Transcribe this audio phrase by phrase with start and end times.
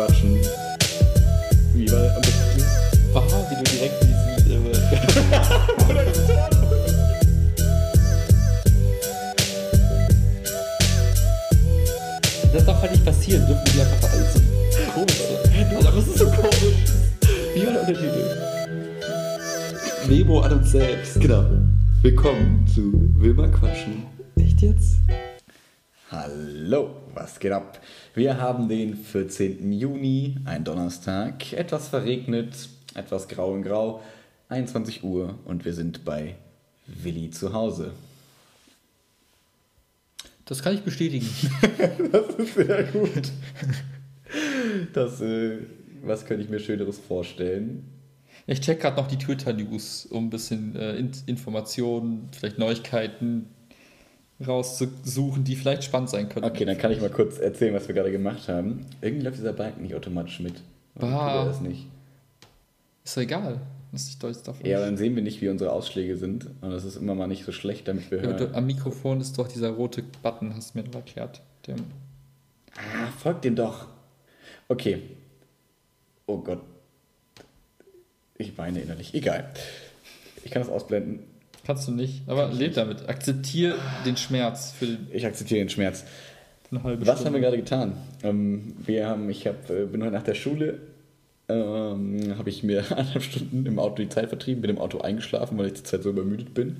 [0.00, 0.38] quatschen.
[1.74, 2.64] Wie war am besten?
[3.12, 4.16] Wow, wie du direkt diesen.
[4.50, 4.72] Äh,
[12.52, 14.40] das darf halt nicht passieren, dürfen die einfach alles so
[14.94, 15.86] komisch sein.
[15.86, 16.64] Aber es ist so komisch.
[17.54, 18.24] Wie war der Untertitel?
[20.08, 21.20] Memo an uns selbst.
[21.20, 21.44] Genau.
[22.02, 24.04] Willkommen zu Wilma Quatschen.
[24.36, 24.96] Echt jetzt?
[26.10, 27.78] Hallo, was geht ab?
[28.12, 29.72] Wir haben den 14.
[29.72, 34.02] Juni, ein Donnerstag, etwas verregnet, etwas grau in grau,
[34.48, 36.34] 21 Uhr und wir sind bei
[36.88, 37.92] Willi zu Hause.
[40.44, 41.28] Das kann ich bestätigen.
[42.10, 43.30] Das ist sehr gut.
[44.92, 45.58] Das, äh,
[46.02, 47.84] was könnte ich mir Schöneres vorstellen?
[48.48, 53.46] Ich check gerade noch die Twitter-News, um ein bisschen äh, In Informationen, vielleicht Neuigkeiten
[54.46, 56.48] rauszusuchen, die vielleicht spannend sein könnten.
[56.48, 58.86] Okay, dann kann ich mal kurz erzählen, was wir gerade gemacht haben.
[59.00, 60.54] Irgendwie läuft dieser Balken nicht automatisch mit.
[60.98, 61.40] Ah.
[61.40, 61.86] er das nicht?
[63.04, 63.60] Ist doch egal.
[63.92, 64.64] Das ist davon.
[64.64, 66.46] Ja, aber dann sehen wir nicht, wie unsere Ausschläge sind.
[66.60, 68.54] Und das ist immer mal nicht so schlecht, damit wir Ja, hören.
[68.54, 71.40] am Mikrofon ist doch dieser rote Button, hast du mir noch erklärt.
[71.66, 71.74] Der,
[72.76, 73.88] Ah, folgt dem doch.
[74.68, 75.02] Okay.
[76.26, 76.60] Oh Gott.
[78.38, 79.12] Ich weine innerlich.
[79.12, 79.50] Egal.
[80.44, 81.20] Ich kann das ausblenden.
[81.70, 83.08] Kannst du nicht, aber leb damit.
[83.08, 86.04] Akzeptier den Schmerz für Ich akzeptiere den Schmerz.
[86.72, 87.92] eine halbe Was haben wir gerade getan?
[88.24, 90.80] Ähm, wir haben, ich hab, äh, bin heute nach der Schule,
[91.48, 95.56] ähm, habe ich mir eineinhalb Stunden im Auto die Zeit vertrieben, bin im Auto eingeschlafen,
[95.58, 96.78] weil ich zur Zeit so übermüdet bin.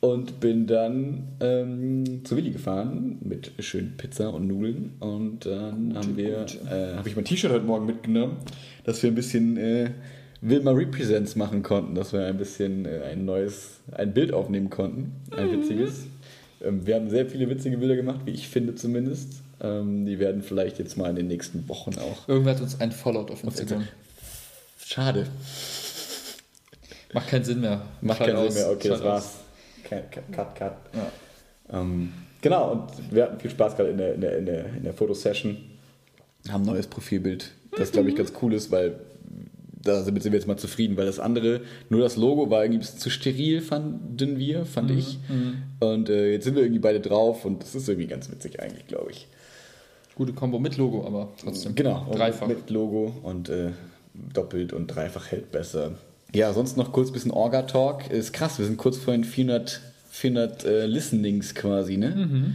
[0.00, 4.92] Und bin dann ähm, zu Willi gefahren mit schön Pizza und Nudeln.
[5.00, 8.36] Und dann haben wir, äh, habe ich mein T-Shirt heute Morgen mitgenommen,
[8.84, 9.90] dass wir ein bisschen äh,
[10.40, 15.12] Wilma Represents machen konnten, dass wir ein bisschen äh, ein neues, ein Bild aufnehmen konnten,
[15.36, 16.04] ein witziges.
[16.62, 19.42] Ähm, wir haben sehr viele witzige Bilder gemacht, wie ich finde zumindest.
[19.60, 22.28] Ähm, die werden vielleicht jetzt mal in den nächsten Wochen auch.
[22.28, 23.88] Irgendwer hat uns ein Followed auf Instagram.
[24.84, 25.26] Schade.
[27.12, 27.82] Macht keinen Sinn mehr.
[28.00, 28.72] Macht keinen aus, Sinn mehr.
[28.72, 29.34] Okay, schalt das war's.
[29.84, 30.54] Cut, cut, cut.
[30.54, 30.72] cut.
[30.94, 31.80] Ja.
[31.80, 34.82] Ähm, genau, und wir hatten viel Spaß gerade in der, in der, in der, in
[34.84, 35.56] der Fotosession.
[36.48, 38.94] Haben ein neues Profilbild, das glaube ich ganz cool ist, weil
[39.88, 42.80] da sind wir jetzt mal zufrieden, weil das andere, nur das Logo war irgendwie ein
[42.80, 45.18] bisschen zu steril, fanden wir, fand ich.
[45.80, 48.86] Und äh, jetzt sind wir irgendwie beide drauf und das ist irgendwie ganz witzig eigentlich,
[48.86, 49.26] glaube ich.
[50.14, 51.74] Gute Kombo mit Logo, aber trotzdem.
[51.74, 52.46] Genau, Dreifach.
[52.48, 53.70] Mit Logo und äh,
[54.34, 55.92] doppelt und dreifach hält besser.
[56.34, 58.10] Ja, sonst noch kurz ein bisschen Orga-Talk.
[58.10, 62.54] Ist krass, wir sind kurz vor den 400, 400 äh, Listenings quasi, ne?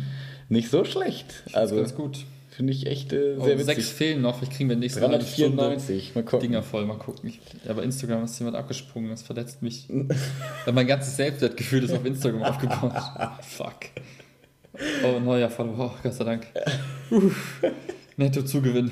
[0.49, 1.43] Nicht so schlecht.
[1.53, 1.79] Also, Mhm.
[1.79, 2.25] ganz gut.
[2.55, 3.93] Finde ich echt äh, Oh, sehr sechs witzig.
[3.93, 4.37] fehlen noch.
[4.37, 6.39] Vielleicht kriegen wir Stunde 394, mal gucken.
[6.47, 6.85] Dinger voll.
[6.85, 7.29] Mal gucken.
[7.29, 9.09] Ich, aber Instagram ist jemand abgesprungen.
[9.09, 9.87] Das verletzt mich.
[10.71, 12.93] Mein ganzes Selbstwertgefühl ist auf Instagram aufgebaut.
[13.41, 13.75] Fuck.
[15.03, 15.93] Oh, neuer Follower.
[15.95, 16.47] Oh, Gott sei Dank.
[17.11, 17.61] Uff.
[18.17, 18.89] Netto Zugewinn.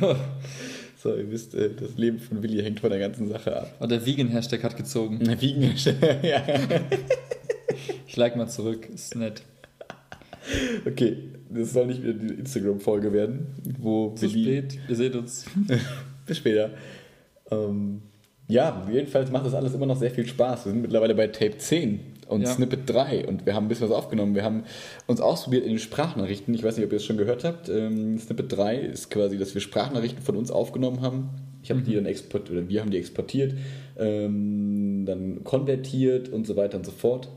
[0.97, 3.75] So, ihr wisst, äh, das Leben von Willi hängt von der ganzen Sache ab.
[3.79, 5.19] Und der Vegan-Hashtag hat gezogen.
[5.41, 5.73] Wiegen,
[6.23, 6.43] ja.
[8.07, 8.87] Ich like mal zurück.
[8.93, 9.41] Ist nett.
[10.85, 11.17] Okay,
[11.53, 13.47] das soll nicht wieder die Instagram-Folge werden,
[13.79, 14.79] wo Zu spät.
[14.87, 15.45] Ihr seht uns.
[16.25, 16.71] Bis später.
[17.49, 18.01] Ähm,
[18.47, 20.65] ja, jedenfalls macht das alles immer noch sehr viel Spaß.
[20.65, 22.47] Wir sind mittlerweile bei Tape 10 und Ja.
[22.47, 24.35] Snippet 3 und wir haben ein bisschen was aufgenommen.
[24.35, 24.63] Wir haben
[25.07, 26.53] uns ausprobiert in den Sprachnachrichten.
[26.53, 27.69] Ich weiß nicht, ob ihr es schon gehört habt.
[27.69, 31.29] Ähm, Snippet 3 ist quasi, dass wir Sprachnachrichten von uns aufgenommen haben.
[31.63, 33.53] Ich habe die dann exportiert, oder wir haben die exportiert,
[33.97, 37.29] ähm, dann konvertiert und so weiter und so fort.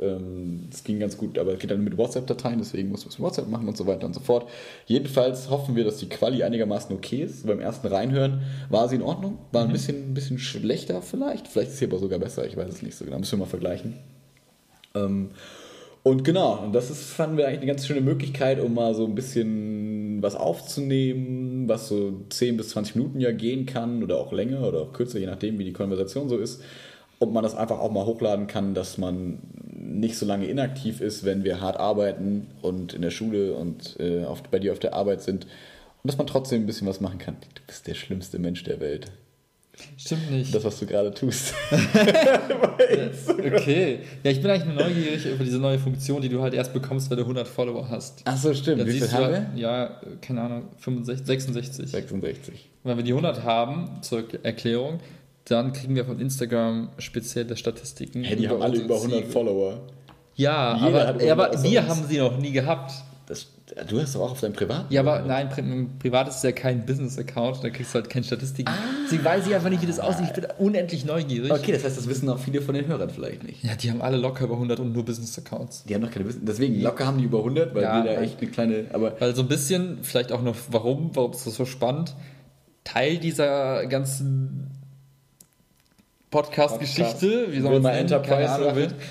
[0.00, 3.18] Ähm, Das ging ganz gut, aber es geht dann mit WhatsApp-Dateien, deswegen muss man es
[3.18, 4.48] mit WhatsApp machen und so weiter und so fort.
[4.86, 7.46] Jedenfalls hoffen wir, dass die Quali einigermaßen okay ist.
[7.46, 11.48] Beim ersten Reinhören war sie in Ordnung, war ein bisschen, ein bisschen schlechter vielleicht.
[11.48, 13.18] Vielleicht ist sie aber sogar besser, ich weiß es nicht so genau.
[13.18, 13.94] Müssen wir mal vergleichen.
[14.94, 15.30] Ähm,
[16.04, 19.14] und genau, das ist, fanden wir eigentlich eine ganz schöne Möglichkeit, um mal so ein
[19.14, 24.66] bisschen was aufzunehmen, was so 10 bis 20 Minuten ja gehen kann oder auch länger
[24.66, 26.60] oder auch kürzer, je nachdem, wie die Konversation so ist.
[27.22, 31.24] Und man das einfach auch mal hochladen kann, dass man nicht so lange inaktiv ist,
[31.24, 34.94] wenn wir hart arbeiten und in der Schule und äh, auf, bei dir auf der
[34.94, 35.44] Arbeit sind.
[35.44, 37.36] Und dass man trotzdem ein bisschen was machen kann.
[37.54, 39.12] Du bist der schlimmste Mensch der Welt.
[39.96, 40.52] Stimmt nicht.
[40.52, 41.54] Das, was du gerade tust.
[43.38, 44.00] Okay.
[44.22, 47.10] Ja, ich bin eigentlich nur neugierig über diese neue Funktion, die du halt erst bekommst,
[47.10, 48.26] wenn du 100 Follower hast.
[48.26, 48.80] Achso, stimmt.
[48.80, 49.50] Dann Wie viel haben wir?
[49.54, 51.90] Ja, keine Ahnung, 65, 66.
[51.90, 52.68] 66.
[52.84, 55.00] Wenn wir die 100 haben, zur Erklärung,
[55.44, 58.22] dann kriegen wir von Instagram spezielle Statistiken.
[58.24, 59.32] Hey, die haben alle über 100 Ziele.
[59.32, 59.80] Follower.
[60.34, 62.92] Ja, Jeder aber, ja, aber 100 wir haben sie noch nie gehabt.
[63.26, 63.46] Das,
[63.88, 64.92] du hast doch auch auf deinem privaten.
[64.92, 65.26] Ja, aber oder?
[65.26, 65.62] nein, pri
[65.98, 68.70] privat ist ja kein Business-Account, da kriegst du halt keine Statistiken.
[69.04, 70.26] Deswegen weiß ich einfach nicht, wie das aussieht.
[70.26, 71.50] Ich bin unendlich neugierig.
[71.52, 73.62] Okay, das heißt, das wissen auch viele von den Hörern vielleicht nicht.
[73.62, 75.84] Ja, die haben alle locker über 100 und nur Business-Accounts.
[75.84, 76.44] Die haben noch keine Wissen.
[76.44, 78.84] Deswegen, locker haben die über 100, weil Ja, wir da echt eine kleine.
[78.92, 82.14] Aber Weil so ein bisschen, vielleicht auch noch, warum, warum ist das so spannend?
[82.84, 84.70] Teil dieser ganzen
[86.32, 88.58] Podcast-Geschichte, wie soll man Enterprise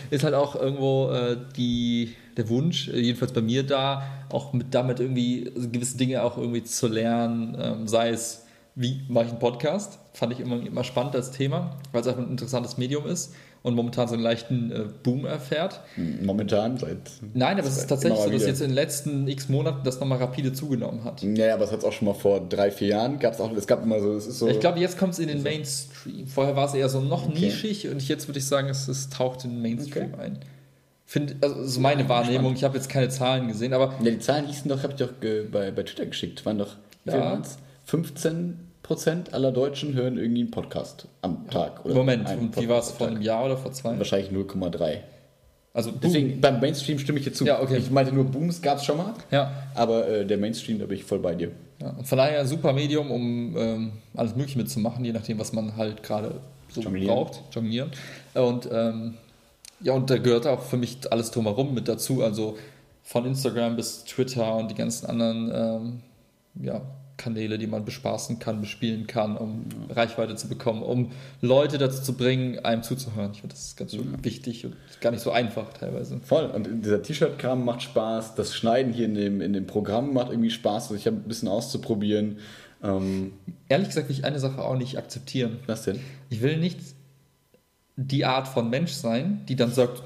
[0.09, 4.73] ist halt auch irgendwo äh, die, der Wunsch, äh, jedenfalls bei mir da, auch mit
[4.73, 9.39] damit irgendwie gewisse Dinge auch irgendwie zu lernen, ähm, sei es, wie mache ich einen
[9.39, 13.33] Podcast, fand ich immer, immer spannend als Thema, weil es einfach ein interessantes Medium ist
[13.63, 15.81] und momentan so einen leichten äh, Boom erfährt.
[15.95, 16.97] Momentan seit.
[17.33, 20.17] Nein, aber es ist tatsächlich so, dass jetzt in den letzten x Monaten das nochmal
[20.17, 21.21] rapide zugenommen hat.
[21.23, 23.19] Naja, aber es hat es auch schon mal vor drei, vier Jahren.
[23.19, 24.13] Gab's auch, es gab immer so.
[24.13, 25.49] Es ist so ich glaube, jetzt kommt es in den also.
[25.49, 26.27] Mainstream.
[26.27, 27.39] Vorher war es eher so noch okay.
[27.39, 30.23] nischig und jetzt würde ich sagen, es, es taucht in den Mainstream okay.
[30.23, 30.39] ein.
[31.05, 32.57] Find, also so meine ja, Wahrnehmung, spannend.
[32.57, 33.93] ich habe jetzt keine Zahlen gesehen, aber.
[34.01, 35.11] Ja, die Zahlen hießen doch, habe ich doch
[35.51, 36.77] bei, bei Twitter geschickt, waren doch.
[37.05, 37.41] Ja.
[37.85, 41.85] 15 Prozent aller Deutschen hören irgendwie einen Podcast am Tag.
[41.85, 43.97] Oder Moment, und wie war es vor einem Jahr oder vor zwei?
[43.97, 44.97] Wahrscheinlich 0,3.
[45.73, 46.01] Also Boom.
[46.01, 47.45] Deswegen, beim Mainstream stimme ich dir zu.
[47.45, 47.77] Ja, okay.
[47.77, 49.13] Ich meinte nur, Booms gab es schon mal.
[49.31, 49.51] Ja.
[49.73, 51.51] Aber äh, der Mainstream, da bin ich voll bei dir.
[51.81, 55.77] Ja, und von daher super Medium, um ähm, alles Mögliche mitzumachen, je nachdem, was man
[55.77, 57.15] halt gerade so jonglieren.
[57.15, 57.41] braucht.
[57.51, 57.91] Jonglieren.
[58.33, 59.15] Und ähm,
[59.79, 62.21] ja, und da gehört auch für mich alles drumherum mit dazu.
[62.21, 62.57] Also
[63.03, 66.01] von Instagram bis Twitter und die ganzen anderen ähm,
[66.63, 66.81] ja,
[67.21, 72.13] Kanäle, die man bespaßen kann, bespielen kann, um Reichweite zu bekommen, um Leute dazu zu
[72.13, 73.31] bringen, einem zuzuhören.
[73.33, 76.19] Ich finde, das ist ganz schön wichtig und gar nicht so einfach teilweise.
[76.19, 76.45] Voll.
[76.45, 78.33] Und dieser T-Shirt-Kram macht Spaß.
[78.35, 80.85] Das Schneiden hier in dem, in dem Programm macht irgendwie Spaß.
[80.85, 82.39] Also ich habe ein bisschen auszuprobieren.
[82.83, 83.33] Ähm,
[83.69, 85.59] Ehrlich gesagt will ich eine Sache auch nicht akzeptieren.
[85.67, 85.99] was denn?
[86.29, 86.79] Ich will nicht
[87.95, 90.01] die Art von Mensch sein, die dann sagt,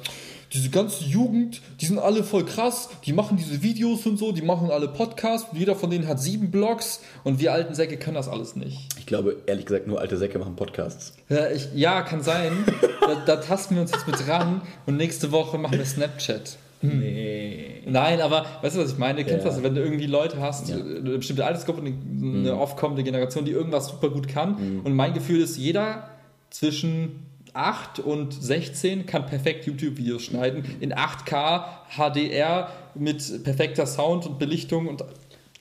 [0.56, 4.42] diese ganze Jugend, die sind alle voll krass, die machen diese Videos und so, die
[4.42, 8.28] machen alle Podcasts, jeder von denen hat sieben Blogs und wir alten Säcke können das
[8.28, 8.88] alles nicht.
[8.98, 11.14] Ich glaube, ehrlich gesagt, nur alte Säcke machen Podcasts.
[11.30, 12.52] Ja, ich, ja kann sein.
[13.02, 16.58] da, da tasten wir uns jetzt mit ran und nächste Woche machen wir Snapchat.
[16.82, 17.82] Nee.
[17.88, 19.24] Nein, aber weißt du, was ich meine?
[19.24, 19.56] Kennst du Ja.
[19.56, 20.78] das, wenn du irgendwie Leute hast, Ja.
[20.78, 20.98] Mhm.
[21.06, 21.96] eine bestimmte Altersgruppe, eine,
[22.40, 24.82] eine aufkommende Generation, die irgendwas super gut kann.
[24.84, 26.10] Und mein Gefühl ist, jeder
[26.50, 27.24] zwischen
[27.56, 30.64] 8 und 16 kann perfekt YouTube-Videos schneiden.
[30.80, 31.66] In 8K,
[31.96, 35.04] HDR, mit perfekter Sound und Belichtung und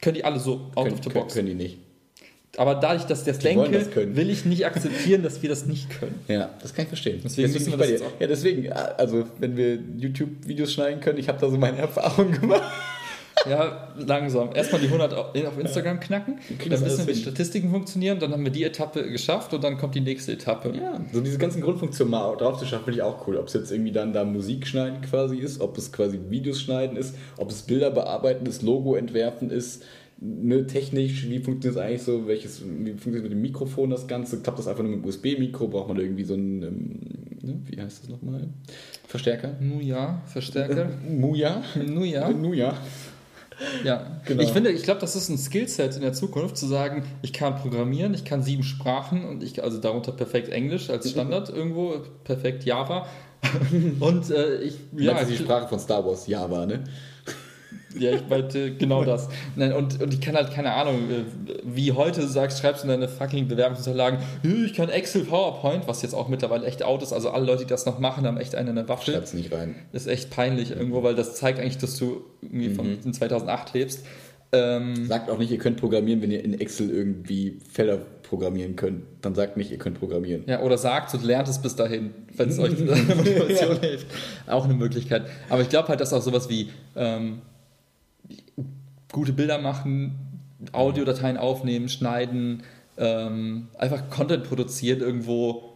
[0.01, 1.35] können die alle so out Können, of the können, box.
[1.35, 1.79] können die nicht.
[2.57, 5.67] Aber da ich das jetzt Die denke, das will ich nicht akzeptieren, dass wir das
[5.67, 6.21] nicht können.
[6.29, 7.21] Ja, das kann ich verstehen.
[7.25, 8.07] Deswegen bin wir bei das dir.
[8.21, 12.63] Ja, deswegen, also wenn wir YouTube-Videos schneiden können, ich habe da so meine Erfahrungen gemacht.
[13.49, 14.51] Ja, langsam.
[14.55, 16.39] Erstmal die 100 auf Instagram knacken,
[16.69, 17.19] dann wissen wir, wie.
[17.19, 20.73] Statistiken funktionieren, dann haben wir die Etappe geschafft und dann kommt die nächste Etappe.
[20.77, 23.37] Ja, so diese ganzen Grundfunktionen mal drauf zu schaffen, finde ich auch cool.
[23.37, 26.97] Ob es jetzt irgendwie dann da Musik schneiden quasi ist, ob es quasi Videos schneiden
[26.97, 29.85] ist, ob es Bilder bearbeiten ist, Logo entwerfen ist,
[30.21, 34.41] ne, technisch, wie funktioniert es eigentlich so, welches, wie funktioniert mit dem Mikrofon das Ganze,
[34.41, 37.01] klappt das einfach nur mit dem USB-Mikro, braucht man da irgendwie so einen, ähm,
[37.43, 38.49] ne, wie heißt das nochmal,
[39.07, 39.53] Verstärker?
[39.61, 40.91] Nu ja, Verstärker.
[41.09, 41.63] Muja?
[41.87, 42.31] Nu ja.
[42.31, 42.77] Nuja.
[43.85, 44.43] Ja, Genau.
[44.43, 47.57] ich finde, ich glaube, das ist ein Skillset in der Zukunft, zu sagen, ich kann
[47.57, 52.65] programmieren, ich kann sieben Sprachen und ich, also darunter perfekt Englisch als Standard irgendwo, perfekt
[52.65, 53.07] Java.
[54.01, 56.85] und äh, ich, Ja, ist die Sprache von Star Wars, Java, ne?
[57.99, 59.29] Ja, ich meinte genau das.
[59.57, 61.25] Nein, und, und ich kann halt keine Ahnung, äh,
[61.65, 66.03] wie heute sagst, schreibst du in deine fucking Bewerbungsunterlagen, "Hö, ich kann Excel, PowerPoint, was
[66.03, 67.13] jetzt auch mittlerweile echt out ist.
[67.13, 69.15] Also alle Leute, die das noch machen, haben echt einen in der Waffel.
[69.15, 69.75] Schreib's nicht rein.
[69.93, 74.05] Ist echt peinlich irgendwo, weil das zeigt eigentlich, dass du irgendwie von in 2008 lebst.
[74.53, 79.03] Ähm, Sagt auch nicht, ihr könnt programmieren, wenn ihr in Excel irgendwie Felder programmieren könnt.
[79.21, 80.45] Dann sagt nicht, ihr könnt programmieren.
[80.47, 84.07] ja, oder sagt und lernt es bis dahin, wenn es euch Motivation hilft.
[84.47, 85.25] Auch eine Möglichkeit.
[85.49, 87.41] Aber ich glaube halt, dass auch sowas wie ähm,
[89.13, 90.15] gute Bilder machen,
[90.73, 92.63] Audiodateien aufnehmen, schneiden,
[92.97, 95.75] ähm, einfach Content produzieren irgendwo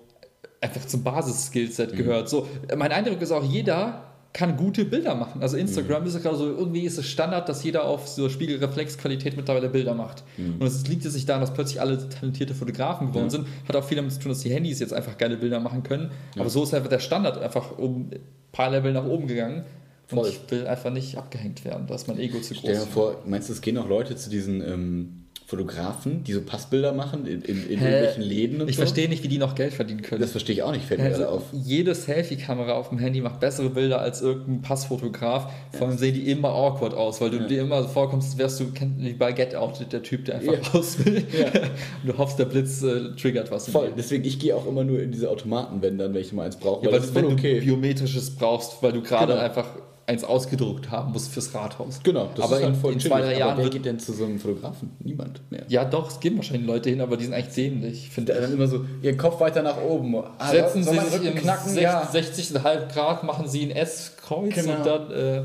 [0.61, 2.29] einfach zum Basis-Skillset gehört.
[2.29, 5.41] So, mein Eindruck ist auch, jeder kann gute Bilder machen.
[5.43, 9.37] Also Instagram ist ja gerade so, irgendwie ist es Standard, dass jeder auf so Spiegelreflexqualität
[9.37, 10.23] mittlerweile Bilder macht.
[10.61, 13.47] Und es liegt sich daran, dass plötzlich alle talentierte Fotografen geworden sind.
[13.67, 16.11] Hat auch viel damit zu tun, dass die Handys jetzt einfach geile Bilder machen können.
[16.39, 18.21] Aber so ist einfach der Standard einfach um ein
[18.53, 19.65] paar Level nach oben gegangen.
[20.11, 20.29] Und Voll.
[20.29, 21.87] ich will einfach nicht abgehängt werden.
[21.87, 22.89] Da ist mein Ego zu Stell dir groß.
[22.89, 27.27] vor, meinst du, es gehen auch Leute zu diesen ähm, Fotografen, die so Passbilder machen
[27.27, 27.85] in, in, in Hä?
[27.87, 28.83] irgendwelchen Läden und Ich so?
[28.83, 30.21] verstehe nicht, wie die noch Geld verdienen können.
[30.21, 31.43] Das verstehe ich auch nicht, fällt mir gerade auf.
[31.53, 35.51] jede Selfie-Kamera auf dem Handy macht bessere Bilder als irgendein Passfotograf.
[35.73, 38.61] Vor allem sehen die immer awkward aus, weil du dir immer so vorkommst, als wärst
[38.61, 40.69] du kennt- wie bei Get Out, der Typ, der einfach Ja.
[40.71, 41.25] raus will.
[41.39, 41.47] Ja.
[41.47, 41.73] Und
[42.07, 43.71] du hoffst, der Blitz äh, triggert was.
[43.71, 46.45] Voll, deswegen, ich gehe auch immer nur in diese Automaten, wenn dann, wenn ich mal
[46.45, 47.61] eins brauche, Ja, weil weil du, wenn okay.
[47.61, 49.45] du biometrisches brauchst, weil du gerade Genau.
[49.45, 49.67] einfach
[50.09, 52.01] eins ausgedruckt haben musst fürs Rathaus.
[52.03, 53.75] Genau, das aber ist halt voll in zwei, drei aber Jahren wer wird.
[53.75, 54.91] geht denn zu so einem Fotografen?
[55.01, 55.65] Niemand mehr.
[55.69, 58.47] Ja, doch, es gehen wahrscheinlich Leute hin, aber die sind eigentlich dämlich, finde Der ich.
[58.49, 60.17] dann immer so, ihren Kopf weiter nach oben.
[60.17, 61.69] Ah, Setzen soll Sie sich im knacken?
[61.73, 62.03] 60, Ja.
[62.11, 64.77] 60,5 Grad, machen Sie ein S-Kreuz Genau.
[64.79, 65.37] und dann, äh,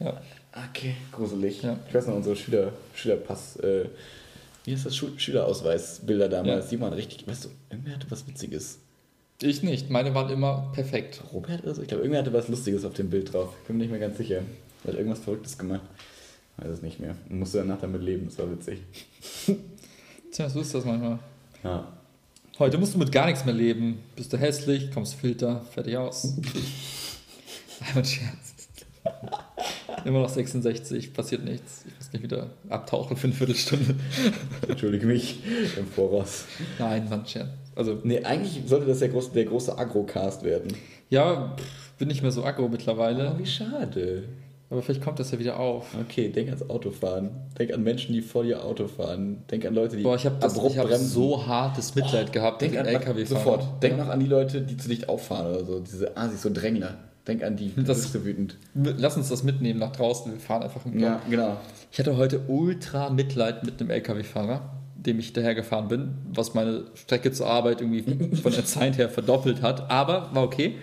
[0.00, 0.20] ja.
[0.70, 1.62] Okay, gruselig.
[1.62, 1.76] Ja.
[1.88, 3.86] Ich weiß noch, unsere Schüler, Schülerpass, äh,
[4.64, 6.66] Wie ist das Schülerausweisbilder damals?
[6.66, 6.70] Ja.
[6.76, 8.78] Die waren richtig, weißt du, irgendwer hatte was Witziges.
[9.42, 9.90] Ich nicht.
[9.90, 11.22] Meine waren immer perfekt.
[11.32, 11.82] Robert oder so?
[11.82, 13.54] Ich glaube, irgendwer hatte was Lustiges auf dem Bild drauf.
[13.60, 14.42] Ich bin mir nicht mehr ganz sicher.
[14.84, 15.82] Er hat irgendwas Verrücktes gemacht.
[16.58, 17.16] Weiß es nicht mehr.
[17.28, 18.80] Und musste danach damit leben, das war witzig.
[20.32, 21.18] Tja, so ist das manchmal.
[21.64, 21.88] Ja.
[22.58, 24.00] Heute musst du mit gar nichts mehr leben.
[24.14, 26.36] Bist du hässlich, kommst Filter, fertig aus.
[27.80, 28.54] Einmal Scherz.
[30.04, 31.84] Immer noch 66, passiert nichts.
[31.86, 33.94] Ich muss nicht wieder abtauchen für eine Viertelstunde.
[34.68, 35.40] Entschuldige mich
[35.76, 36.44] im Voraus.
[36.78, 37.61] Nein, Mann, Scherz.
[37.74, 40.72] Also, Nee, eigentlich sollte das der große, der große Agrocast werden.
[41.10, 43.32] ja, pff, bin nicht mehr so aggro mittlerweile.
[43.34, 44.24] Oh, wie schade.
[44.70, 45.94] Aber vielleicht kommt das ja wieder auf.
[46.00, 47.28] Okay, denk ans Autofahren.
[47.58, 49.42] Denk an Menschen, die vor dir Auto fahren.
[49.50, 51.08] Denk an Leute, die Boah, ich habe abrupt hab bremsen.
[51.08, 53.26] so hartes Mitleid gehabt Denk an den LKW-Fahrern.
[53.44, 53.82] sofort.
[53.82, 54.04] Denk ja.
[54.04, 55.80] noch an die Leute, die zu dicht auffahren oder so.
[55.80, 56.94] Diese Asis, so Drängler.
[57.28, 57.70] Denk an die.
[57.76, 58.56] Das- Das ist so wütend.
[58.74, 60.32] Lass uns das mitnehmen nach draußen.
[60.32, 61.02] Wir fahren einfach im Block.
[61.02, 61.58] Ja, genau.
[61.90, 64.62] Ich hatte heute ultra Mitleid mit einem LKW-Fahrer,
[65.06, 69.08] dem ich daher gefahren bin, was meine Strecke zur Arbeit irgendwie von der Zeit her
[69.08, 69.90] verdoppelt hat.
[69.90, 70.76] Aber war okay.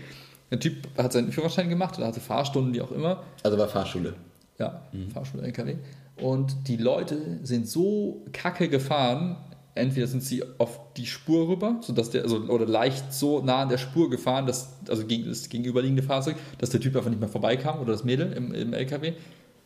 [0.51, 3.23] Der Typ hat seinen Führerschein gemacht oder hatte Fahrstunden, wie auch immer.
[3.43, 4.15] Also war Fahrschule.
[4.57, 4.81] Ja,
[5.13, 5.75] Fahrschule LKW.
[6.17, 9.37] Und die Leute sind so kacke gefahren.
[9.75, 13.69] Entweder sind sie auf die Spur rüber, sodass der, also, oder leicht so nah an
[13.69, 17.29] der Spur gefahren, dass, also gegen das gegenüberliegende Fahrzeug, dass der Typ einfach nicht mehr
[17.29, 19.13] vorbeikam oder das Mädel im, im LKW.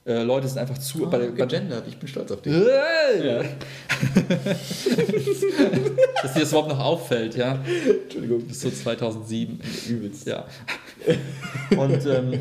[0.05, 1.09] Äh, Leute sind einfach zu.
[1.09, 1.85] bei der, bei, gegendert.
[1.87, 2.53] Ich bin stolz auf dich.
[2.53, 3.45] Hey!
[6.21, 7.59] Dass dir das überhaupt noch auffällt, ja.
[8.03, 8.41] Entschuldigung.
[8.45, 9.61] Bis so 2007.
[9.89, 10.27] Übelst.
[10.27, 10.45] Ja.
[11.77, 12.37] Und ähm,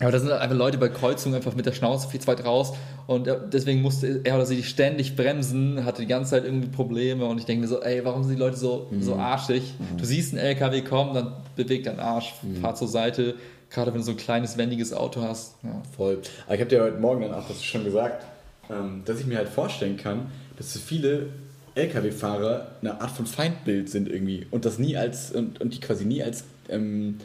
[0.00, 2.72] aber da sind einfach Leute bei Kreuzungen einfach mit der Schnauze viel zu weit raus
[3.06, 7.26] und äh, deswegen musste er oder sie ständig bremsen, hatte die ganze Zeit irgendwie Probleme
[7.26, 9.74] und ich denke mir so, ey, warum sind die Leute so, so arschig?
[9.98, 13.34] Du siehst einen LKW kommen, dann bewegt dein Arsch, fahr zur Seite,
[13.70, 15.54] gerade wenn du so ein kleines, wendiges Auto hast.
[15.62, 15.80] Ja.
[15.96, 16.18] Voll.
[16.46, 18.24] Aber ich habe dir heute Morgen dann auch das schon gesagt,
[18.68, 21.26] ähm, dass ich mir halt vorstellen kann, dass so viele
[21.74, 26.04] LKW-Fahrer eine Art von Feindbild sind irgendwie und das nie als und, und die quasi
[26.04, 27.18] nie als ähm,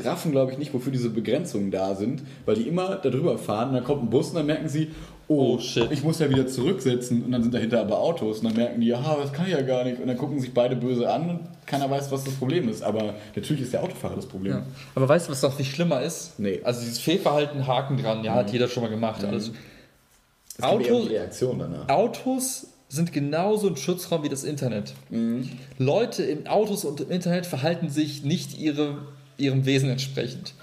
[0.03, 3.69] raffen, glaube ich, nicht, wofür diese Begrenzungen da sind, weil die immer da drüber fahren
[3.69, 4.87] und dann kommt ein Bus und dann merken sie,
[5.27, 5.89] oh, Oh, shit.
[5.91, 8.87] ich muss ja wieder zurücksetzen und dann sind dahinter aber Autos und dann merken die,
[8.87, 11.39] ja, das kann ich ja gar nicht und dann gucken sich beide böse an und
[11.65, 12.81] keiner weiß, was das Problem ist.
[12.83, 14.53] Aber natürlich ist der Autofahrer das Problem.
[14.53, 14.63] Ja.
[14.95, 16.37] Aber weißt du, was noch viel schlimmer ist?
[16.37, 16.59] Nee.
[16.63, 19.23] Also dieses Fehlverhalten, Haken dran, ja, hat jeder schon mal gemacht.
[19.23, 19.49] Alles.
[19.49, 19.53] Es
[20.61, 21.89] geht eher Auto- die Reaktion danach.
[21.89, 24.93] Autos sind genauso ein Schutzraum wie das Internet.
[25.77, 28.97] Leute in Autos und im Internet verhalten sich nicht ihre,
[29.37, 30.53] ihrem Wesen entsprechend.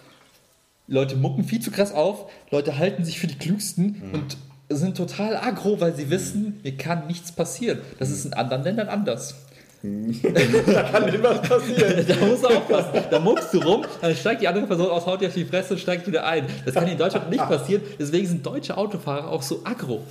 [0.87, 4.37] Leute mucken viel zu krass auf, Leute halten sich für die Klügsten und
[4.71, 7.81] sind total aggro, weil sie wissen, mir kann nichts passieren.
[7.99, 9.35] Das ist in anderen Ländern anders.
[9.83, 12.05] Da kann nicht was passieren.
[12.07, 13.05] Da musst du aufpassen.
[13.11, 15.75] Da muckst du rum, dann steigt die andere Person aus, haut dir auf die Fresse
[15.75, 16.47] und steigt wieder ein.
[16.65, 17.83] Das kann in Deutschland nicht passieren.
[17.99, 20.05] Deswegen sind deutsche Autofahrer auch so aggro.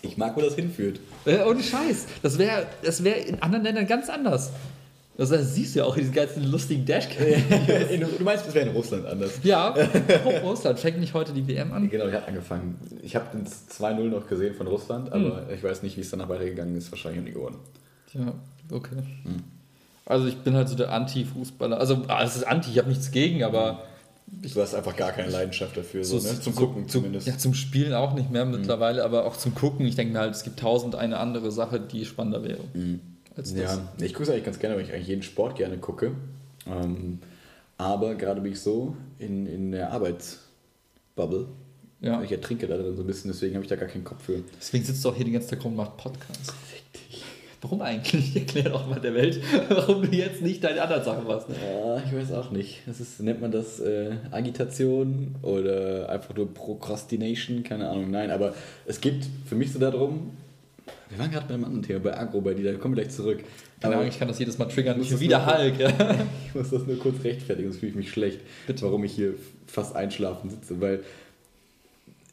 [0.00, 1.00] Ich mag, wo das hinführt.
[1.26, 2.06] Äh, ohne Scheiß.
[2.22, 4.52] Das wäre das wär in anderen Ländern ganz anders.
[5.18, 7.24] Das, das siehst du ja auch in diesen ganzen lustigen Dashcam.
[8.18, 9.32] du meinst, es wäre in Russland anders.
[9.42, 9.74] ja,
[10.42, 11.88] Russland fängt nicht heute die WM an.
[11.88, 12.76] Genau, die hat angefangen.
[13.02, 16.28] Ich habe den 2-0 noch gesehen von Russland, aber ich weiß nicht, wie es danach
[16.28, 16.90] weitergegangen ist.
[16.92, 17.56] Wahrscheinlich haben die gewonnen.
[18.12, 18.34] Ja,
[18.70, 18.96] okay.
[20.04, 21.78] Also ich bin halt so der Anti-Fußballer.
[21.80, 23.82] Also ah, es ist Anti, ich habe nichts gegen, aber
[24.28, 26.40] Du hast einfach gar keine Leidenschaft dafür, so, ne?
[26.40, 27.26] zum so- Gucken zum- zumindest.
[27.28, 29.86] Ja, zum Spielen auch nicht mehr mittlerweile, aber auch zum Gucken.
[29.86, 32.58] Ich denke mir halt, es gibt tausend eine andere Sache, die spannender wäre.
[33.36, 33.76] Als das.
[33.76, 36.12] Ja, ich gucke es eigentlich ganz gerne, weil ich eigentlich jeden Sport gerne gucke.
[36.66, 37.18] Ähm,
[37.78, 41.48] aber gerade bin ich so in, in der Arbeitsbubble.
[42.00, 42.22] Ja.
[42.22, 44.42] Ich ertrinke da drin so ein bisschen, deswegen habe ich da gar keinen Kopf für.
[44.58, 46.54] Deswegen sitzt du auch hier den ganzen Tag rum und macht Podcasts.
[47.62, 48.36] Warum eigentlich?
[48.36, 51.48] Erklär doch mal der Welt, warum du jetzt nicht deine anderen Sachen machst.
[51.48, 52.82] Ja, ich weiß auch nicht.
[52.86, 57.62] Das ist, nennt man das äh, Agitation oder einfach nur Procrastination?
[57.62, 58.10] Keine Ahnung.
[58.10, 60.32] Nein, aber es geht für mich so darum,
[61.08, 63.44] wir waren gerade beim anderen Thema, bei Agro, bei dir, da kommen wir gleich zurück.
[63.82, 64.98] Aber ich kann das jedes Mal triggern.
[64.98, 65.78] Das wieder Hulk.
[65.78, 65.88] Ja.
[66.46, 68.40] ich muss das nur kurz rechtfertigen, sonst fühle ich mich schlecht,
[68.80, 69.34] warum ich hier
[69.66, 70.80] fast einschlafen sitze.
[70.80, 71.04] Weil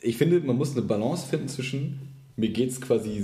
[0.02, 2.00] ich finde, man muss eine Balance finden zwischen,
[2.36, 3.24] mir geht es quasi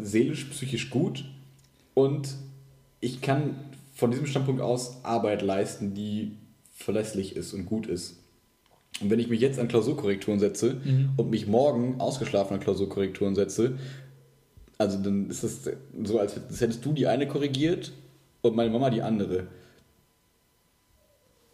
[0.00, 1.24] seelisch, psychisch gut
[1.94, 2.28] und
[3.00, 3.56] ich kann
[3.94, 6.32] von diesem Standpunkt aus Arbeit leisten, die
[6.72, 8.16] verlässlich ist und gut ist.
[9.00, 10.80] Und wenn ich mich jetzt an Klausurkorrekturen setze
[11.16, 13.78] und mich morgen ausgeschlafen an Klausurkorrekturen setze,
[14.80, 15.70] also dann ist es
[16.04, 17.92] so, als hättest du die eine korrigiert
[18.40, 19.46] und meine Mama die andere.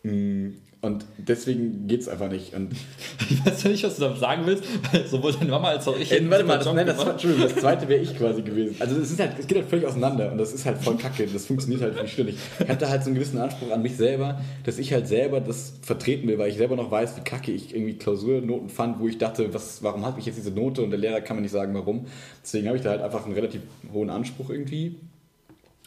[0.05, 0.51] Mm,
[0.83, 2.55] und deswegen geht es einfach nicht.
[2.55, 2.73] Und
[3.31, 5.99] ich weiß ja nicht, was du damit sagen willst, weil sowohl deine Mama als auch
[5.99, 6.13] ich.
[6.13, 8.77] Ey, warte mal, das, nein, das, war, Entschuldigung, das zweite wäre ich quasi gewesen.
[8.79, 11.27] Also es, ist halt, es geht halt völlig auseinander und das ist halt voll kacke.
[11.27, 12.37] Das funktioniert halt nicht ständig.
[12.61, 15.75] Ich hatte halt so einen gewissen Anspruch an mich selber, dass ich halt selber das
[15.83, 19.19] vertreten will, weil ich selber noch weiß, wie kacke ich irgendwie Klausurnoten fand, wo ich
[19.19, 21.75] dachte, was, warum habe ich jetzt diese Note und der Lehrer kann mir nicht sagen,
[21.75, 22.07] warum.
[22.43, 24.97] Deswegen habe ich da halt einfach einen relativ hohen Anspruch irgendwie.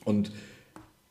[0.03, 0.31] Und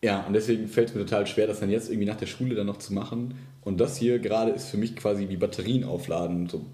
[0.02, 2.55] ja, und deswegen fällt es mir total schwer, das dann jetzt irgendwie nach der Schule
[2.55, 3.35] dann noch zu machen.
[3.62, 6.64] Und das hier gerade ist für mich quasi wie Batterien aufladen, so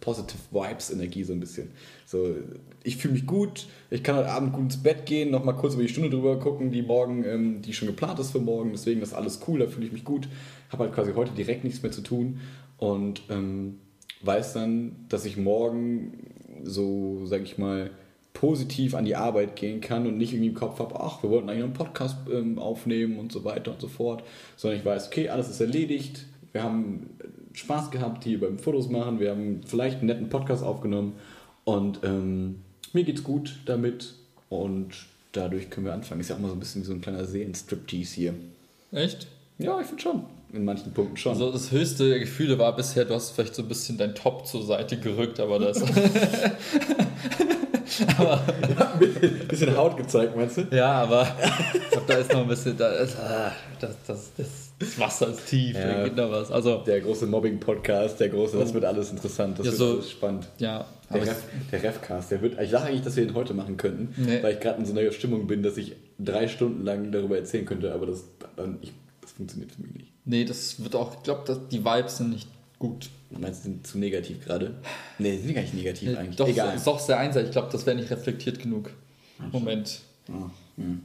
[0.00, 1.70] Positive Vibes Energie so ein bisschen.
[2.06, 2.36] So,
[2.82, 5.82] ich fühle mich gut, ich kann heute Abend gut ins Bett gehen, nochmal kurz über
[5.82, 8.72] die Stunde drüber gucken, die morgen, ähm, die schon geplant ist für morgen.
[8.72, 10.28] Deswegen ist alles cool, da fühle ich mich gut.
[10.70, 12.40] Habe halt quasi heute direkt nichts mehr zu tun
[12.78, 13.78] und ähm,
[14.22, 16.32] weiß dann, dass ich morgen
[16.64, 17.90] so, sag ich mal,
[18.32, 21.48] positiv an die Arbeit gehen kann und nicht irgendwie im Kopf habe, ach, wir wollten
[21.48, 24.22] eigentlich einen Podcast ähm, aufnehmen und so weiter und so fort,
[24.56, 27.10] sondern ich weiß, okay, alles ist erledigt, wir haben
[27.52, 31.14] Spaß gehabt hier beim Fotos machen, wir haben vielleicht einen netten Podcast aufgenommen
[31.64, 32.62] und ähm,
[32.92, 34.14] mir geht's gut damit
[34.48, 36.20] und dadurch können wir anfangen.
[36.20, 38.34] Ist ja auch mal so ein bisschen wie so ein kleiner Seelenstriptease hier.
[38.92, 39.26] Echt?
[39.58, 40.24] Ja, ich finde schon.
[40.52, 41.32] In manchen Punkten schon.
[41.32, 44.46] Also das höchste der Gefühle war bisher, du hast vielleicht so ein bisschen dein Top
[44.46, 45.82] zur Seite gerückt, aber das.
[48.18, 48.42] aber
[48.78, 50.62] ja, ein bisschen, Haut gezeigt, meinst du?
[50.70, 51.26] Ja, aber
[51.74, 54.48] ich glaube, da ist noch ein bisschen, da ist, ah, das, das, das,
[54.78, 56.50] das Wasser ist tief, ja, da geht noch was.
[56.50, 60.10] Also, der große Mobbing-Podcast, der große, das wird alles interessant, das ja, wird so, alles
[60.10, 60.48] spannend.
[60.58, 63.76] Ja, der, Ref, der Refcast, der wird, ich sage eigentlich, dass wir ihn heute machen
[63.76, 64.42] könnten, nee.
[64.42, 67.64] weil ich gerade in so einer Stimmung bin, dass ich drei Stunden lang darüber erzählen
[67.64, 68.24] könnte, aber das,
[68.80, 70.12] ich, das funktioniert für mich nicht.
[70.24, 72.48] Nee, das wird auch, ich glaube, die Vibes sind nicht
[72.82, 73.10] gut.
[73.30, 74.74] Meinst du, sind zu negativ gerade?
[75.18, 76.36] Nee, sind gar nicht negativ nee, eigentlich.
[76.36, 76.74] Doch, Egal.
[76.74, 77.50] ist doch sehr einseitig.
[77.50, 78.90] Ich glaube, das wäre nicht reflektiert genug.
[79.52, 80.00] Moment.
[80.28, 81.00] Ah, hm.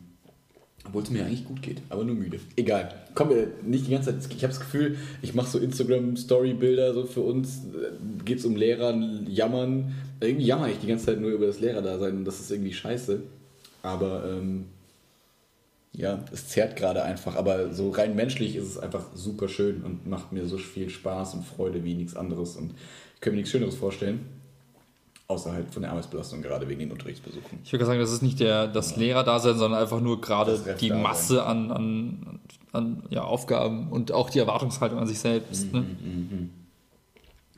[0.85, 2.39] Obwohl es mir eigentlich gut geht, aber nur müde.
[2.55, 2.93] Egal.
[3.13, 4.33] Kommen wir nicht die ganze Zeit.
[4.33, 7.61] Ich habe das Gefühl, ich mache so Instagram-Story-Bilder so für uns.
[8.25, 8.95] Geht es um Lehrer,
[9.27, 9.93] Jammern.
[10.19, 13.21] Irgendwie jammer ich die ganze Zeit nur über das Lehrerdasein und das ist irgendwie scheiße.
[13.83, 14.65] Aber ähm,
[15.93, 17.35] ja, es zerrt gerade einfach.
[17.35, 21.35] Aber so rein menschlich ist es einfach super schön und macht mir so viel Spaß
[21.35, 22.55] und Freude wie nichts anderes.
[22.55, 22.73] Und
[23.15, 24.25] ich kann mir nichts Schöneres vorstellen.
[25.29, 27.59] Außerhalb von der Arbeitsbelastung, gerade wegen den Unterrichtsbesuchen.
[27.63, 28.99] Ich würde sagen, das ist nicht der, das ja.
[28.99, 32.39] Lehrerdasein, sondern einfach nur gerade die Masse an, an,
[32.71, 35.73] an ja, Aufgaben und auch die Erwartungshaltung an sich selbst.
[35.73, 35.81] Mhm, ne?
[35.81, 36.49] Mhm, mhm.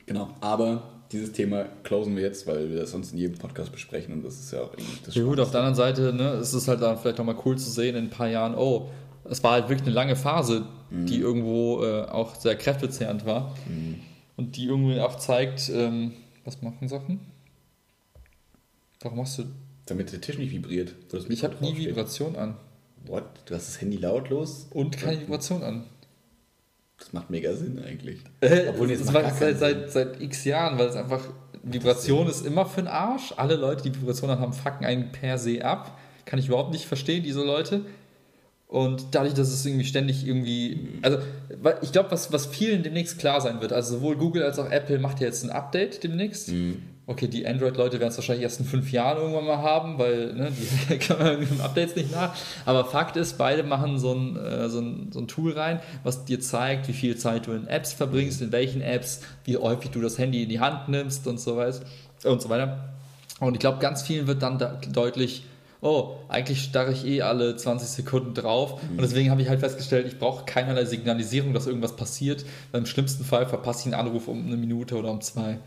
[0.06, 4.14] Genau, aber dieses Thema closen wir jetzt, weil wir das sonst in jedem Podcast besprechen
[4.14, 6.52] und das ist ja auch irgendwie das Ja gut, auf der anderen Seite ne, ist
[6.52, 8.88] es halt dann vielleicht nochmal cool zu sehen in ein paar Jahren, oh,
[9.24, 11.06] es war halt wirklich eine lange Phase, mhm.
[11.06, 13.96] die irgendwo äh, auch sehr kräftezehrend war mhm.
[14.36, 16.12] und die irgendwie auch zeigt, ähm,
[16.44, 17.20] was machen Sachen?
[19.00, 19.44] Warum machst du...
[19.86, 20.94] Damit der Tisch nicht vibriert.
[21.28, 22.56] ich habe nie Vibration an.
[23.06, 23.24] What?
[23.46, 24.68] Du hast das Handy lautlos?
[24.70, 25.84] Und keine Vibration an.
[27.00, 28.20] Das macht mega Sinn eigentlich.
[28.40, 31.20] Äh, Obwohl das war seit, seit, seit x Jahren, weil es einfach,
[31.62, 33.34] Vibration ist immer für den Arsch.
[33.36, 35.98] Alle Leute, die Vibration haben, fucken einen per se ab.
[36.26, 37.82] Kann ich überhaupt nicht verstehen, diese Leute.
[38.68, 41.18] Und dadurch, dass es irgendwie ständig irgendwie, also
[41.82, 45.00] ich glaube, was, was vielen demnächst klar sein wird, also sowohl Google als auch Apple
[45.00, 46.50] macht ja jetzt ein Update demnächst.
[46.50, 46.82] Mhm.
[47.10, 50.52] Okay, die Android-Leute werden es wahrscheinlich erst in fünf Jahren irgendwann mal haben, weil ne,
[50.88, 52.36] die kann man mit Updates nicht nach.
[52.64, 56.24] Aber Fakt ist, beide machen so ein, äh, so, ein, so ein Tool rein, was
[56.24, 60.00] dir zeigt, wie viel Zeit du in Apps verbringst, in welchen Apps, wie häufig du
[60.00, 61.80] das Handy in die Hand nimmst und so, weiß,
[62.22, 62.90] und so weiter.
[63.40, 65.46] Und ich glaube, ganz vielen wird dann da deutlich,
[65.80, 68.80] oh, eigentlich starre ich eh alle 20 Sekunden drauf.
[68.84, 68.90] Mhm.
[68.90, 72.44] Und deswegen habe ich halt festgestellt, ich brauche keinerlei Signalisierung, dass irgendwas passiert.
[72.70, 75.58] Weil Im schlimmsten Fall verpasse ich einen Anruf um eine Minute oder um zwei.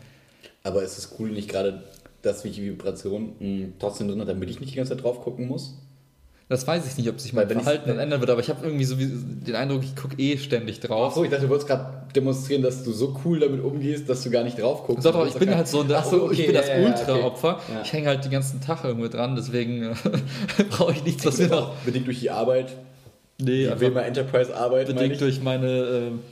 [0.64, 1.84] Aber ist es cool nicht gerade,
[2.22, 5.20] dass mich die Vibration mh, trotzdem drin hat, damit ich nicht die ganze Zeit drauf
[5.20, 5.74] gucken muss?
[6.48, 8.64] Das weiß ich nicht, ob sich mein Weil Verhalten dann ändern wird, aber ich habe
[8.66, 11.12] irgendwie so den Eindruck, ich gucke eh ständig drauf.
[11.12, 14.30] Achso, ich dachte, du wolltest gerade demonstrieren, dass du so cool damit umgehst, dass du
[14.30, 15.06] gar nicht drauf guckst.
[15.06, 17.54] Doch, doch, ich bin halt so, das, so, okay, ich bin das ja, Ultra-Opfer.
[17.56, 17.72] Okay.
[17.74, 17.82] Ja.
[17.82, 19.96] Ich hänge halt den ganzen Tag irgendwo dran, deswegen
[20.70, 21.74] brauche ich nichts, was mir noch.
[21.76, 22.76] Bedingt durch die Arbeit.
[23.38, 24.04] Nee, aber.
[24.04, 24.86] Enterprise-Arbeit.
[24.86, 25.66] Bedingt durch meine.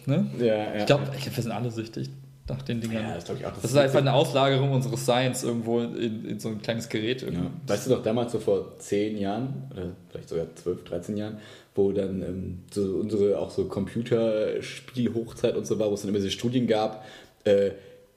[0.07, 0.27] Äh, ne?
[0.39, 0.75] Ja, ja.
[0.79, 2.11] Ich glaube, wir sind alle süchtig
[2.49, 3.05] nach den Dingern.
[3.05, 6.41] Ja, das, ich auch, das, das ist einfach eine Auslagerung unseres Seins irgendwo in, in
[6.41, 7.23] so ein kleines Gerät.
[7.23, 7.51] Ja.
[7.67, 11.39] Weißt du doch, damals so vor zehn Jahren, oder vielleicht sogar zwölf, 13 Jahren,
[11.75, 16.19] wo dann ähm, so unsere auch so Computerspielhochzeit und so war, wo es dann immer
[16.19, 17.05] diese Studien gab,
[17.45, 17.71] äh,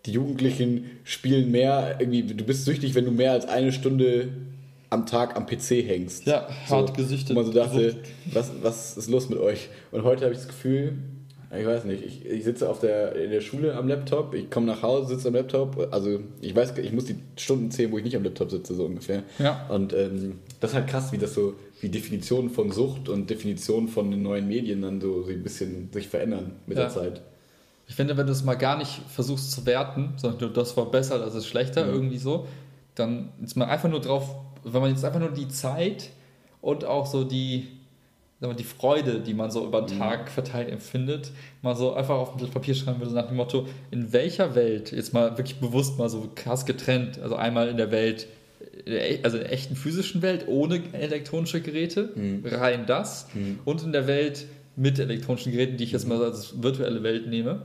[0.05, 4.29] die Jugendlichen spielen mehr, irgendwie, du bist süchtig, wenn du mehr als eine Stunde
[4.89, 6.25] am Tag am PC hängst.
[6.25, 7.35] Ja, hart so, gesichtet.
[7.35, 7.95] Wo man so dachte,
[8.31, 9.69] was, was ist los mit euch?
[9.91, 10.93] Und heute habe ich das Gefühl,
[11.57, 14.65] ich weiß nicht, ich, ich sitze auf der, in der Schule am Laptop, ich komme
[14.67, 18.03] nach Hause, sitze am Laptop, also ich weiß, ich muss die Stunden zählen, wo ich
[18.03, 19.23] nicht am Laptop sitze, so ungefähr.
[19.39, 19.65] Ja.
[19.69, 23.87] Und ähm, das ist halt krass, wie das so, wie Definitionen von Sucht und Definitionen
[23.87, 26.85] von den neuen Medien dann so, so ein bisschen sich verändern mit ja.
[26.85, 27.21] der Zeit.
[27.87, 30.89] Ich finde, wenn du es mal gar nicht versuchst zu werten, sondern du, das war
[30.89, 31.93] besser, das ist schlechter, Mhm.
[31.93, 32.47] irgendwie so,
[32.95, 36.09] dann ist man einfach nur drauf, wenn man jetzt einfach nur die Zeit
[36.61, 37.67] und auch so die,
[38.41, 42.37] die Freude, die man so über den Tag verteilt empfindet, mal so einfach auf ein
[42.37, 46.09] Blatt Papier schreiben würde, nach dem Motto, in welcher Welt, jetzt mal wirklich bewusst mal
[46.09, 48.27] so krass getrennt, also einmal in der Welt,
[48.85, 52.09] äh, also in der echten physischen Welt ohne elektronische Geräte,
[52.45, 53.27] rein das,
[53.65, 54.45] und in der Welt
[54.75, 57.61] mit elektronischen Geräten, die ich jetzt mal als virtuelle Welt nehme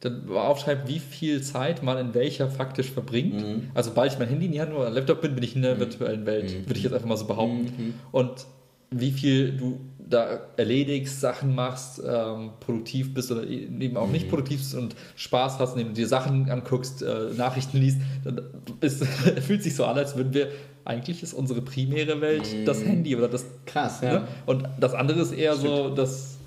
[0.00, 3.34] dann mal aufschreiben, wie viel Zeit man in welcher faktisch verbringt.
[3.34, 3.62] Mhm.
[3.74, 5.80] Also, sobald ich mein Handy in die Hand oder Laptop bin, bin ich in der
[5.80, 6.66] virtuellen Welt, Mhm.
[6.68, 7.94] würde ich jetzt einfach mal so behaupten.
[8.12, 8.46] Und
[8.90, 14.12] wie viel du da erledigst, Sachen machst, ähm, produktiv bist oder eben auch Mhm.
[14.12, 18.40] nicht produktiv bist und Spaß hast, indem du dir Sachen anguckst, äh, Nachrichten liest, dann
[18.80, 19.04] ist,
[19.46, 20.48] fühlt sich so an, als würden wir,
[20.86, 24.26] eigentlich ist unsere primäre Welt das Handy oder das Krass, Ne?
[24.46, 26.38] Und das andere ist eher so, das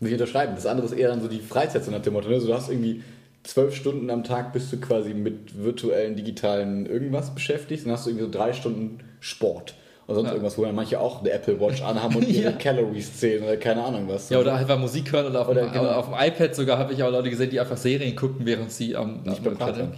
[0.00, 0.54] Muss ich unterschreiben.
[0.54, 2.28] Das andere ist eher dann so die Freizeit, so nach dem Motto.
[2.28, 2.38] Ne?
[2.40, 3.02] So, du hast irgendwie
[3.44, 7.86] zwölf Stunden am Tag bist du quasi mit virtuellen, digitalen irgendwas beschäftigt.
[7.86, 9.74] Dann hast du irgendwie so drei Stunden Sport.
[10.06, 10.32] Oder sonst Ja.
[10.34, 12.52] irgendwas, wo dann manche auch eine Apple Watch anhaben und ihre Ja.
[12.52, 14.28] Calories zählen oder keine Ahnung was.
[14.28, 15.90] Ja, oder einfach Musik hören oder auf, Oder dem, genau.
[15.92, 18.94] auf dem iPad sogar habe ich auch Leute gesehen, die einfach Serien gucken, während sie
[18.96, 19.92] am Nicht am beim.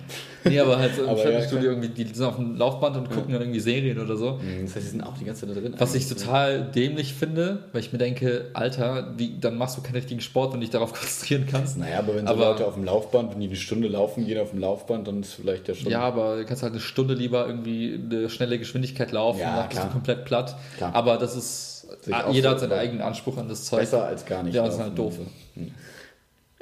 [0.44, 3.42] Nee, aber halt so im Fitnessstudio irgendwie, die sind auf dem Laufband und gucken dann
[3.42, 4.34] irgendwie Serien oder so.
[4.34, 5.74] Mhm, Das heißt, die sind auch die ganze Zeit da drin.
[5.76, 9.96] Was ich total dämlich finde, weil ich mir denke, Alter, wie, dann machst du keinen
[9.96, 11.78] richtigen Sport, wenn du dich darauf konzentrieren kannst.
[11.78, 14.38] Naja, aber wenn so Aber- Leute auf dem Laufband, wenn die eine Stunde laufen gehen
[14.38, 15.90] auf dem Laufband, dann ist vielleicht ja schon.
[15.90, 19.68] Ja, aber du kannst halt eine Stunde lieber irgendwie eine schnelle Geschwindigkeit laufen, Ja, dann
[19.68, 19.95] bist du klar.
[19.96, 20.56] Komplett platt.
[20.76, 20.94] Klar.
[20.94, 23.80] Aber das ist, Sehe ich ah, jeder hat seinen eigenen Anspruch an das Zeug.
[23.80, 24.54] besser als gar nicht.
[24.54, 25.18] Ja, das ist halt doof.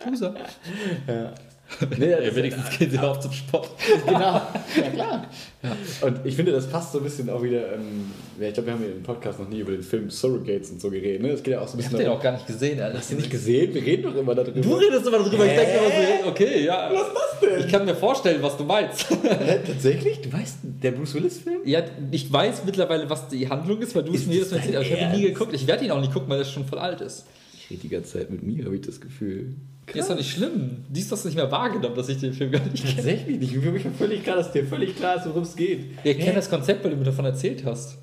[0.04, 0.34] Loser.
[1.98, 3.70] Nee, das Ja, ist- wenigstens gehen sie auf zum Sport.
[4.06, 4.20] genau.
[4.20, 5.26] Ja, klar.
[6.02, 7.72] Und ich finde, das passt so ein bisschen auch wieder.
[7.74, 8.10] Ähm,
[8.40, 10.90] ja, ich glaube, wir haben im Podcast noch nie über den Film Surrogates und so
[10.90, 11.22] geredet.
[11.22, 11.28] Ne?
[11.30, 12.98] Es geht ja auch so ein Ich bisschen hab den auch gar nicht gesehen, Alter.
[12.98, 13.72] Hast du nicht gesehen?
[13.74, 14.60] Wir reden doch immer darüber.
[14.60, 16.12] Du redest immer darüber, ich denke Hä?
[16.16, 16.90] immer so, okay, ja.
[16.92, 17.60] Was ist das denn?
[17.66, 19.08] Ich kann mir vorstellen, was du meinst.
[19.10, 20.20] Hä, tatsächlich?
[20.20, 21.60] Du weißt, der Bruce Willis-Film?
[21.64, 24.66] ja, ich weiß mittlerweile, was die Handlung ist, weil du es mir jedes Mal das
[24.66, 24.90] erzählt hast.
[24.92, 25.54] Ich habe ihn nie geguckt.
[25.54, 27.24] Ich werde ihn auch nicht gucken, weil er schon voll alt ist.
[27.58, 29.54] Ich rede die ganze Zeit mit mir, habe ich das Gefühl.
[29.92, 30.84] Ist doch nicht schlimm.
[30.88, 32.96] Die ist das nicht mehr wahrgenommen, dass ich den Film gar nicht kenne.
[32.96, 33.54] Tatsächlich nicht.
[33.54, 35.86] Für mich war völlig klar, dass dir völlig klar ist, worum es geht.
[36.02, 37.98] Ich kenne das Konzept, weil du mir davon erzählt hast.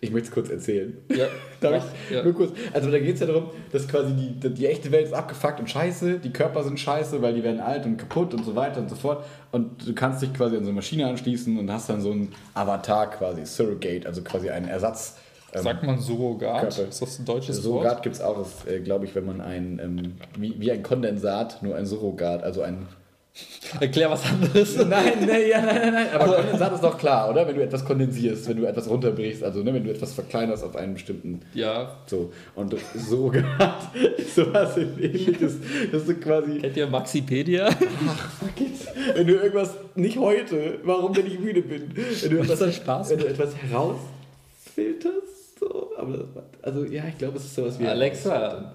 [0.00, 0.98] Ich möchte es kurz erzählen.
[1.08, 1.26] Ja,
[1.60, 2.14] Darf ich?
[2.14, 2.22] ja.
[2.22, 2.52] Nur kurz.
[2.72, 5.70] Also da geht es ja darum, dass quasi die, die echte Welt ist abgefuckt und
[5.70, 8.90] scheiße, die Körper sind scheiße, weil die werden alt und kaputt und so weiter und
[8.90, 9.24] so fort.
[9.50, 12.32] Und du kannst dich quasi an so eine Maschine anschließen und hast dann so einen
[12.52, 15.16] Avatar quasi, Surrogate, also quasi einen Ersatz.
[15.54, 16.60] Ähm, Sagt man Surrogat?
[16.60, 16.88] Körper.
[16.88, 18.02] Ist das ein deutsches Surrogat Wort?
[18.02, 21.62] gibt es auch, ist, äh, glaube ich, wenn man ein, ähm, wie, wie ein Kondensat,
[21.62, 22.86] nur ein Surrogat, also ein...
[23.80, 24.76] Erklär was anderes.
[24.76, 27.48] Nein, nein, ja, nein, nein, nein, aber Kondensat ist doch klar, oder?
[27.48, 30.76] Wenn du etwas kondensierst, wenn du etwas runterbrichst, also ne, wenn du etwas verkleinerst auf
[30.76, 31.96] einen bestimmten Ja.
[32.06, 33.88] so, und Surrogat
[34.18, 35.56] ist sowas ähnliches,
[35.90, 37.70] dass du quasi, Kennt ihr Maxipedia?
[37.72, 42.76] fuck it, wenn du irgendwas, nicht heute, warum wenn ich müde bin, wenn du etwas,
[42.76, 45.23] Spaß wenn du etwas herausfilterst,
[46.04, 48.72] aber also ja, ich glaube, es ist sowas wie Alexa,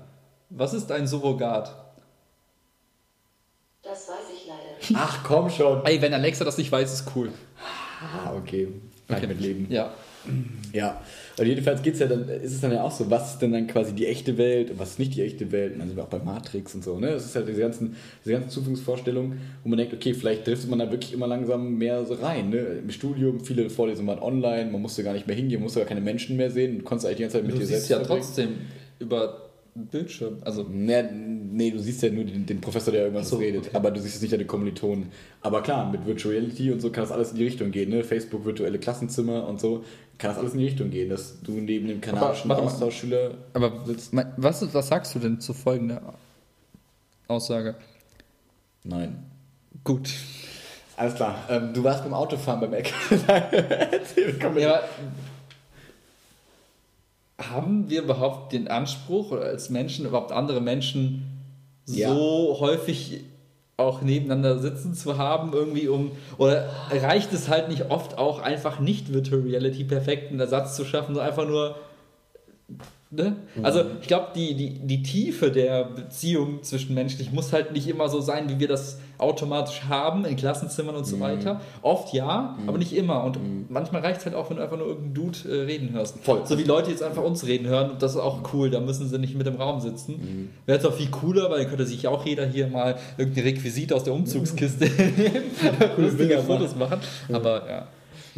[0.49, 1.73] was ist ein Surrogat?
[3.83, 4.99] Das weiß ich leider.
[5.01, 5.85] Ach komm schon.
[5.85, 7.31] Ey, wenn Alexa das nicht weiß, ist cool.
[8.01, 8.67] Ah, okay,
[9.07, 9.23] kann Okay.
[9.23, 9.67] ich mit leben.
[9.71, 9.91] Ja.
[10.73, 11.01] Ja,
[11.39, 13.67] und jedenfalls geht's ja dann, ist es dann ja auch so, was ist denn dann
[13.67, 15.73] quasi die echte Welt und was ist nicht die echte Welt?
[15.73, 17.07] Und dann sind wir auch bei Matrix und so, ne?
[17.11, 20.79] Das ist halt diese ganzen, diese ganzen Zukunftsvorstellungen, wo man denkt, okay, vielleicht driftet man
[20.79, 22.57] da wirklich immer langsam mehr so rein, ne?
[22.83, 25.87] Im Studium, viele Vorlesungen waren online, man musste gar nicht mehr hingehen, man musste gar
[25.87, 27.89] keine Menschen mehr sehen, du konntest eigentlich die ganze Zeit mit Du dir siehst selbst
[27.89, 28.21] ja verbringen.
[28.21, 28.49] trotzdem
[28.99, 30.37] über Bildschirm.
[30.41, 31.03] Also, Nee,
[31.51, 33.75] nee, du siehst ja nur den, den Professor, der irgendwas so, redet, okay.
[33.77, 35.05] aber du siehst jetzt nicht deine Kommilitonen.
[35.41, 38.03] Aber klar, mit Virtual Reality und so kann das alles in die Richtung gehen, ne?
[38.03, 39.83] Facebook, virtuelle Klassenzimmer und so,
[40.19, 42.59] kann das alles in die Richtung gehen, dass du neben dem kanadischen mal.
[42.59, 44.11] Austauschschüler aber sitzt.
[44.37, 46.13] was, was sagst du denn zu folgender
[47.27, 47.75] Aussage?
[48.83, 49.23] Nein.
[49.83, 50.09] Gut.
[50.97, 51.35] Alles klar.
[51.49, 52.93] Ähm, du warst beim Autofahren beim Eck.
[54.39, 54.83] Ja, aber
[57.39, 61.23] haben wir überhaupt den Anspruch, oder als Menschen, überhaupt andere Menschen
[61.87, 62.09] Ja.
[62.13, 63.21] so häufig
[63.79, 68.79] auch nebeneinander sitzen zu haben, irgendwie um, oder reicht es halt nicht oft auch einfach
[68.79, 71.75] nicht Virtual Reality perfekten Ersatz zu schaffen, so einfach nur,
[73.11, 73.37] ne?
[73.63, 78.09] Also ich glaube, die, die, die Tiefe der Beziehung zwischen menschlich muss halt nicht immer
[78.09, 81.61] so sein, wie wir das automatisch haben in Klassenzimmern und so weiter.
[81.81, 83.23] Oft ja, aber nicht immer.
[83.25, 86.19] Und manchmal reicht es halt auch, wenn du einfach nur irgendeinen Dude äh, reden hörst.
[86.19, 86.45] Voll.
[86.45, 89.09] So wie Leute jetzt einfach uns reden hören, und das ist auch cool, da müssen
[89.09, 90.49] sie nicht mit im Raum sitzen.
[90.65, 93.91] Wäre jetzt auch viel cooler, weil dann könnte sich auch jeder hier mal irgendein Requisit
[93.91, 94.85] aus der Umzugskiste
[95.97, 96.99] nehmen, Bilder Fotos machen.
[97.31, 97.87] Aber ja.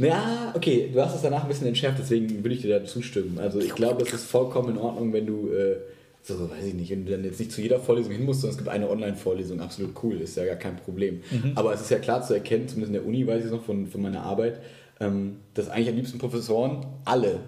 [0.07, 3.39] Ja, okay, du hast es danach ein bisschen entschärft, deswegen würde ich dir da zustimmen.
[3.39, 5.77] Also ich glaube, es ist vollkommen in Ordnung, wenn du, äh,
[6.23, 8.53] so, weiß ich nicht, wenn du dann jetzt nicht zu jeder Vorlesung hin musst, sondern
[8.53, 11.21] es gibt eine Online-Vorlesung, absolut cool, ist ja gar kein Problem.
[11.31, 11.53] Mhm.
[11.55, 13.63] Aber es ist ja klar zu erkennen, zumindest in der Uni weiß ich es noch
[13.63, 14.59] von, von meiner Arbeit,
[14.99, 17.39] ähm, dass eigentlich am liebsten Professoren alle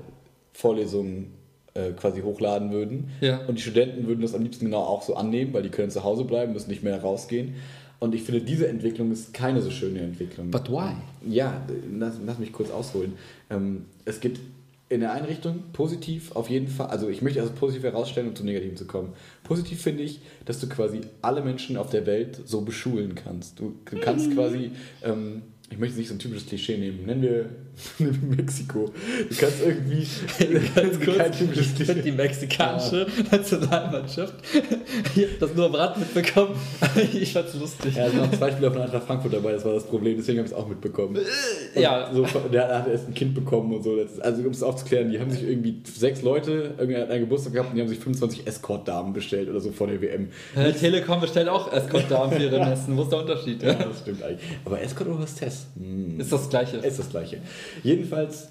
[0.53, 1.33] Vorlesungen
[1.75, 3.09] äh, quasi hochladen würden.
[3.21, 3.45] Ja.
[3.47, 6.03] Und die Studenten würden das am liebsten genau auch so annehmen, weil die können zu
[6.03, 7.55] Hause bleiben, müssen nicht mehr rausgehen.
[8.03, 10.51] Und ich finde, diese Entwicklung ist keine so schöne Entwicklung.
[10.51, 10.91] But why?
[11.25, 13.13] Ja, lass, lass mich kurz ausholen.
[13.49, 14.41] Ähm, es gibt
[14.89, 18.35] in der einen Richtung positiv auf jeden Fall, also ich möchte also positiv herausstellen, um
[18.35, 19.13] zum Negativen zu kommen.
[19.45, 23.61] Positiv finde ich, dass du quasi alle Menschen auf der Welt so beschulen kannst.
[23.61, 27.49] Du, du kannst quasi, ähm, ich möchte nicht so ein typisches Klischee nehmen, nennen wir,
[27.97, 28.91] wir Mexiko.
[29.29, 30.03] Du kannst irgendwie
[30.75, 31.38] Ganz kurz,
[31.77, 34.36] finde die mexikanische Nationalmannschaft.
[35.15, 36.55] Ich habe das nur am Rad mitbekommen.
[37.13, 37.95] Ich fand's lustig.
[37.95, 40.47] Ja, es noch zwei Spieler von Eintracht Frankfurt dabei, das war das Problem, deswegen habe
[40.47, 41.17] ich es auch mitbekommen.
[41.17, 42.12] Und Ja.
[42.13, 43.97] So, der hat erst ein Kind bekommen und so.
[44.21, 47.69] Also um es aufzuklären, die haben sich irgendwie sechs Leute, irgendwie hat einen Geburtstag gehabt
[47.69, 50.29] und die haben sich 25 Escort-Damen bestellt oder so vor der WM.
[50.55, 52.95] Äh, Telekom bestellt auch Escort-Damen für ihre Messen.
[52.95, 53.63] Wo ist der Unterschied?
[53.63, 54.47] Ja, das stimmt eigentlich.
[54.65, 55.67] Aber Escort oder Hostess?
[55.77, 56.19] Hm.
[56.19, 56.77] Ist das Gleiche.
[56.77, 57.38] Ist das gleiche.
[57.84, 58.49] Jedenfalls,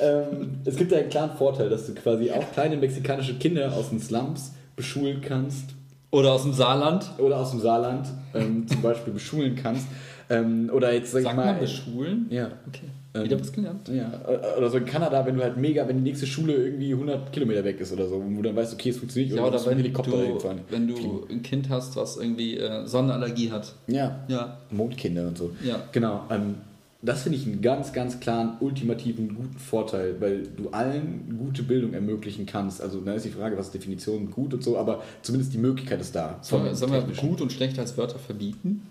[0.00, 3.90] ähm, es gibt ja einen klaren Vorteil, dass du quasi auch kleine mexikanische Kinder aus
[3.90, 5.74] den Slums beschulen kannst
[6.10, 7.10] Oder aus dem Saarland.
[7.18, 9.86] oder aus dem Saarland ähm, zum Beispiel beschulen kannst.
[10.28, 11.46] Ähm, oder jetzt sag Sagt ich mal.
[11.52, 12.26] man beschulen?
[12.30, 12.46] Ja.
[12.68, 12.86] Okay.
[13.12, 13.88] Ähm, Wieder was gelernt.
[13.88, 14.12] Ja,
[14.56, 17.64] oder so in Kanada, wenn du halt mega, wenn die nächste Schule irgendwie 100 Kilometer
[17.64, 19.78] weg ist oder so, wo du dann weißt, okay, es funktioniert Ja, oder oder wenn
[19.78, 20.60] Helikopter du, dahin fahren.
[20.70, 21.18] wenn du Fliegen.
[21.28, 23.72] ein Kind hast, was irgendwie äh, Sonnenallergie hat.
[23.88, 24.58] Ja, Ja.
[24.70, 25.50] Mondkinder und so.
[25.64, 25.82] Ja.
[25.90, 26.22] Genau.
[26.30, 26.54] Ähm,
[27.02, 31.94] das finde ich einen ganz, ganz klaren, ultimativen, guten Vorteil, weil du allen gute Bildung
[31.94, 32.82] ermöglichen kannst.
[32.82, 36.00] Also dann ist die Frage, was ist Definition gut und so, aber zumindest die Möglichkeit
[36.00, 36.38] ist da.
[36.42, 38.86] Sollen wir, sollen wir gut und schlecht als Wörter verbieten?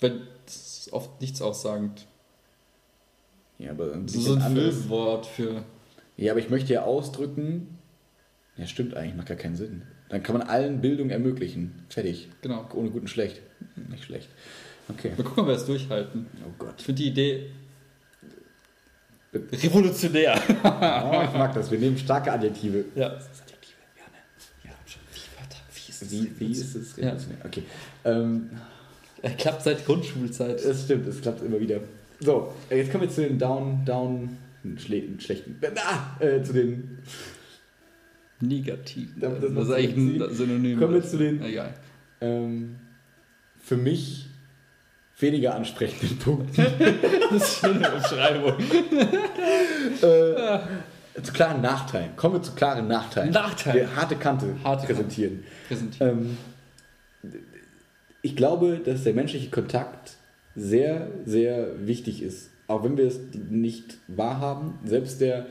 [0.00, 2.06] Weil das ist oft nichts aussagend.
[3.58, 4.74] Ja, aber ein bisschen so ein anderes.
[4.74, 5.64] Füllwort für.
[6.16, 7.78] Ja, aber ich möchte ja ausdrücken,
[8.56, 9.82] ja stimmt eigentlich, macht gar keinen Sinn.
[10.08, 11.84] Dann kann man allen Bildung ermöglichen.
[11.88, 12.28] Fertig.
[12.42, 12.68] Genau.
[12.74, 13.40] Ohne gut und schlecht.
[13.88, 14.28] Nicht schlecht.
[14.88, 15.10] Okay.
[15.16, 16.26] Mal gucken, ob wir das durchhalten.
[16.44, 16.74] Oh Gott.
[16.78, 17.50] Ich finde die Idee
[19.52, 20.34] revolutionär.
[20.64, 21.70] Oh, ich mag das.
[21.70, 22.84] Wir nehmen starke Adjektive.
[22.94, 23.10] Ja.
[23.10, 24.18] Das ist Adjektive, ja, ne?
[24.64, 25.00] Ja, schon.
[25.12, 26.10] Wie, Wörter, wie ist das?
[26.10, 26.96] Wie, wie ist es?
[26.96, 27.16] Ja.
[27.44, 27.62] Okay.
[28.04, 28.50] Ähm,
[29.22, 30.60] Er klappt seit Grundschulzeit.
[30.60, 31.80] es stimmt, es klappt immer wieder.
[32.20, 34.38] So, jetzt kommen wir zu den Down, Down,
[34.78, 36.98] schle schlechten, ah, äh, zu den,
[38.40, 39.08] Negativ.
[39.18, 40.78] Darf ich Das, das ist eigentlich ein Synonym.
[40.78, 41.72] Kommen wir zu den- Egal.
[42.20, 42.76] ähm,
[43.58, 44.26] für mich
[45.18, 46.66] weniger ansprechenden Punkten.
[47.28, 48.54] Das ist eine Umschreibung.
[50.00, 52.14] äh, zu klaren Nachteilen.
[52.14, 53.32] Kommen wir zu klaren Nachteilen.
[53.32, 53.88] Nachteil.
[53.96, 55.42] Harte Kante Harte präsentieren.
[55.66, 56.36] Präsentieren.
[57.24, 57.32] Ähm,
[58.22, 60.16] ich glaube, dass der menschliche Kontakt
[60.54, 62.50] sehr, sehr wichtig ist.
[62.68, 63.18] Auch wenn wir es
[63.50, 64.78] nicht wahrhaben.
[64.84, 65.46] Selbst der,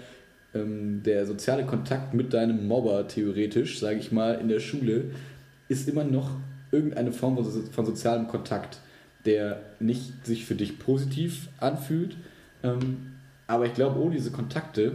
[0.53, 5.11] ähm, der soziale Kontakt mit deinem Mobber, theoretisch, sage ich mal, in der Schule,
[5.67, 6.31] ist immer noch
[6.71, 7.37] irgendeine Form
[7.71, 8.79] von sozialem Kontakt,
[9.25, 12.15] der nicht sich für dich positiv anfühlt.
[12.63, 13.13] Ähm,
[13.47, 14.93] aber ich glaube, ohne diese Kontakte,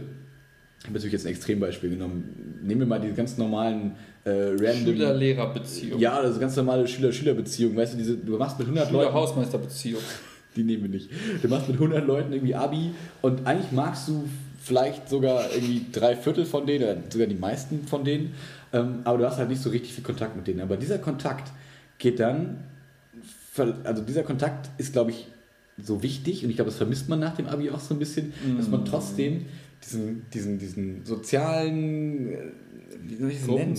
[0.79, 4.95] ich habe natürlich jetzt ein Extrembeispiel genommen, nehmen wir mal diese ganz normalen äh, random
[4.95, 5.99] Schüler-Lehrer-Beziehung.
[5.99, 7.75] ja, ist ganz normale Schüler-Schüler-Beziehung.
[7.75, 9.07] Weißt du, diese, du machst mit 100 Leuten.
[9.07, 10.01] Schüler-Hausmeister-Beziehung.
[10.55, 11.09] Die nehmen wir nicht.
[11.41, 12.91] Du machst mit 100 Leuten irgendwie Abi
[13.21, 14.27] und eigentlich magst du
[14.61, 18.33] vielleicht sogar irgendwie drei Viertel von denen oder sogar die meisten von denen,
[18.73, 20.61] ähm, aber du hast halt nicht so richtig viel Kontakt mit denen.
[20.61, 21.51] Aber dieser Kontakt
[21.97, 22.57] geht dann,
[23.83, 25.27] also dieser Kontakt ist, glaube ich,
[25.81, 28.33] so wichtig und ich glaube, das vermisst man nach dem Abi auch so ein bisschen,
[28.57, 29.45] dass man trotzdem
[29.83, 32.37] diesen, diesen, diesen sozialen, äh,
[33.03, 33.75] wie soll ich das nennen?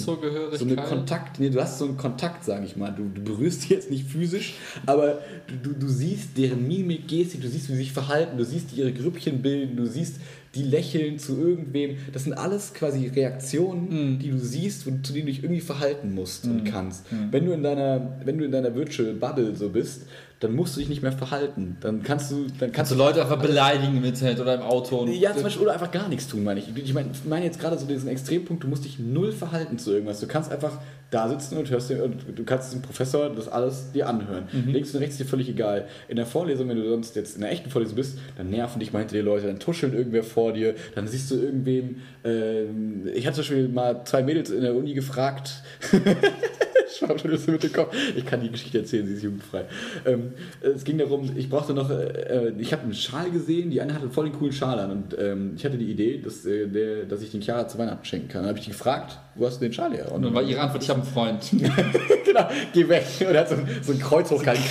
[0.59, 2.91] So eine Kontakt, nee, du hast so einen Kontakt, sage ich mal.
[2.91, 4.55] Du, du berührst die jetzt nicht physisch,
[4.87, 8.45] aber du, du, du siehst deren Mimik, Gestik, du siehst, wie sie sich verhalten, du
[8.45, 10.17] siehst, die ihre Grüppchen bilden, du siehst,
[10.55, 11.97] die lächeln zu irgendwem.
[12.13, 16.15] Das sind alles quasi Reaktionen, die du siehst und zu denen du dich irgendwie verhalten
[16.15, 17.07] musst und kannst.
[17.31, 20.03] Wenn du in deiner, wenn du in deiner Virtual Bubble so bist,
[20.43, 21.77] dann musst du dich nicht mehr verhalten.
[21.81, 24.99] Dann kannst du, dann kannst Kannst du Leute einfach beleidigen im Internet oder im Auto.
[24.99, 26.67] Und ja, zum Beispiel, oder einfach gar nichts tun, meine ich.
[26.77, 29.93] Ich meine, ich meine jetzt gerade so diesen Extrempunkt, du musst dich null verhalten zu
[29.93, 30.19] irgendwas.
[30.19, 30.79] Du kannst einfach
[31.13, 34.49] da sitzen und hörst dir, und du kannst dem Professor das alles dir anhören.
[34.67, 35.87] Links und rechts ist dir völlig egal.
[36.09, 38.93] In der Vorlesung, wenn du sonst jetzt in der echten Vorlesung bist, dann nerven dich
[38.93, 43.27] mal hinter dir Leute, dann tuscheln irgendwer vor dir, dann siehst du irgendwem, ähm, ich
[43.27, 45.63] hatte zum Beispiel mal zwei Mädels in der Uni gefragt,
[47.23, 47.95] Das mit dem Kopf.
[48.17, 49.65] Ich kann die Geschichte erzählen, sie ist jugendfrei.
[50.05, 53.81] Ähm, es ging darum, ich brauchte noch, äh, äh, ich habe einen Schal gesehen, die
[53.81, 56.67] eine hatte voll den coolen Schal an und ähm, ich hatte die Idee, dass, äh,
[56.67, 58.43] der, dass ich den Chiara zu Weihnachten schenken kann.
[58.43, 60.13] Dann habe ich die gefragt, wo hast du den Schal her?
[60.13, 61.51] Und dann war ihre Antwort, ich habe einen Freund.
[62.25, 63.05] genau, geh weg.
[63.21, 64.65] Und er hat so, ein- so ein Kreuz hochgehalten.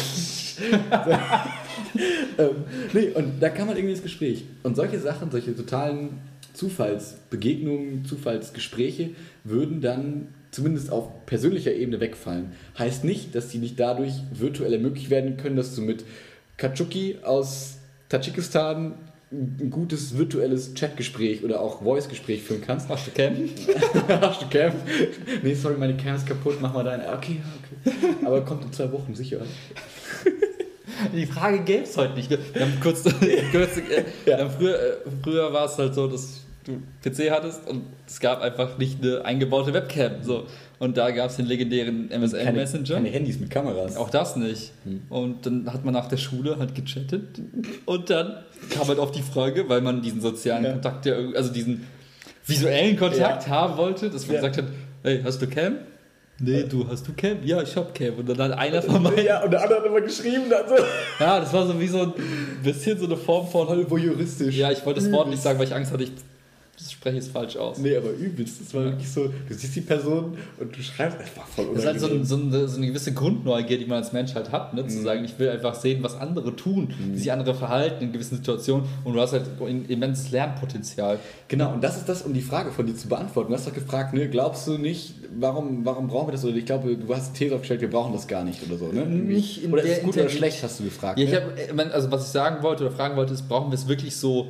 [2.38, 2.50] ähm,
[2.94, 4.44] nee, und da kam halt irgendwie ins Gespräch.
[4.64, 6.20] Und solche Sachen, solche totalen
[6.54, 9.12] Zufallsbegegnungen, Zufallsgespräche
[9.44, 12.52] würden dann zumindest auf persönlicher Ebene wegfallen.
[12.78, 16.04] Heißt nicht, dass die nicht dadurch virtuell ermöglicht werden können, dass du mit
[16.58, 17.78] Katschuki aus
[18.10, 18.94] Tadschikistan
[19.32, 22.90] ein gutes virtuelles Chatgespräch oder auch Voice-Gespräch führen kannst.
[22.90, 23.34] Hast du Cam?
[24.22, 24.74] Hast du Cam?
[25.42, 27.08] Nee, sorry, meine Cam ist kaputt, mach mal deine.
[27.14, 27.42] Okay,
[27.86, 27.96] okay.
[28.26, 29.40] Aber kommt in zwei Wochen, sicher.
[31.16, 32.30] Die Frage gäbe es heute nicht.
[32.30, 33.04] Wir haben kurz,
[33.52, 34.50] kurz äh, Ja.
[34.50, 38.78] früher, äh, früher war es halt so, dass du PC hattest und es gab einfach
[38.78, 40.22] nicht eine eingebaute Webcam.
[40.24, 40.46] So.
[40.80, 42.96] Und da gab es den legendären MSN Keine, Messenger.
[42.96, 43.96] keine Handys mit Kameras.
[43.98, 44.72] Auch das nicht.
[44.84, 45.02] Hm.
[45.10, 47.40] Und dann hat man nach der Schule halt gechattet
[47.86, 48.38] und dann
[48.72, 50.72] kam halt auf die Frage, weil man diesen sozialen Ja.
[50.74, 51.86] Kontakt also diesen
[52.46, 53.50] visuellen Kontakt Ja.
[53.52, 54.66] haben wollte, dass man gesagt hat,
[55.04, 55.78] hey, hast du Cam?
[56.44, 57.38] Nee, du, hast du Cam?
[57.44, 58.16] Ja, ich hab Cam.
[58.16, 60.76] Und dann hat einer von meinen, Ja, und der andere hat immer geschrieben, also.
[61.20, 62.14] ja, das war so wie so ein
[62.64, 64.56] bisschen so eine Form von, Voll juristisch.
[64.56, 66.12] ja, ich wollte das Wort nicht sagen, weil ich Angst hatte, ich
[67.02, 67.80] spreche es falsch aus.
[67.80, 68.62] Nee, aber übelst.
[68.62, 71.88] Das war wirklich so, du siehst die Person und du schreibst einfach voll Das ist
[71.88, 72.52] halt so, ein, unangenehm.
[72.52, 74.86] so, eine, so eine gewisse Grundneugier, die man als Mensch halt hat, ne?
[74.86, 75.04] zu Mhm.
[75.04, 78.86] sagen, ich will einfach sehen, was andere tun, wie sich andere verhalten in gewissen Situationen
[79.04, 81.18] und du hast halt ein immenses Lernpotenzial.
[81.48, 83.50] Genau, und das ist das, um die Frage von dir zu beantworten.
[83.50, 86.46] Du hast doch gefragt, ne, glaubst du nicht, warum, warum brauchen wir das?
[86.46, 88.90] Oder ich glaube, du hast die These aufgestellt, wir brauchen das gar nicht oder so,
[88.92, 89.08] ne?
[89.08, 91.18] Nicht in oder der ist es gut oder Intensi- schlecht, hast du gefragt.
[91.18, 91.36] Ja, ne?
[91.68, 94.16] hab, mein, also was ich sagen wollte oder fragen wollte, ist, brauchen wir es wirklich
[94.16, 94.46] so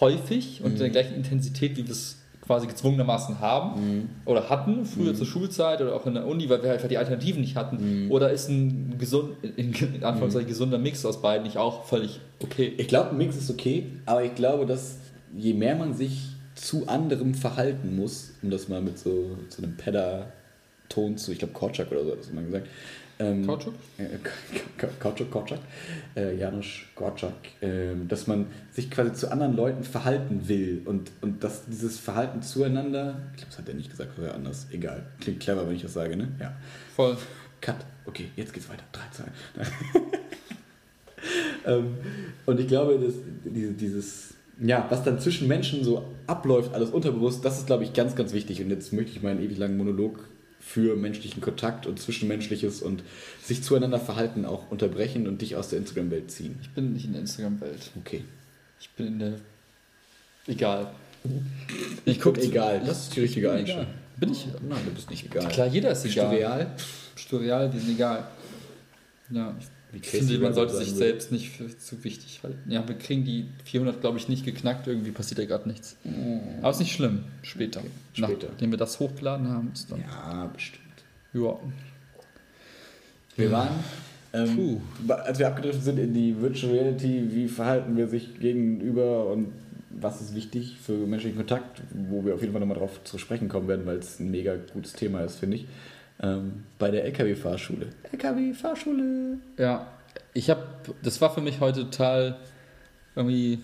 [0.00, 0.78] häufig und in Mhm.
[0.78, 4.08] der gleichen Intensität, wie wir es quasi gezwungenermaßen haben Mhm.
[4.24, 7.42] oder hatten, früher zur Schulzeit oder auch in der Uni, weil wir einfach die Alternativen
[7.42, 8.04] nicht hatten?
[8.06, 8.10] Mhm.
[8.10, 12.72] Oder ist ein gesund, in, in Anführungszeichen gesunder Mix aus beiden nicht auch völlig okay?
[12.78, 14.96] Ich glaube, ein Mix ist okay, aber ich glaube, dass
[15.36, 16.22] je mehr man sich
[16.54, 21.52] zu anderem verhalten muss, um das mal mit so, so einem Pedder-Ton zu, ich glaube
[21.52, 22.66] Korczak oder so hat das immer gesagt.
[23.20, 23.74] Ähm, Kautschuk?
[23.98, 24.30] äh, K-
[24.76, 25.58] K- Korczak, Korczak,
[26.16, 31.42] äh, Janusz Korczak, ähm, dass man sich quasi zu anderen Leuten verhalten will und, und
[31.42, 35.40] dass dieses Verhalten zueinander, ich glaube, das hat er nicht gesagt, oder anders, egal, klingt
[35.40, 36.28] clever, wenn ich das sage, ne?
[36.40, 36.54] Ja.
[36.94, 37.16] Voll.
[37.60, 37.76] Cut.
[38.06, 38.84] Okay, jetzt geht's weiter.
[38.92, 39.02] 3,
[39.64, 39.70] 2.
[41.72, 41.96] ähm,
[42.46, 47.44] und ich glaube, dass diese, dieses, ja, was dann zwischen Menschen so abläuft, alles unterbewusst,
[47.44, 48.62] das ist, glaube ich, ganz, ganz wichtig.
[48.62, 50.20] Und jetzt möchte ich meinen ewig langen Monolog
[50.68, 53.02] für menschlichen Kontakt und Zwischenmenschliches und
[53.42, 56.58] sich zueinander verhalten auch unterbrechen und dich aus der Instagram-Welt ziehen.
[56.60, 57.90] Ich bin nicht in der Instagram-Welt.
[57.98, 58.22] Okay.
[58.78, 59.32] Ich bin in der.
[60.46, 60.90] Egal.
[62.04, 62.82] Ich gucke egal.
[62.84, 63.50] Das ist die richtige.
[63.50, 63.86] Einstellung.
[64.18, 64.46] Bin ich?
[64.68, 65.48] Nein, du bist nicht egal.
[65.48, 66.34] Klar, jeder ist Bist du egal.
[66.34, 66.70] real?
[67.16, 68.28] Tutorial, wir sind egal.
[69.30, 72.70] Ja, Wie ich finde, man sollte sich selbst nicht für zu wichtig halten.
[72.70, 74.86] Ja, wir kriegen die 400, glaube ich, nicht geknackt.
[74.86, 75.96] Irgendwie passiert ja gerade nichts.
[76.60, 77.24] Aber ist nicht schlimm.
[77.42, 77.80] Später.
[77.80, 78.48] Okay, später.
[78.48, 79.72] Nachdem wir das hochgeladen haben.
[79.90, 80.82] Ja, bestimmt.
[81.32, 81.58] Ja.
[83.36, 83.70] Wir waren,
[84.32, 89.52] ähm, als wir abgedriftet sind in die Virtual Reality, wie verhalten wir sich gegenüber und
[89.90, 93.48] was ist wichtig für menschlichen Kontakt, wo wir auf jeden Fall nochmal drauf zu sprechen
[93.48, 95.66] kommen werden, weil es ein mega gutes Thema ist, finde ich.
[96.20, 97.88] Ähm, bei der LKW-Fahrschule.
[98.12, 99.38] LKW-Fahrschule.
[99.56, 99.86] Ja.
[100.34, 100.62] Ich habe.
[101.02, 102.36] Das war für mich heute total
[103.14, 103.60] irgendwie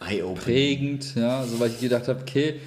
[0.00, 0.42] Eye-opening.
[0.42, 2.60] prägend, ja, so weil ich gedacht habe, okay,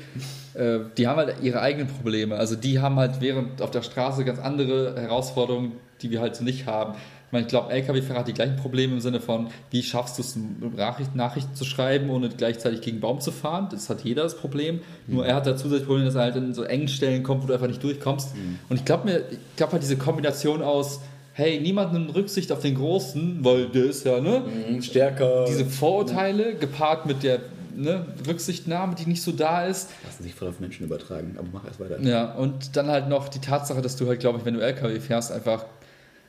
[0.54, 2.36] äh, die haben halt ihre eigenen Probleme.
[2.36, 6.44] Also die haben halt während auf der Straße ganz andere Herausforderungen, die wir halt so
[6.44, 6.96] nicht haben.
[7.34, 10.22] Ich meine, ich glaube, LKW-Fahrer hat die gleichen Probleme im Sinne von, wie schaffst du
[10.22, 10.38] es,
[10.78, 13.70] Nachrichten, Nachrichten zu schreiben, ohne gleichzeitig gegen Baum zu fahren.
[13.72, 14.82] Das hat jeder das Problem.
[15.08, 17.48] Nur er hat da zusätzlich Problem, dass er halt in so engen Stellen kommt, wo
[17.48, 18.36] du einfach nicht durchkommst.
[18.70, 21.00] Und ich glaube mir, ich glaube halt diese Kombination aus,
[21.34, 24.44] hey, niemand nimmt Rücksicht auf den Großen, weil der ist ja, ne?
[24.70, 25.46] Mhm, Stärker.
[25.48, 27.40] diese Vorurteile gepaart mit der
[27.76, 29.90] ne, Rücksichtnahme, die nicht so da ist.
[30.06, 32.00] lassen sich voll auf Menschen übertragen, aber mach erst weiter.
[32.00, 35.00] Ja, und dann halt noch die Tatsache, dass du halt, glaube ich, wenn du LKW
[35.00, 35.66] fährst, einfach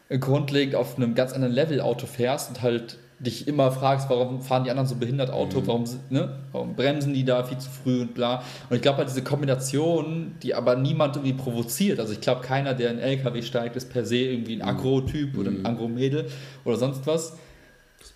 [0.09, 4.65] grundlegend auf einem ganz anderen Level Auto fährst und halt dich immer fragst, warum fahren
[4.65, 8.15] die anderen so behindert Auto, warum, ne, warum bremsen die da viel zu früh und
[8.15, 8.43] bla.
[8.69, 12.01] Und ich glaube halt diese Kombination, die aber niemand irgendwie provoziert.
[12.01, 15.51] Also ich glaube, keiner, der in LKW steigt, ist per se irgendwie ein Agro-Typ oder
[15.51, 16.27] ein Agro-Mädel
[16.65, 17.37] oder sonst was.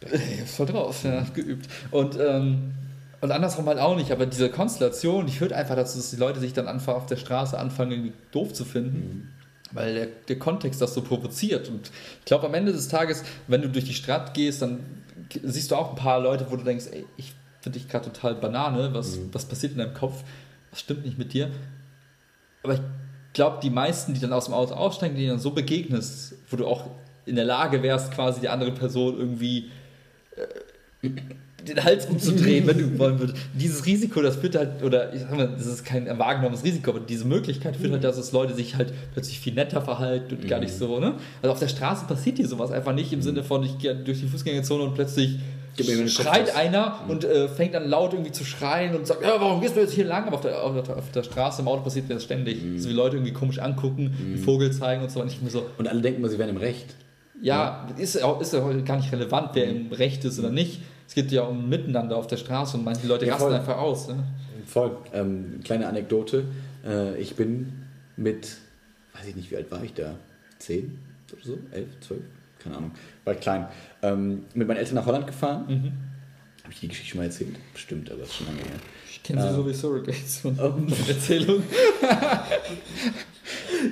[0.00, 1.68] Ich hab's voll drauf, ja, geübt.
[1.90, 2.72] Und, ähm,
[3.20, 6.38] und andersrum halt auch nicht, aber diese Konstellation, die führt einfach dazu, dass die Leute
[6.40, 9.32] sich dann einfach auf der Straße anfangen, irgendwie doof zu finden.
[9.72, 11.68] Weil der, der Kontext das so provoziert.
[11.68, 11.90] Und
[12.20, 14.80] ich glaube, am Ende des Tages, wenn du durch die Stadt gehst, dann
[15.42, 18.34] siehst du auch ein paar Leute, wo du denkst, ey, ich finde dich gerade total
[18.34, 20.22] Banane, was, was passiert in deinem Kopf,
[20.70, 21.50] was stimmt nicht mit dir.
[22.62, 22.80] Aber ich
[23.32, 26.66] glaube, die meisten, die dann aus dem Auto aussteigen, die dann so begegnest, wo du
[26.66, 26.86] auch
[27.26, 29.70] in der Lage wärst, quasi die andere Person irgendwie
[31.02, 31.10] äh,
[31.68, 33.38] den Hals umzudrehen, wenn du wollen würdest.
[33.54, 37.00] Dieses Risiko, das führt halt, oder ich sag mal, das ist kein wahrgenommenes Risiko, aber
[37.00, 40.60] diese Möglichkeit führt halt, dass es Leute sich halt plötzlich viel netter verhalten und gar
[40.60, 41.14] nicht so, ne?
[41.42, 44.20] Also auf der Straße passiert dir sowas einfach nicht im Sinne von, ich gehe durch
[44.20, 45.38] die Fußgängerzone und plötzlich
[46.08, 49.76] schreit einer und äh, fängt dann laut irgendwie zu schreien und sagt, ja, warum gehst
[49.76, 50.26] du jetzt hier lang?
[50.26, 52.62] Aber auf der, auf der, auf der Straße im Auto passiert mir das ständig.
[52.64, 52.78] Mhm.
[52.78, 55.20] So wie Leute irgendwie komisch angucken, einen Vogel zeigen und so.
[55.20, 56.96] Und ich mir so, Und alle denken mal, sie wären im Recht.
[57.40, 60.80] ja, ist, auch, ist ja heute gar nicht relevant, wer im Recht ist oder nicht.
[61.18, 63.56] Es geht ja um Miteinander auf der Straße und manche Leute Ja, rasten voll.
[63.58, 64.06] einfach aus.
[64.06, 64.22] Ne?
[64.66, 64.96] Voll.
[65.12, 66.44] Ähm, kleine Anekdote.
[66.86, 67.72] Äh, ich bin
[68.16, 68.56] mit,
[69.14, 70.14] weiß ich nicht, wie alt war ich da?
[70.60, 70.96] Zehn
[71.32, 71.58] oder so?
[71.72, 72.20] Elf, zwölf?
[72.60, 72.92] Keine Ahnung.
[73.24, 73.66] War ich klein.
[74.02, 75.64] Ähm, mit meinen Eltern nach Holland gefahren.
[75.66, 75.92] Mhm.
[76.62, 77.56] Habe ich die Geschichte schon mal erzählt?
[77.72, 78.78] Bestimmt, aber ist schon lange her.
[79.28, 79.54] Ich kenne sie Ah.
[79.56, 80.72] so wie Surrogates von Oh.
[81.06, 81.62] Erzählung.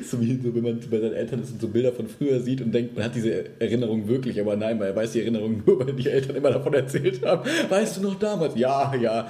[0.03, 2.61] So wie so, wenn man bei seinen Eltern ist und so Bilder von früher sieht
[2.63, 5.93] und denkt, man hat diese Erinnerung wirklich, aber nein, man weiß die Erinnerung nur, weil
[5.93, 7.49] die Eltern immer davon erzählt haben.
[7.69, 8.57] Weißt du noch damals?
[8.57, 9.29] Ja, ja.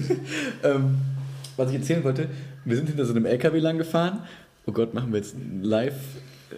[0.62, 0.94] ähm,
[1.56, 2.28] was ich erzählen wollte,
[2.64, 4.20] wir sind hinter so einem LKW lang gefahren.
[4.66, 5.94] Oh Gott, machen wir jetzt live?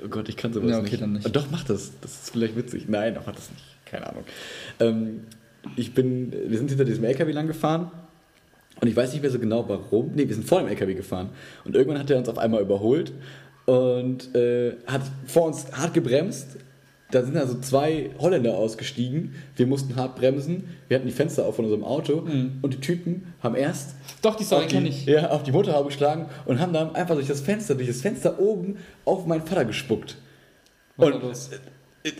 [0.05, 1.03] Oh Gott, ich kann sowas Ja, okay, nicht.
[1.03, 1.27] dann nicht.
[1.27, 1.93] Oh, doch, mach das.
[2.03, 2.85] Das ist vielleicht witzig.
[2.89, 3.65] Nein, mach das nicht.
[3.87, 4.25] Keine Ahnung.
[4.79, 5.21] Ähm,
[5.77, 7.91] ich bin, wir sind hinter diesem LKW lang gefahren
[8.81, 10.13] und ich weiß nicht mehr so genau warum.
[10.15, 11.31] Ne, wir sind vor dem LKW gefahren.
[11.65, 13.13] Und irgendwann hat er uns auf einmal überholt
[13.67, 16.59] und äh, hat vor uns hart gebremst.
[17.11, 19.35] Da sind also zwei Holländer ausgestiegen.
[19.57, 20.65] Wir mussten hart bremsen.
[20.89, 22.23] Wir hatten die Fenster auf von unserem Auto.
[22.23, 22.59] Mhm.
[22.61, 25.07] Und die Typen haben erst Doch, die Story kenne ich.
[25.07, 28.41] Ja, auf die Motorhaube geschlagen und haben dann einfach durch das Fenster, durch das Fenster
[28.41, 30.17] oben auf meinen Vater gespuckt.
[30.97, 31.61] Was Und?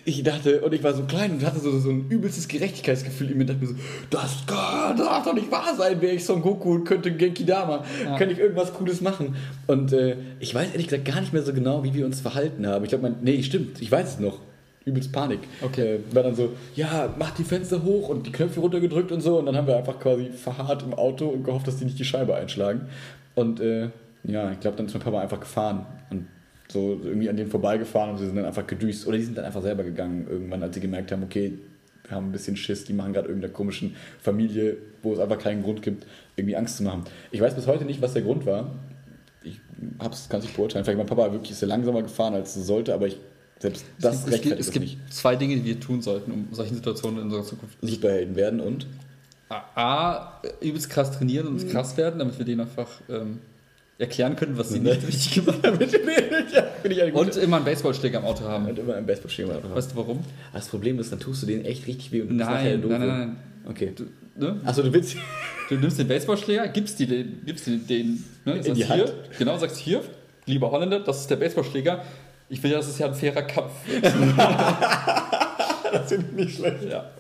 [0.07, 3.39] Ich dachte, und ich war so klein und hatte so, so ein übelstes Gerechtigkeitsgefühl in
[3.39, 3.45] mir.
[3.45, 3.75] dachte mir so,
[4.09, 7.85] das kann, darf doch nicht wahr sein, wäre ich Son Goku und könnte Genki Dama,
[8.03, 8.17] Ja.
[8.17, 9.37] könnte ich irgendwas Cooles machen.
[9.67, 12.67] Und äh, ich weiß ehrlich gesagt gar nicht mehr so genau, wie wir uns verhalten
[12.67, 12.83] haben.
[12.85, 14.41] Ich glaube, nee, stimmt, ich weiß es noch.
[14.87, 15.41] Übelst Panik.
[15.63, 15.97] Okay.
[15.97, 19.39] Äh, war dann so, ja, mach die Fenster hoch und die Knöpfe runtergedrückt und so.
[19.39, 22.05] Und dann haben wir einfach quasi verharrt im Auto und gehofft, dass die nicht die
[22.05, 22.89] Scheibe einschlagen.
[23.35, 23.91] Und äh,
[24.25, 26.27] ja, ich glaube, dann ist mein Papa einfach gefahren und
[26.69, 29.07] so irgendwie an denen vorbeigefahren und sie sind dann einfach gedüst.
[29.07, 31.59] Oder die sind dann einfach selber gegangen irgendwann, als sie gemerkt haben, okay,
[32.07, 35.63] wir haben ein bisschen Schiss, die machen gerade irgendeiner komischen Familie, wo es einfach keinen
[35.63, 36.07] Grund gibt,
[36.37, 37.05] irgendwie Angst zu machen.
[37.31, 38.75] Ich weiß bis heute nicht, was der Grund war.
[39.43, 39.61] Ich
[39.99, 40.85] hab's, kann es nicht beurteilen.
[40.85, 43.19] Vielleicht mein Papa wirklich ist er langsamer gefahren, als es sollte, aber ich
[43.59, 44.99] selbst das es, gibt, es, gibt, es gibt nicht.
[45.15, 48.87] zwei Dinge, die wir tun sollten, um solchen Situationen in unserer Zukunft Superhelden werden und
[49.49, 51.61] A, übelst krass trainieren Mhm.
[51.61, 53.39] und krass werden, damit wir denen einfach ähm,
[53.99, 55.79] erklären können, was sie nicht richtig gemacht haben.
[56.91, 58.67] ja, Und immer einen Baseballschläger am Auto haben.
[58.67, 59.75] und immer ein Baseballschema drauf.
[59.75, 60.25] Weißt du warum?
[60.53, 63.09] Das Problem ist, dann tust du denen echt richtig weh und du Nein, nein, nein,
[63.09, 63.37] nein.
[63.67, 63.93] Okay.
[63.95, 64.05] Du,
[64.37, 64.61] ne?
[64.65, 65.17] Achso, du willst.
[65.69, 68.55] du nimmst den Baseballschläger, gibst die den, gibst die den ne?
[68.63, 69.13] sagst die hier, Hand.
[69.39, 70.03] genau, sagst hier,
[70.47, 72.05] lieber Holländer, das ist der Baseballschläger.
[72.51, 73.73] Ich will ja, das ist ja ein fairer Kampf.
[75.93, 76.85] das finde ich nicht schlecht.
[76.91, 77.11] Ja.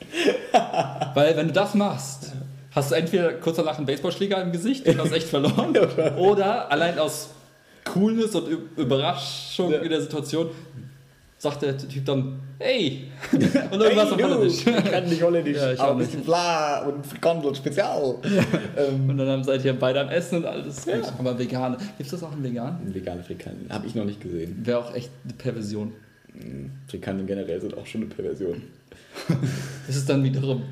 [1.14, 2.32] Weil wenn du das machst,
[2.74, 5.76] hast du entweder kurz danach einen Baseballschläger im Gesicht und hast echt verloren,
[6.18, 7.30] oder allein aus
[7.84, 9.78] Coolness und Überraschung Ja.
[9.78, 10.48] in der Situation
[11.36, 13.02] sagt der Typ dann, hey!
[13.32, 13.42] Und
[13.82, 14.66] irgendwas auf du, Holländisch.
[14.66, 18.14] Ich kann nicht Holländisch, Ja, ich aber ein bisschen bla und Frikandel Spezial.
[18.78, 21.02] Ähm, Und dann seid ihr beide am Essen und alles gut.
[21.18, 22.78] Aber vegan, gibt es das auch in vegan?
[22.94, 23.68] vegane Frikandel.
[23.68, 24.58] Habe ich noch nicht gesehen.
[24.64, 25.92] Wäre auch echt eine Perversion.
[26.88, 28.62] Frikandeln generell sind auch schon eine Perversion.
[29.86, 30.62] Ist es dann wiederum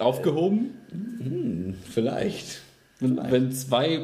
[0.00, 2.62] aufgehoben, Hm, vielleicht.
[3.00, 3.32] wenn, Vielleicht.
[3.32, 4.00] wenn zwei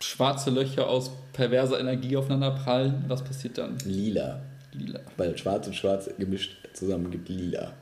[0.00, 3.04] schwarze Löcher aus perverser Energie aufeinander prallen?
[3.08, 3.76] Was passiert dann?
[3.84, 4.40] Lila.
[4.72, 5.00] Lila.
[5.16, 7.72] Weil schwarz und schwarz gemischt zusammen gibt lila.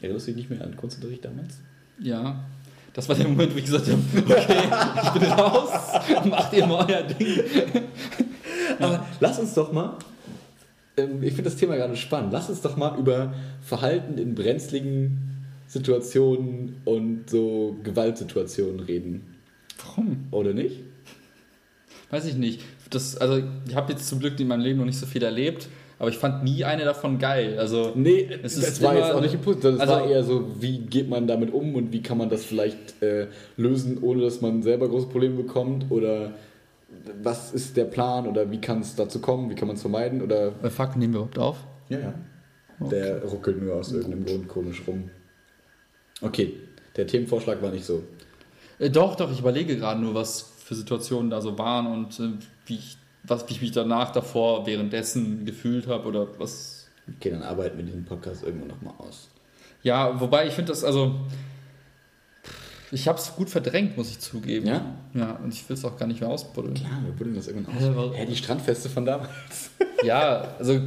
[0.00, 1.58] Erinnerst du dich nicht mehr an Kunstunterricht damals?
[2.00, 2.44] Ja.
[2.92, 4.68] Das war der Moment, wo ich gesagt habe, okay,
[5.04, 5.70] ich bin raus,
[6.26, 7.40] macht ihr mal euer Ding.
[8.78, 9.98] Aber lass uns doch mal,
[10.96, 15.33] ähm, ich finde das Thema gerade spannend, lass uns doch mal über Verhalten in brenzligen
[15.74, 19.34] Situationen und so Gewaltsituationen reden.
[19.84, 20.28] Warum?
[20.30, 20.80] Oder nicht?
[22.10, 22.60] Weiß ich nicht.
[22.90, 25.68] Das, also, ich habe jetzt zum Glück in meinem Leben noch nicht so viel erlebt,
[25.98, 27.58] aber ich fand nie eine davon geil.
[27.58, 30.78] Also, Nee, Es das war jetzt auch nicht Impuls, das also- war eher so, wie
[30.78, 34.62] geht man damit um und wie kann man das vielleicht äh, lösen, ohne dass man
[34.62, 36.34] selber große Probleme bekommt oder
[37.20, 40.22] was ist der Plan oder wie kann es dazu kommen, wie kann man es vermeiden
[40.22, 40.52] oder...
[40.70, 41.56] fuck, nehmen wir überhaupt auf?
[41.88, 42.14] Ja, ja.
[42.90, 45.10] Der ruckelt nur aus irgendeinem Grund komisch rum.
[46.24, 46.54] Okay,
[46.96, 48.02] der Themenvorschlag war nicht so.
[48.78, 52.32] Äh, doch, doch, ich überlege gerade nur, was für Situationen da so waren und äh,
[52.66, 56.88] wie, ich, was, wie ich mich danach, davor, währenddessen gefühlt habe oder was.
[57.16, 59.28] Okay, dann arbeiten wir diesen Podcast irgendwann nochmal aus.
[59.82, 61.14] Ja, wobei ich finde das, also.
[62.90, 64.66] Ich habe es gut verdrängt, muss ich zugeben.
[64.68, 64.94] Ja?
[65.14, 66.74] Ja, und ich will es auch gar nicht mehr ausbuddeln.
[66.74, 67.82] Klar, wir buddeln das irgendwann aus.
[68.14, 68.18] Hä?
[68.20, 69.70] Hä, die Strandfeste von damals.
[70.04, 70.80] Ja, also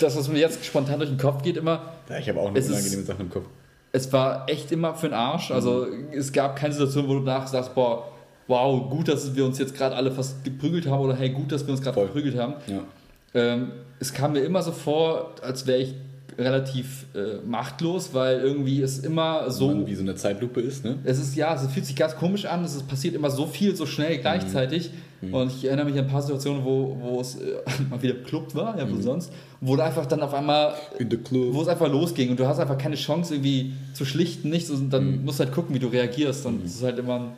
[0.00, 2.68] das, was mir jetzt spontan durch den Kopf geht, immer, Ja, ich habe auch ist-
[2.70, 3.44] unangenehme Sachen im Kopf.
[3.92, 5.50] Es war echt immer für den Arsch.
[5.50, 8.08] Also es gab keine Situation, wo du danach sagst, boah,
[8.46, 11.66] wow, gut, dass wir uns jetzt gerade alle fast geprügelt haben oder hey, gut, dass
[11.66, 12.54] wir uns gerade geprügelt haben.
[12.66, 12.82] Ja.
[13.34, 15.94] Ähm, es kam mir immer so vor, als wäre ich
[16.38, 19.68] relativ äh, machtlos, weil irgendwie es immer so.
[19.68, 20.98] Man wie so eine Zeitlupe ist, ne?
[21.04, 23.74] Es ist ja, es fühlt sich ganz komisch an, es ist, passiert immer so viel,
[23.74, 24.90] so schnell gleichzeitig.
[25.32, 27.56] Und ich erinnere mich an ein paar Situationen, wo, wo es äh,
[27.90, 31.16] mal wieder Club war, ja, wo sonst, wo du einfach dann auf einmal, In the
[31.16, 31.54] club.
[31.54, 34.90] wo es einfach losging und du hast einfach keine Chance irgendwie zu schlichten, nichts und
[34.90, 37.32] dann musst du halt gucken, wie du reagierst und es ist halt immer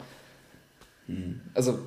[1.09, 1.79] ein, also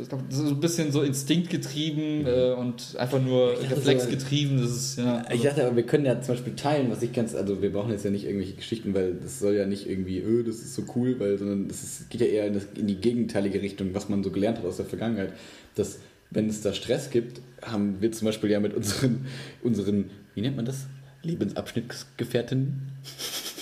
[0.00, 4.98] ich glaub, das ist ein bisschen so instinktgetrieben äh, und einfach nur reflexgetrieben, das ist,
[4.98, 5.24] ja.
[5.32, 7.90] Ich dachte aber, wir können ja zum Beispiel teilen, was ich ganz, also wir brauchen
[7.90, 10.84] jetzt ja nicht irgendwelche Geschichten, weil das soll ja nicht irgendwie, öh, das ist so
[10.94, 14.08] cool, weil, sondern das ist, geht ja eher in, das, in die gegenteilige Richtung, was
[14.08, 15.32] man so gelernt hat aus der Vergangenheit.
[15.74, 15.98] Dass,
[16.30, 19.26] wenn es da Stress gibt, haben wir zum Beispiel ja mit unseren,
[19.62, 20.86] unseren wie nennt man das?
[21.22, 22.92] Lebensabschnittsgefährtinnen,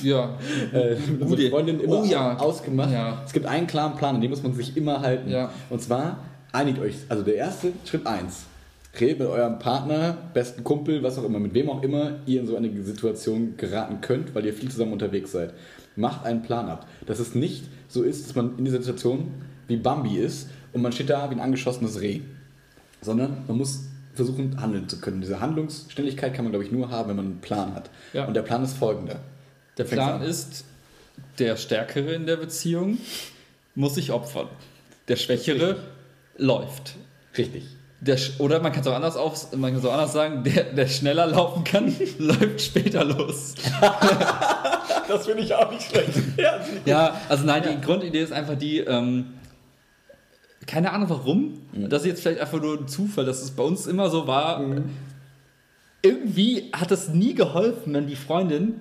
[0.02, 0.38] ja.
[0.72, 2.36] äh, unsere Freundin immer Oh ja.
[2.38, 2.92] ausgemacht.
[2.92, 3.22] Ja.
[3.24, 5.30] Es gibt einen klaren Plan, an dem muss man sich immer halten.
[5.30, 5.50] Ja.
[5.70, 6.96] Und zwar einigt euch.
[7.08, 8.44] Also der erste Schritt 1.
[8.98, 12.46] Redet mit eurem Partner, besten Kumpel, was auch immer, mit wem auch immer ihr in
[12.46, 15.52] so eine Situation geraten könnt, weil ihr viel zusammen unterwegs seid.
[15.96, 16.86] Macht einen Plan ab.
[17.04, 19.34] Dass es nicht so ist, dass man in dieser Situation
[19.68, 22.20] wie Bambi ist und man steht da wie ein angeschossenes Reh.
[23.00, 23.84] Sondern man muss
[24.14, 25.20] versuchen, handeln zu können.
[25.20, 27.90] Diese Handlungsständigkeit kann man, glaube ich, nur haben, wenn man einen Plan hat.
[28.12, 28.24] Ja.
[28.24, 29.20] Und der Plan ist folgender.
[29.78, 30.22] Der Plan an.
[30.22, 30.64] ist,
[31.38, 32.98] der Stärkere in der Beziehung
[33.74, 34.48] muss sich opfern.
[35.08, 35.76] Der Schwächere
[36.38, 36.96] läuft.
[37.36, 37.64] Richtig.
[38.00, 40.86] Der, oder man kann es auch anders auf, man kann auch anders sagen, der, der
[40.86, 43.54] schneller laufen kann, läuft später los.
[45.08, 46.18] Das finde ich auch nicht schlecht.
[46.36, 49.34] Ja, Ja, also nein, die Grundidee ist einfach die, ähm,
[50.66, 53.86] keine Ahnung warum, das ist jetzt vielleicht einfach nur ein Zufall, dass es bei uns
[53.86, 54.60] immer so war.
[56.02, 58.74] Irgendwie hat es nie geholfen, wenn die Freundin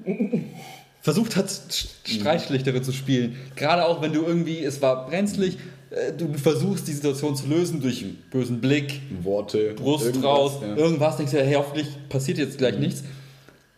[1.02, 3.36] versucht hat, Sch- Streitschlichterin zu spielen.
[3.56, 5.58] Gerade auch wenn du irgendwie, es war brenzlig,
[5.90, 9.74] äh, du versuchst die Situation zu lösen durch bösen Blick, Worte.
[9.76, 10.76] Brust irgendwas, raus, ja.
[10.76, 13.04] irgendwas, denkst du, hey, hoffentlich passiert jetzt gleich nichts.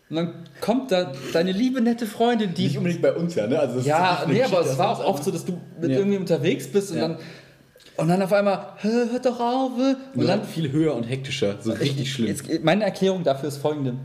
[0.09, 3.59] Und dann kommt da deine liebe, nette Freundin, die Nicht unbedingt bei uns ja, ne?
[3.59, 5.97] Also ja, nee, aber es war auch oft so, dass du mit Ja.
[5.97, 7.07] irgendwie unterwegs bist und Ja.
[7.09, 7.17] dann
[7.97, 9.71] und dann auf einmal, "Hä, hört doch auf.
[9.79, 12.27] äh." Und Und dann, viel höher und hektischer, so richtig schlimm.
[12.27, 13.95] Jetzt, meine Erklärung dafür ist folgende.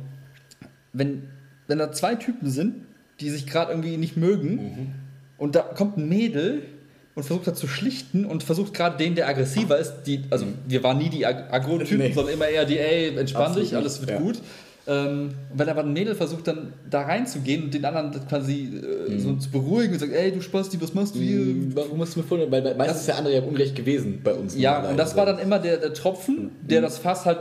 [0.92, 1.28] Wenn,
[1.68, 2.74] wenn da zwei Typen sind,
[3.20, 4.86] die sich gerade irgendwie nicht mögen Mhm.
[5.38, 6.62] und da kommt ein Mädel
[7.14, 10.82] und versucht das zu schlichten und versucht gerade den, der aggressiver ist, die, also wir
[10.82, 12.12] waren nie die Ag Agro-Typen, Nee.
[12.12, 14.18] sondern immer eher die, ey, entspann Absolut dich, alles wird ja.
[14.18, 14.40] gut.
[14.86, 19.12] Ähm, wenn aber ein Mädel versucht dann da reinzugehen und den anderen das quasi äh,
[19.12, 19.18] Mhm.
[19.20, 21.40] so zu beruhigen und sagt, ey, du Spasti, was machst du hier?
[21.76, 22.50] Warum hast du mir vorhin?
[22.50, 24.56] Weil weil meistens ist der andere ja unrecht gewesen bei uns.
[24.56, 27.38] Ja, und das war dann immer der, der Tropfen, der das Fass halt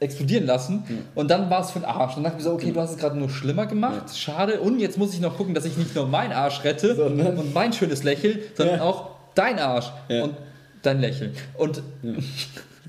[0.00, 0.82] explodieren lassen.
[1.14, 2.14] Und dann war es für den Arsch.
[2.14, 4.60] Dann dachte ich mir so, okay, du hast es gerade nur schlimmer gemacht, schade.
[4.60, 7.52] Und jetzt muss ich noch gucken, dass ich nicht nur meinen Arsch rette Sondern- und
[7.54, 8.82] mein schönes Lächeln, sondern Ja.
[8.82, 10.24] auch dein Arsch Ja.
[10.24, 10.34] und
[10.82, 11.32] dein Lächeln.
[11.56, 11.82] Und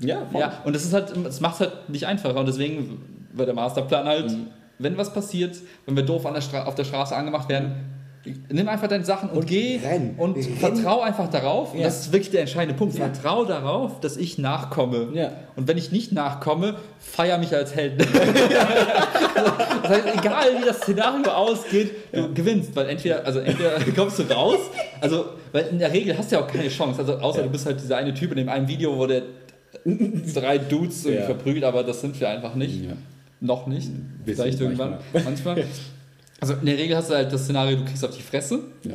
[0.00, 2.36] Ja, ja, und das ist halt, es macht es halt nicht einfacher.
[2.40, 3.00] Und deswegen
[3.32, 4.46] war der Masterplan halt, Mhm.
[4.78, 5.56] wenn was passiert,
[5.86, 7.72] wenn wir doof der auf der Straße angemacht werden,
[8.50, 10.14] nimm einfach deine Sachen und, Und geh renn.
[10.16, 10.56] und Renn.
[10.56, 11.72] vertrau einfach darauf.
[11.72, 11.86] Und Ja.
[11.86, 12.96] das ist wirklich der entscheidende Punkt.
[12.96, 13.06] Ja.
[13.10, 15.08] Vertrau darauf, dass ich nachkomme.
[15.12, 15.32] Ja.
[15.56, 18.00] Und wenn ich nicht nachkomme, feier mich als Held.
[18.00, 24.22] das heißt, egal wie das Szenario ausgeht, du gewinnst, weil entweder, also entweder kommst du
[24.32, 24.58] raus,
[25.00, 27.66] also, weil in der Regel hast du ja auch keine Chance, also außer du bist
[27.66, 29.22] halt dieser eine Typ in dem einen Video, wo der
[30.34, 32.84] drei Dudes irgendwie verprügelt, aber das sind wir einfach nicht.
[33.44, 33.90] Noch nicht.
[34.24, 34.98] Wir Vielleicht irgendwann.
[35.12, 35.64] Manchmal.
[36.40, 38.60] Also in der Regel hast du halt das Szenario, du kriegst auf die Fresse.
[38.84, 38.94] Ja.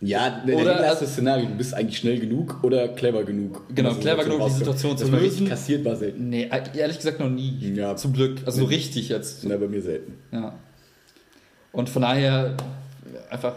[0.00, 3.64] Ja, der Oder- oder erste Szenario, du bist eigentlich schnell genug oder clever genug.
[3.74, 4.52] Genau, um clever genug, die.
[4.52, 5.18] Situation zu lösen.
[5.18, 6.28] richtig kassiert war selten.
[6.28, 7.72] Nee, ehrlich gesagt noch nie.
[7.74, 7.96] Ja.
[7.96, 8.38] Zum Glück.
[8.46, 8.74] Also so Nee.
[8.76, 9.42] richtig jetzt.
[9.44, 10.12] Na, bei mir selten.
[10.30, 10.54] Ja.
[11.72, 12.54] Und von daher
[13.30, 13.54] einfach.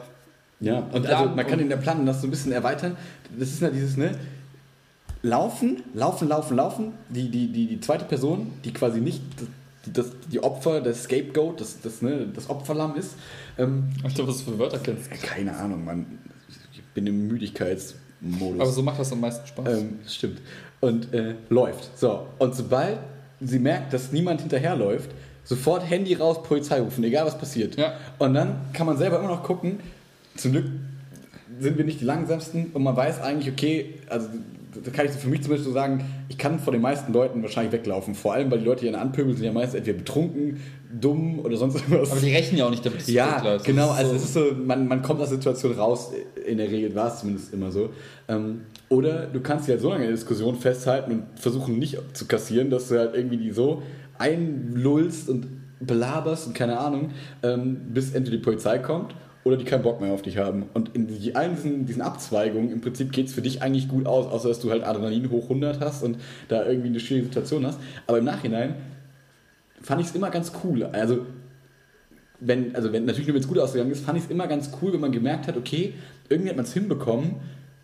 [0.61, 2.95] Ja, und also man kann in der Plan das so ein bisschen erweitern.
[3.37, 4.11] Das ist ja dieses, ne?
[5.23, 6.93] Laufen, laufen, laufen, laufen.
[7.09, 9.21] Die, die, die, die zweite Person, die quasi nicht
[9.85, 13.15] das, das, die Opfer, das Scapegoat, das, das, ne, das Opferlamm ist.
[13.57, 15.09] Ähm, Ich glaube, was für Wörter kennst.
[15.11, 16.05] keine Ahnung, Mann.
[16.73, 18.59] Ich bin im Müdigkeitsmodus.
[18.61, 19.79] Aber so macht das am meisten Spaß.
[19.79, 20.41] Ähm, stimmt.
[20.79, 21.97] Und äh, läuft.
[21.97, 22.99] So, und sobald
[23.39, 25.09] sie merkt, dass niemand hinterherläuft,
[25.43, 27.75] sofort Handy raus, Polizei rufen, egal was passiert.
[27.75, 27.93] Ja.
[28.19, 29.79] Und dann kann man selber immer noch gucken.
[30.35, 30.65] Zum Glück
[31.59, 34.27] sind wir nicht die langsamsten und man weiß eigentlich, okay, also
[34.83, 37.41] da kann ich für mich zum Beispiel so sagen, ich kann vor den meisten Leuten
[37.41, 38.15] wahrscheinlich weglaufen.
[38.15, 40.59] Vor allem, weil die Leute, die einen anpöbeln, sind ja meistens entweder betrunken,
[40.99, 42.11] dumm oder sonst irgendwas.
[42.11, 43.65] Aber die rechnen ja auch nicht damit, dass Ja, wegläufst.
[43.65, 43.87] genau.
[43.89, 46.11] Das Also so- es ist so, man, man kommt aus der Situation raus.
[46.47, 47.89] In der Regel war es zumindest immer so.
[48.27, 51.97] Ähm, oder du kannst dich halt so lange in der Diskussion festhalten und versuchen nicht
[52.13, 53.81] zu kassieren, dass du halt irgendwie die so
[54.17, 55.47] einlullst und
[55.79, 57.09] belaberst und keine Ahnung,
[57.43, 60.65] ähm, bis entweder die Polizei kommt oder die keinen Bock mehr auf dich haben.
[60.73, 64.27] Und in allen diesen, diesen Abzweigungen, im Prinzip geht es für dich eigentlich gut aus,
[64.27, 66.17] außer dass du halt Adrenalin hoch 100 hast und
[66.47, 67.79] da irgendwie eine schwierige Situation hast.
[68.07, 68.75] Aber im Nachhinein
[69.81, 70.83] fand ich es immer ganz cool.
[70.83, 71.25] Also
[72.39, 74.71] wenn, also wenn, natürlich nur wenn es gut ausgegangen ist, fand ich es immer ganz
[74.81, 75.93] cool, wenn man gemerkt hat, okay,
[76.29, 77.35] irgendwie hat man es hinbekommen,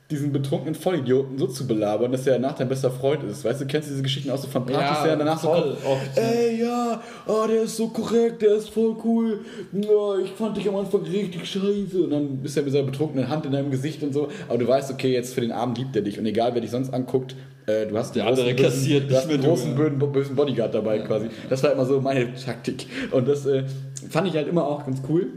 [0.10, 3.43] diesen betrunkenen Vollidioten so zu belabern, dass er danach dein bester Freund ist.
[3.43, 5.62] Weißt du, kennst du diese Geschichten auch so von Partys, Ja, der danach so voll
[5.82, 6.18] kommt, oft.
[6.18, 9.41] ey, ja, oh, der ist so korrekt, der ist voll cool,
[9.74, 13.28] ja, ich fand dich am Anfang richtig scheiße und dann ist er mit seiner betrunkenen
[13.28, 15.93] Hand in deinem Gesicht und so, aber du weißt, okay, jetzt für den Abend liebt
[15.93, 17.36] er dich und egal, wer dich sonst anguckt,
[17.66, 19.89] äh, du hast Der einen andere großen, kassiert du hast einen großen, du, ja.
[20.05, 21.28] bösen, Bodyguard dabei quasi.
[21.49, 23.64] Das war immer so meine Taktik und das äh,
[24.10, 25.28] fand ich halt immer auch ganz cool.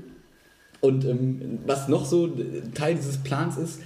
[0.81, 2.31] Und ähm, was noch so
[2.75, 3.81] Teil dieses Plans ist,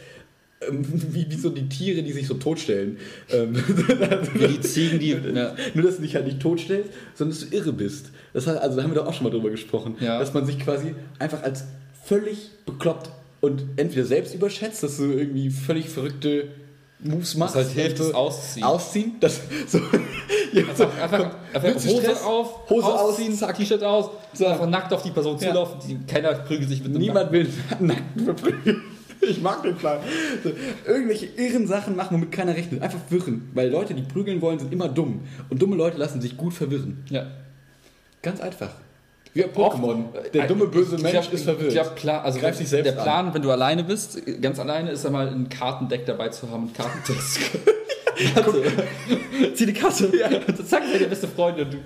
[0.71, 2.99] wie, wie so die Tiere, die sich so totstellen.
[3.31, 3.55] Ähm,
[4.35, 5.11] Wie die Ziegen, die.
[5.11, 5.55] Ja.
[5.75, 8.07] Nur, dass du dich halt nicht totstellst, sondern dass du irre bist.
[8.33, 10.19] Das heißt, also da haben wir doch auch schon mal drüber gesprochen, Ja.
[10.19, 11.65] dass man sich quasi einfach als
[12.05, 13.11] völlig bekloppt
[13.41, 16.49] und entweder selbst überschätzt, dass du irgendwie völlig verrückte
[17.01, 17.55] Moves machst.
[17.57, 18.65] halt hilft, das Ausziehen.
[18.65, 19.79] Ausziehen, das so.
[20.53, 22.23] ja, Einfach, einfach, einfach Hose Stress?
[22.23, 23.37] auf, Hose aus, ausziehen.
[23.57, 24.47] T-Shirt aus, So.
[24.47, 25.49] einfach nackt auf die Person Ja.
[25.49, 25.81] zulaufen.
[25.87, 27.47] Die, keiner prügelt sich mit einem Niemand will
[27.79, 28.83] einen Nackten verprügeln.
[29.29, 29.99] Ich mag den Plan.
[30.43, 30.51] So,
[30.87, 32.83] irgendwelche irren Sachen machen, womit keiner rechnet.
[32.83, 33.51] Einfach wirren.
[33.55, 35.21] Weil Leute, die prügeln wollen, sind immer dumm.
[35.49, 37.05] Und dumme Leute lassen sich gut verwirren.
[37.11, 37.27] Ja.
[38.23, 38.71] Ganz einfach.
[39.33, 40.05] Wie bei Pokémon.
[40.33, 41.69] Der dumme, böse Ich Mensch glaub- ist verwirrt.
[41.69, 44.91] Ich glaube, klar, also Greif dich selbst der Plan, wenn du alleine bist, ganz alleine,
[44.93, 47.41] ist einmal ein Kartendeck dabei zu haben und Kartentests.
[48.35, 48.63] Karte.
[49.55, 50.11] Zieh die Karte.
[50.17, 50.29] Ja.
[50.29, 51.79] Und zack, der beste Freund und du.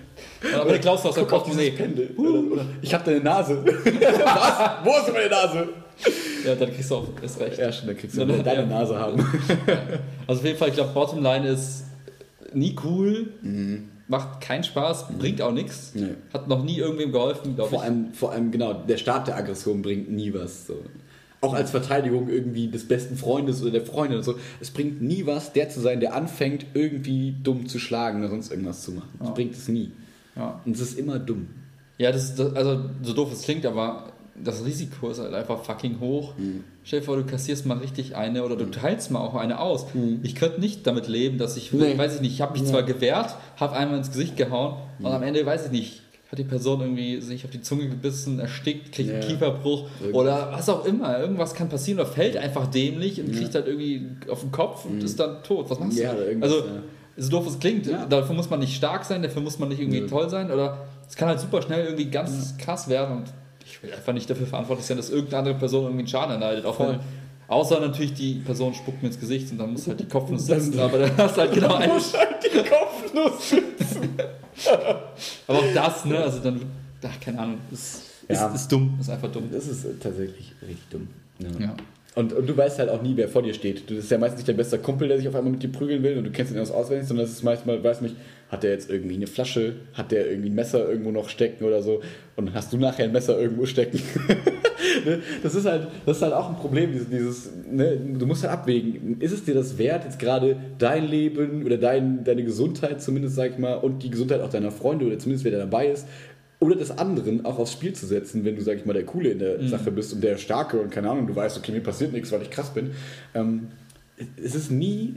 [0.54, 1.72] Aber der klaust du aus deinem Portemonnaie.
[2.16, 3.64] Oder, oder, ich hab deine Nase.
[3.64, 4.84] Was?
[4.84, 5.68] Wo ist meine Nase?
[6.46, 7.58] Ja, dann kriegst du auch erst recht.
[7.58, 8.66] Ja, stimmt, dann kriegst du Dann- deine ja.
[8.66, 9.18] Nase haben.
[10.26, 11.84] Also auf jeden Fall, ich glaube, Bottomline ist
[12.54, 13.28] nie cool,
[14.06, 16.14] macht keinen Spaß, bringt auch nichts, Nee.
[16.32, 17.84] hat noch nie irgendwem geholfen, glaube Vor ich.
[17.84, 20.66] allem, vor allem, genau, der Start der Aggression bringt nie was.
[20.66, 20.74] So.
[21.40, 24.34] Auch als Verteidigung irgendwie des besten Freundes oder der Freundin und so.
[24.60, 28.50] Es bringt nie was, der zu sein, der anfängt, irgendwie dumm zu schlagen oder sonst
[28.50, 29.08] irgendwas zu machen.
[29.18, 29.34] Das Ja.
[29.34, 29.90] bringt es nie.
[30.36, 31.48] Ja, Und es ist immer dumm.
[31.98, 34.12] ja das, das, also so doof es klingt, aber
[34.44, 36.34] das Risiko ist halt einfach fucking hoch.
[36.36, 36.64] Mhm.
[36.84, 39.86] Stell dir vor, du kassierst mal richtig eine oder du teilst mal auch eine aus.
[40.22, 41.80] Ich könnte nicht damit leben, dass ich, Mhm.
[41.80, 41.98] Nee.
[41.98, 42.68] weiß ich nicht, ich habe mich Ja.
[42.68, 45.04] zwar gewehrt, habe einmal ins Gesicht gehauen Mhm.
[45.06, 48.38] und am Ende, weiß ich nicht, hat die Person irgendwie sich auf die Zunge gebissen,
[48.38, 49.28] erstickt, kriegt einen Ja.
[49.28, 50.20] Kieferbruch Irgendwas.
[50.20, 51.18] oder was auch immer.
[51.18, 55.02] Irgendwas kann passieren oder fällt einfach dämlich und kriegt halt irgendwie auf den Kopf und
[55.02, 55.70] ist dann tot.
[55.70, 56.02] Was machst Mhm.
[56.02, 56.42] Ja, du?
[56.42, 56.64] Also, ja.
[57.16, 58.04] so doof es klingt, Ja.
[58.04, 61.16] dafür muss man nicht stark sein, dafür muss man nicht irgendwie toll sein oder es
[61.16, 63.24] kann halt super schnell irgendwie ganz krass werden und
[63.78, 66.64] ich will einfach nicht dafür verantwortlich sein, dass irgendeine andere Person irgendwie einen Schaden erleidet.
[66.66, 66.98] Auch wenn,
[67.48, 70.78] außer natürlich die Person spuckt mir ins Gesicht und dann muss halt die Kopfnuss sitzen,
[70.80, 71.92] aber dann hast du halt genau eine.
[71.92, 73.54] die Kopfnuss.
[75.46, 76.60] Aber auch das, ne, also dann,
[77.02, 78.48] ach, keine Ahnung, ist, Ja.
[78.48, 79.48] ist, ist dumm, ist einfach dumm.
[79.52, 81.08] Das ist äh, tatsächlich richtig dumm.
[81.60, 81.74] Ja.
[82.14, 83.88] Und, und du weißt halt auch nie, wer vor dir steht.
[83.88, 85.70] Du das ist ja meistens nicht dein bester Kumpel, der sich auf einmal mit dir
[85.70, 88.16] prügeln will und du kennst ihn aus auswendig, sondern es ist manchmal, weiß nicht,
[88.48, 91.82] hat der jetzt irgendwie eine Flasche, hat der irgendwie ein Messer irgendwo noch stecken oder
[91.82, 92.00] so
[92.36, 94.00] und dann hast du nachher ein Messer irgendwo stecken.
[95.04, 95.20] Ne?
[95.42, 97.96] das, ist halt, das ist halt auch ein Problem, dieses, dieses ne?
[97.96, 102.24] du musst halt abwägen, ist es dir das wert, jetzt gerade dein Leben oder dein,
[102.24, 105.52] deine Gesundheit zumindest, sag ich mal, und die Gesundheit auch deiner Freunde oder zumindest wer
[105.52, 106.06] da dabei ist,
[106.60, 109.30] oder des anderen auch aufs Spiel zu setzen, wenn du, sag ich mal, der Coole
[109.30, 112.12] in der Sache bist und der Starke und keine Ahnung, du weißt, okay, mir passiert
[112.12, 112.90] nichts, weil ich krass bin.
[113.34, 113.68] Ähm,
[114.42, 115.16] es ist nie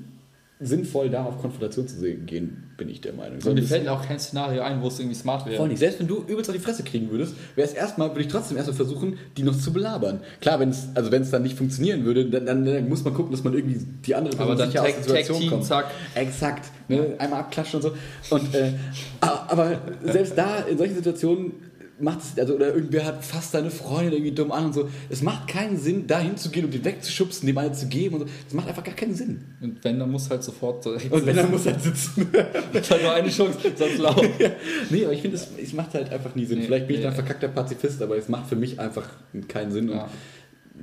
[0.61, 3.39] sinnvoll, da auf Konfrontation zu gehen, bin ich der Meinung.
[3.43, 5.57] Und mir fällt auch kein Szenario ein, wo es irgendwie smart wäre.
[5.57, 5.79] Voll nicht.
[5.79, 8.57] Selbst wenn du übelst auf die Fresse kriegen würdest, wäre es erstmal, würde ich trotzdem
[8.57, 10.19] erstmal versuchen, die noch zu belabern.
[10.39, 13.13] Klar, wenn es, also wenn es dann nicht funktionieren würde, dann, dann, dann muss man
[13.13, 15.91] gucken, dass man irgendwie die andere Aber dann sicher Tag- Tag-Team, zack.
[16.15, 16.71] Exakt.
[16.87, 17.15] Ne?
[17.17, 18.35] Einmal abklatschen und so.
[18.35, 18.73] Und, äh,
[19.19, 21.53] aber selbst da, in solchen Situationen,
[22.01, 24.89] macht es, also, oder irgendwer hat fast seine Freundin irgendwie dumm an und so.
[25.09, 28.33] Es macht keinen Sinn, da hinzugehen und den wegzuschubsen, dem eine zu geben und so.
[28.45, 29.41] Das macht einfach gar keinen Sinn.
[29.61, 30.85] Und wenn, dann muss halt sofort.
[30.87, 32.27] Und wenn, dann muss er sitzen.
[32.73, 34.29] Es hat nur eine Chance, sonst laufen.
[34.89, 36.59] Nee, aber ich finde, es, es macht halt einfach nie Sinn.
[36.59, 37.05] Nee, Vielleicht bin ich nee.
[37.07, 39.07] dann verkackter Pazifist, aber es macht für mich einfach
[39.47, 40.03] keinen Sinn Ja.
[40.03, 40.09] und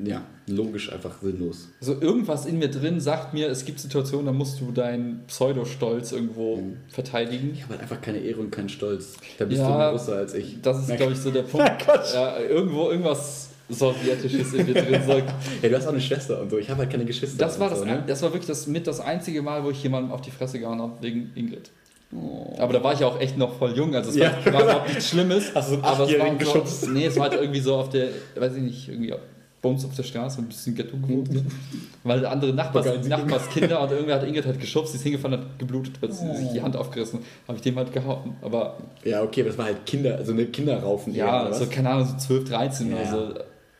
[0.05, 1.69] ja, logisch einfach sinnlos.
[1.81, 6.13] Also irgendwas in mir drin sagt mir, es gibt Situationen, da musst du deinen Pseudostolz
[6.13, 6.77] irgendwo Mhm.
[6.89, 7.51] verteidigen.
[7.55, 9.15] Ich habe halt einfach keine Ehre und keinen Stolz.
[9.39, 10.61] Da bist Ja, du größer als ich.
[10.63, 11.67] Das ist, glaube ich, so der Punkt.
[12.15, 15.33] ja, irgendwo irgendwas Sowjetisches in mir drin sagt.
[15.63, 16.59] Ja, du hast auch eine Schwester und so.
[16.59, 17.39] Ich habe halt keine Geschwister.
[17.39, 18.03] Das war, das, so, ne?
[18.07, 20.81] das war wirklich das, mit das einzige Mal, wo ich jemandem auf die Fresse gehauen
[20.81, 21.71] habe, wegen Ingrid.
[22.11, 22.55] Oh.
[22.59, 24.33] Aber da war ich ja auch echt noch voll jung, also es Ja.
[24.47, 25.55] war, überhaupt nichts Schlimmes.
[25.55, 26.89] Hast du so einen aber es war so, geschubst?
[26.89, 29.13] Nee, es war halt irgendwie so auf der, weiß ich nicht, irgendwie
[29.61, 31.29] bei uns auf der Straße ein bisschen Ghetto gewohnt.
[32.05, 35.95] Weil andere Nachbars, Nachbarskinder und irgendwer hat Ingrid halt geschubst, sie ist hingefallen, hat geblutet,
[36.01, 37.21] hat sie sich die Hand aufgerissen.
[37.47, 38.37] Habe ich dem halt gehauen.
[38.43, 41.15] Aber Ja, okay, aber das war halt Kinder, also eine Kinderraufen.
[41.15, 41.71] ja, so was?
[41.71, 42.97] keine Ahnung, so 12, 13 Ja.
[42.97, 43.35] oder so.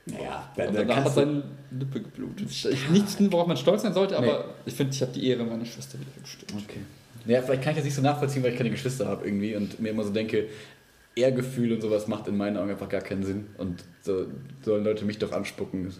[0.07, 2.49] Naja, dann, dann danach hat seine Lippe geblutet.
[2.51, 4.33] Ich, nichts, worauf man stolz sein sollte, aber Nee.
[4.67, 6.55] ich finde, ich habe die Ehre meiner Schwester wieder bestimmt.
[6.67, 6.81] Okay.
[7.27, 9.79] Ja, vielleicht kann ich das nicht so nachvollziehen, weil ich keine Geschwister habe irgendwie und
[9.81, 10.47] mir immer so denke,
[11.19, 13.47] Ehrgefühl und sowas macht in meinen Augen einfach gar keinen Sinn.
[13.59, 14.27] Und so
[14.65, 15.87] sollen Leute mich doch anspucken.
[15.89, 15.99] Ist,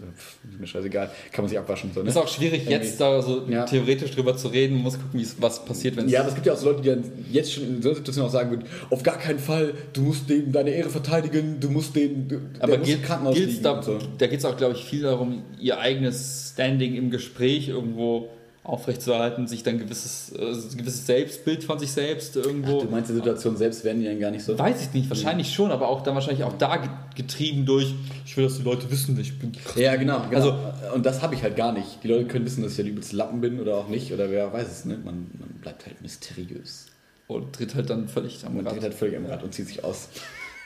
[0.51, 1.09] ist mir scheißegal.
[1.31, 1.91] Kann man sich abwaschen.
[1.93, 2.09] So, ne?
[2.09, 2.73] Ist auch schwierig, Irgendwie.
[2.73, 3.65] jetzt da so Ja.
[3.65, 4.75] theoretisch drüber zu reden.
[4.75, 6.11] Man muss gucken, was passiert, wenn es.
[6.11, 8.25] Ja, es gibt ja auch so Leute, die dann jetzt schon in so einer Situation
[8.25, 11.95] auch sagen würden, auf gar keinen Fall, du musst dem deine Ehre verteidigen, du musst
[11.95, 13.99] den, Aber im Krankenhaus da, so.
[14.17, 18.29] da geht es auch, glaube ich, viel darum, ihr eigenes Standing im Gespräch irgendwo
[18.63, 22.81] aufrechtzuerhalten, sich dann gewisses, äh, ein gewisses Selbstbild von sich selbst irgendwo.
[22.81, 24.57] Du meinst, die Situation selbst werden die dann gar nicht so?
[24.59, 27.93] Weiß ich nicht, wahrscheinlich schon, aber auch dann wahrscheinlich auch da ge- getrieben durch,
[28.25, 29.75] ich will, dass die Leute wissen, ich bin krass.
[29.75, 30.21] Ja, genau.
[30.29, 30.35] genau.
[30.35, 30.55] Also-
[30.93, 32.03] und das habe ich halt gar nicht.
[32.03, 34.51] Die Leute können wissen, dass ich der übelste Lappen bin oder auch nicht, oder wer
[34.51, 34.95] weiß es, ne?
[35.03, 36.87] Man, man bleibt halt mysteriös.
[37.27, 38.75] Und tritt halt dann völlig am Man Rad.
[38.75, 40.09] dreht halt völlig am Rad und zieht sich aus.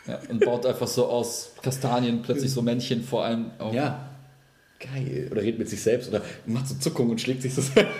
[0.07, 3.73] Ja, und baut einfach so aus Kastanien plötzlich so Männchen vor allem auf.
[3.73, 4.09] Ja.
[4.83, 5.27] Geil.
[5.31, 7.93] Oder redet mit sich selbst oder macht so Zuckung und schlägt sich so selbst.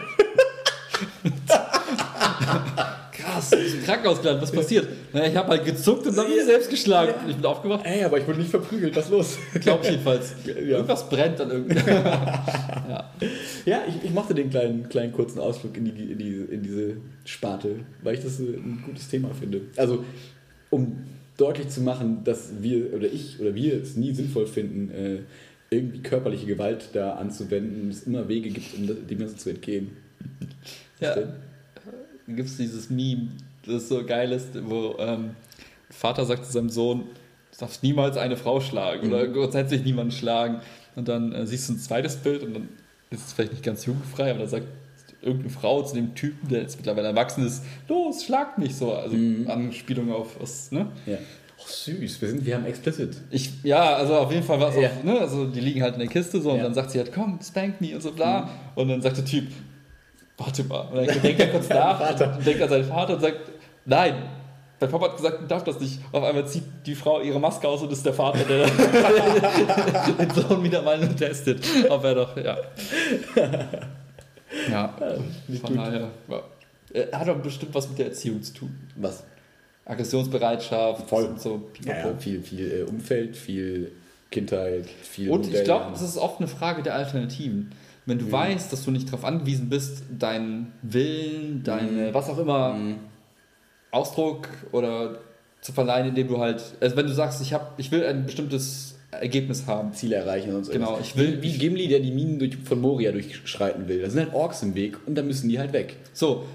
[3.12, 4.88] Krass, ich bin im Krankenhaus gelandet, was passiert?
[5.14, 7.14] Naja, ich habe halt gezuckt und dann bin ich selbst geschlagen.
[7.30, 9.38] Ich bin aufgewacht, Ey, aber ich wurde nicht verprügelt, was ist los?
[9.62, 10.34] glaube ich jedenfalls.
[10.46, 10.54] Ja.
[10.56, 11.78] Irgendwas brennt dann irgendwie.
[11.90, 13.12] ja.
[13.66, 16.98] Ja, ich, ich mochte den kleinen, kleinen kurzen Ausflug in, die, in, die, in diese
[17.26, 19.62] Sparte, weil ich das ein gutes Thema finde.
[19.78, 20.04] Also,
[20.70, 21.04] um
[21.38, 25.20] deutlich zu machen, dass wir oder ich oder wir es nie sinnvoll finden, äh,
[25.74, 29.92] irgendwie körperliche Gewalt da anzuwenden es immer Wege gibt, um dem Ganzen zu entgehen.
[31.00, 31.16] ja.
[31.16, 33.30] Dann gibt es dieses Meme,
[33.66, 35.32] das so geil ist, wo ähm,
[35.90, 37.02] Vater sagt zu seinem Sohn,
[37.52, 39.34] du darfst niemals eine Frau schlagen oder Mhm.
[39.34, 40.62] grundsätzlich niemanden schlagen.
[40.96, 42.70] Und dann äh, siehst du ein zweites Bild und dann
[43.10, 44.68] ist es vielleicht nicht ganz jugendfrei, aber dann sagt
[45.22, 48.94] irgendeine Frau zu dem Typen, der jetzt mittlerweile erwachsen ist, los, schlag mich so.
[48.94, 49.50] Also Mhm.
[49.50, 50.88] Anspielung auf was, ne?
[51.06, 51.18] Ja.
[51.66, 53.16] Oh, süß, wir, sind, wir haben explicit.
[53.30, 54.90] Ich, ja, also auf jeden Fall war es Ja.
[54.90, 56.64] auch, ne, also die liegen halt in der Kiste so und Ja.
[56.64, 58.50] dann sagt sie halt, komm, spank me und so bla.
[58.76, 59.48] Und dann sagt der Typ,
[60.38, 60.82] warte mal.
[60.90, 62.36] Und dann denkt er kurz nach Vater.
[62.38, 63.38] und denkt an seinen Vater und sagt,
[63.86, 64.16] nein.
[64.80, 66.00] Mein Papa hat gesagt, man darf das nicht.
[66.12, 68.66] Auf einmal zieht die Frau ihre Maske aus und ist der Vater, der
[70.20, 71.64] den Sohn wieder mal nur testet.
[71.90, 72.58] Ob er doch, ja.
[74.70, 74.94] Ja,
[75.48, 75.86] nicht von gut.
[75.86, 76.10] daher.
[76.28, 77.20] Ja.
[77.20, 78.76] Hat doch bestimmt was mit der Erziehung zu tun.
[78.98, 79.24] Was?
[79.86, 81.36] Aggressionsbereitschaft Voll.
[81.38, 81.62] so.
[81.86, 83.92] Ja, ja, viel, viel äh, Umfeld, viel
[84.32, 85.30] Kindheit, viel.
[85.30, 87.72] Und ich Modell- glaube, das ist oft eine Frage der Alternativen.
[88.06, 92.74] Wenn du weißt, dass du nicht darauf angewiesen bist, deinen Willen, deine, was auch immer,
[92.74, 92.96] Mhm.
[93.92, 95.20] Ausdruck oder
[95.62, 98.96] zu verleihen, indem du halt, also wenn du sagst, ich, hab, ich will ein bestimmtes
[99.12, 99.94] Ergebnis haben.
[99.94, 101.08] Ziele erreichen und sonst Genau, irgendwas.
[101.08, 104.02] ich will- Wie, wie Gimli, der die Minen durch, von Moria durchschreiten will.
[104.02, 105.98] Da sind halt Orks im Weg und dann müssen die halt weg.
[106.14, 106.46] So,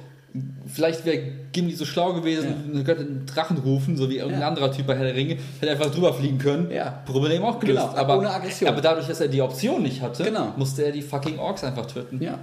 [0.67, 1.23] vielleicht wäre
[1.53, 4.49] Gimli so schlau gewesen, eine Göttin Drachen rufen, so wie irgendein Ja.
[4.49, 6.71] anderer Typ bei Herr der Ringe, hätte einfach drüber fliegen können.
[6.71, 7.03] Ja.
[7.07, 7.79] Problem auch gelöst.
[7.91, 8.69] Genau, aber, ohne Aggression.
[8.71, 10.53] aber dadurch, dass er die Option nicht hatte, Genau.
[10.57, 12.23] musste er die fucking Orks einfach töten.
[12.23, 12.39] Ja.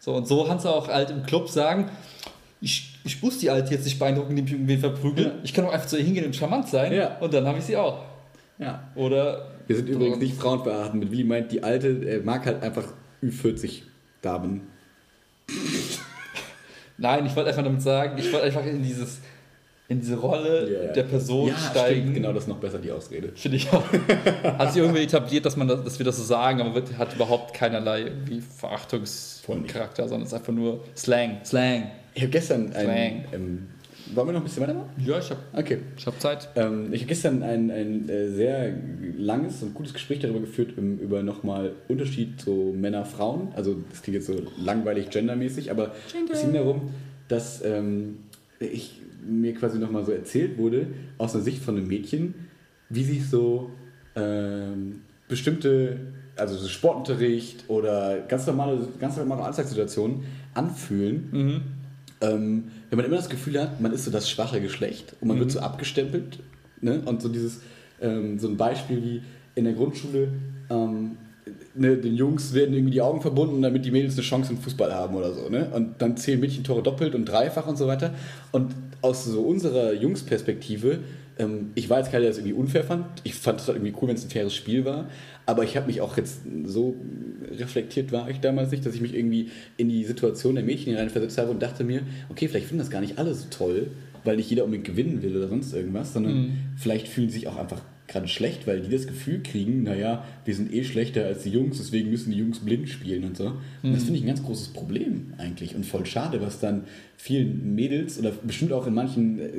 [0.00, 1.88] So, und so kannst du auch halt im Club sagen,
[2.60, 5.24] ich, ich muss die Alte jetzt nicht beeindrucken, indem ich irgendwen verprügel.
[5.26, 5.32] Ja.
[5.44, 7.16] Ich kann auch einfach zu ihr hingehen und charmant sein Ja.
[7.18, 8.02] und dann habe ich sie auch.
[8.58, 8.82] ja.
[8.96, 11.00] Oder Wir sind übrigens nicht frauenverachtend.
[11.00, 12.84] Mit Willi meint, die Alte äh, mag halt einfach
[13.22, 13.82] Ü40
[14.22, 14.62] Damen.
[16.98, 19.18] Nein, ich wollte einfach damit sagen, ich wollte einfach in dieses
[19.90, 20.92] in diese Rolle ja.
[20.92, 22.00] der Person ja, steigen.
[22.02, 23.32] Stimmt, genau, das ist noch besser, die Ausrede.
[23.34, 23.82] Finde ich auch.
[24.58, 27.14] Hat sich irgendwie etabliert, dass, man das, dass wir das so sagen, aber wird, hat
[27.14, 28.12] überhaupt keinerlei.
[28.58, 31.38] Verachtungscharakter, sondern es ist einfach nur Slang.
[31.42, 31.90] Slang.
[32.12, 32.86] Ich habe gestern Slang.
[32.86, 33.24] ein.
[33.32, 33.68] Ähm,
[34.14, 34.88] wollen wir noch ein bisschen weitermachen?
[35.04, 35.78] Ja, ich habe Okay.
[35.96, 36.48] ich hab Zeit.
[36.56, 38.72] Ähm, ich habe gestern ein, ein äh, sehr
[39.16, 43.48] langes und gutes Gespräch darüber geführt, um, über nochmal Unterschied so Männer-Frauen.
[43.56, 45.92] Also das klingt jetzt so langweilig gendermäßig, aber
[46.32, 46.90] es ging darum,
[47.28, 48.18] dass ähm,
[48.60, 50.86] ich mir quasi nochmal so erzählt wurde,
[51.18, 52.34] aus der Sicht von einem Mädchen,
[52.88, 53.70] wie sich so
[54.16, 55.98] ähm, bestimmte,
[56.36, 60.22] also so Sportunterricht oder ganz normale, ganz normale Alltagssituationen
[60.54, 61.60] anfühlen, Mhm.
[62.20, 65.38] ähm, wenn man immer das Gefühl hat, man ist so das schwache Geschlecht und man
[65.38, 66.38] wird so abgestempelt.
[66.80, 67.02] Ne?
[67.04, 67.60] Und so dieses,
[68.00, 69.22] ähm, so ein Beispiel wie
[69.54, 70.28] in der Grundschule,
[70.70, 71.16] ähm,
[71.74, 74.94] ne, den Jungs werden irgendwie die Augen verbunden, damit die Mädels eine Chance im Fußball
[74.94, 75.48] haben oder so.
[75.48, 75.70] Ne?
[75.74, 78.14] Und dann zählen Mädchen Tore doppelt und dreifach und so weiter.
[78.52, 81.00] Und aus so unserer Jungsperspektive,
[81.38, 83.04] ähm, ich war jetzt keiner, der das irgendwie unfair fand.
[83.24, 85.06] Ich fand es halt irgendwie cool, wenn es ein faires Spiel war.
[85.48, 86.94] Aber ich habe mich auch jetzt so
[87.50, 91.38] reflektiert war ich damals nicht, dass ich mich irgendwie in die Situation der Mädchen hineinversetzt
[91.38, 93.86] habe und dachte mir, okay, vielleicht finden das gar nicht alle so toll,
[94.24, 96.34] weil nicht jeder unbedingt gewinnen will oder sonst irgendwas, sondern
[96.76, 100.54] vielleicht fühlen sie sich auch einfach gerade schlecht, weil die das Gefühl kriegen, naja, wir
[100.54, 103.46] sind eh schlechter als die Jungs, deswegen müssen die Jungs blind spielen und so.
[103.82, 106.84] Und das finde ich ein ganz großes Problem eigentlich und voll schade, was dann
[107.16, 109.50] vielen Mädels oder bestimmt auch in manchen äh,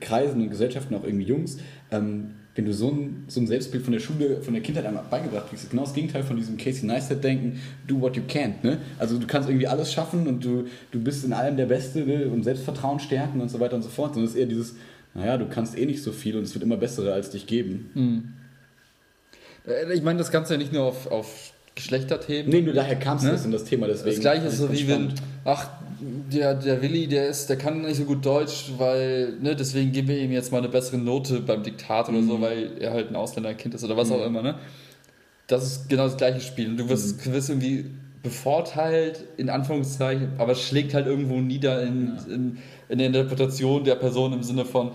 [0.00, 1.58] Kreisen und Gesellschaften auch irgendwie Jungs,
[1.90, 5.04] ähm, wenn du so ein, so ein Selbstbild von der Schule, von der Kindheit einmal
[5.08, 8.54] beigebracht kriegst, ist genau das Gegenteil von diesem Casey Neistat-Denken, do what you can't.
[8.64, 8.78] Ne?
[8.98, 12.26] Also du kannst irgendwie alles schaffen und du, du bist in allem der Beste ne?
[12.26, 14.14] und Selbstvertrauen stärken und so weiter und so fort.
[14.14, 14.74] Sondern es ist eher dieses,
[15.14, 18.34] naja, du kannst eh nicht so viel und es wird immer bessere als dich geben.
[19.64, 22.50] Äh, Ich meine, das Ganze ja nicht nur auf, auf Geschlechterthemen.
[22.50, 23.30] Nee, nur daher kam es Ne?
[23.30, 24.16] jetzt in das Thema, deswegen.
[24.16, 25.12] Das gleiche ist so wie wenn,
[25.44, 25.68] ach,
[26.00, 30.08] der, der Willi, der ist, der kann nicht so gut Deutsch, weil, ne, deswegen geben
[30.08, 32.28] wir ihm jetzt mal eine bessere Note beim Diktat oder Mhm.
[32.28, 34.54] so, weil er halt ein Ausländerkind ist oder was auch immer, ne?
[35.46, 36.76] Das ist genau das gleiche Spiel.
[36.76, 37.32] Du wirst, Mhm.
[37.32, 37.86] wirst irgendwie
[38.22, 43.94] bevorteilt, in Anführungszeichen, aber es schlägt halt irgendwo nieder in, in, in der Interpretation der
[43.94, 44.90] Person im Sinne von,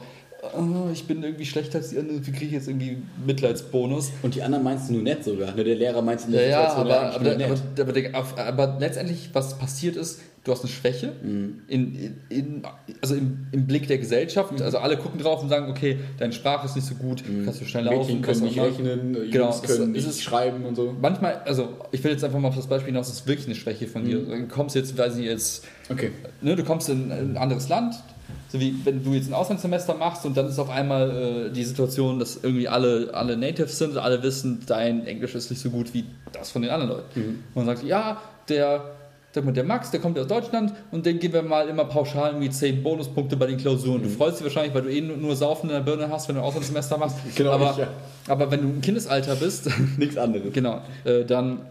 [0.57, 4.11] oh, ich bin irgendwie schlechter als die anderen, wie kriege ich jetzt irgendwie Mitleidsbonus?
[4.21, 5.53] Und die anderen meinst du nur nett sogar.
[5.55, 5.63] Ne?
[5.63, 8.11] Der Lehrer meinst du Ja, ja, Situation aber, aber, nur aber, nett.
[8.13, 11.61] aber, auf- aber letztendlich, was passiert ist, du hast eine Schwäche Mhm.
[11.69, 12.63] in, in,
[13.01, 14.61] also im, im Blick der Gesellschaft.
[14.61, 17.65] Also alle gucken drauf und sagen, okay, deine Sprache ist nicht so gut, kannst du
[17.65, 17.97] schnell laufen.
[17.97, 18.01] Mhm.
[18.01, 20.93] Mädchen können nicht rechnen, Jungs Genau, es- können es nicht ist- schreiben und so.
[21.01, 23.55] Manchmal, also ich will jetzt einfach mal auf das Beispiel hinaus, das ist wirklich eine
[23.55, 24.05] Schwäche von Mhm.
[24.07, 24.19] dir.
[24.19, 26.11] Du kommst jetzt, weiß ich nicht, jetzt Okay.
[26.41, 27.95] ne, du kommst in ein anderes Land,
[28.49, 31.63] so wie wenn du jetzt ein Auslandssemester machst und dann ist auf einmal äh, die
[31.63, 35.93] Situation, dass irgendwie alle, alle Natives sind, alle wissen, dein Englisch ist nicht so gut
[35.93, 37.19] wie das von den anderen Leuten.
[37.19, 37.43] Mhm.
[37.53, 38.83] Und man sagt, ja, der,
[39.35, 42.83] der Max, der kommt aus Deutschland und den geben wir mal immer pauschal irgendwie 10
[42.83, 44.01] Bonuspunkte bei den Klausuren.
[44.01, 44.03] Mhm.
[44.03, 46.41] Du freust dich wahrscheinlich, weil du eh nur, Saufen in der Birne hast, wenn du
[46.41, 47.17] ein Auslandssemester machst.
[47.35, 47.87] Genau, aber, ich, ja.
[48.27, 50.53] aber wenn du im Kindesalter bist, Nichts anderes.
[50.53, 51.61] Genau, äh, dann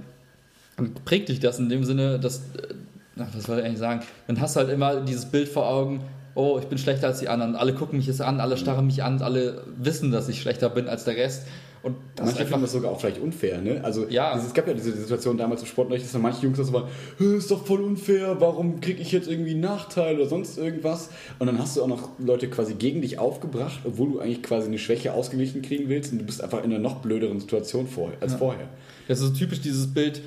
[1.04, 2.74] prägt dich das in dem Sinne, dass, äh,
[3.16, 6.00] was soll ich eigentlich sagen, dann hast du halt immer dieses Bild vor Augen,
[6.34, 9.02] oh, ich bin schlechter als die anderen, alle gucken mich jetzt an, alle starren mich
[9.02, 11.46] an, alle wissen, dass ich schlechter bin als der Rest
[11.82, 13.80] und das Manche finden das sogar auch vielleicht unfair, ne?
[13.82, 14.36] Also Ja.
[14.38, 16.84] es gab ja diese Situation damals im Sportunterricht, dass dann manche Jungs das so waren,
[17.18, 21.10] "Hä, ist doch voll unfair, warum kriege ich jetzt irgendwie einen Nachteil oder sonst irgendwas?
[21.40, 24.68] Und dann hast du auch noch Leute quasi gegen dich aufgebracht, obwohl du eigentlich quasi
[24.68, 28.12] eine Schwäche ausgeglichen kriegen willst und du bist einfach in einer noch blöderen Situation vor,
[28.20, 28.68] als vorher.
[29.08, 30.22] das ist so typisch dieses Bild,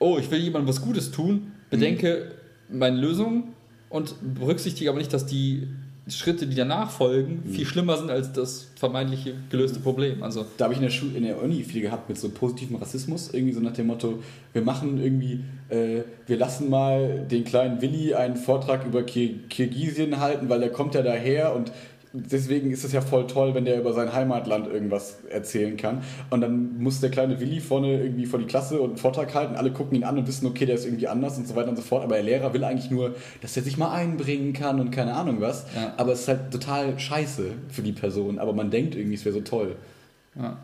[0.00, 2.32] oh, ich will jemandem was Gutes tun, bedenke
[2.68, 3.52] meine Lösung
[3.88, 5.68] und berücksichtige aber nicht, dass die
[6.08, 10.22] Schritte, die danach folgen, viel schlimmer sind als das vermeintliche gelöste Problem.
[10.22, 12.76] Also Da habe ich in der Schule, in der Uni viel gehabt mit so positivem
[12.76, 14.22] Rassismus, irgendwie so nach dem Motto,
[14.52, 20.20] wir machen irgendwie, äh, wir lassen mal den kleinen Willi einen Vortrag über Kir Kirgisien
[20.20, 21.72] halten, weil der kommt ja daher und
[22.30, 26.02] deswegen ist es ja voll toll, wenn der über sein Heimatland irgendwas erzählen kann.
[26.30, 29.56] Und dann muss der kleine Willi vorne irgendwie vor die Klasse und einen Vortrag halten,
[29.56, 31.76] alle gucken ihn an und wissen, okay, der ist irgendwie anders und so weiter und
[31.76, 32.04] so fort.
[32.04, 35.40] Aber der Lehrer will eigentlich nur, dass er sich mal einbringen kann und keine Ahnung
[35.40, 35.66] was.
[35.74, 35.94] Ja.
[35.96, 38.38] Aber es ist halt total scheiße für die Person.
[38.38, 39.76] Aber man denkt irgendwie, es wäre so toll.
[40.34, 40.56] ja.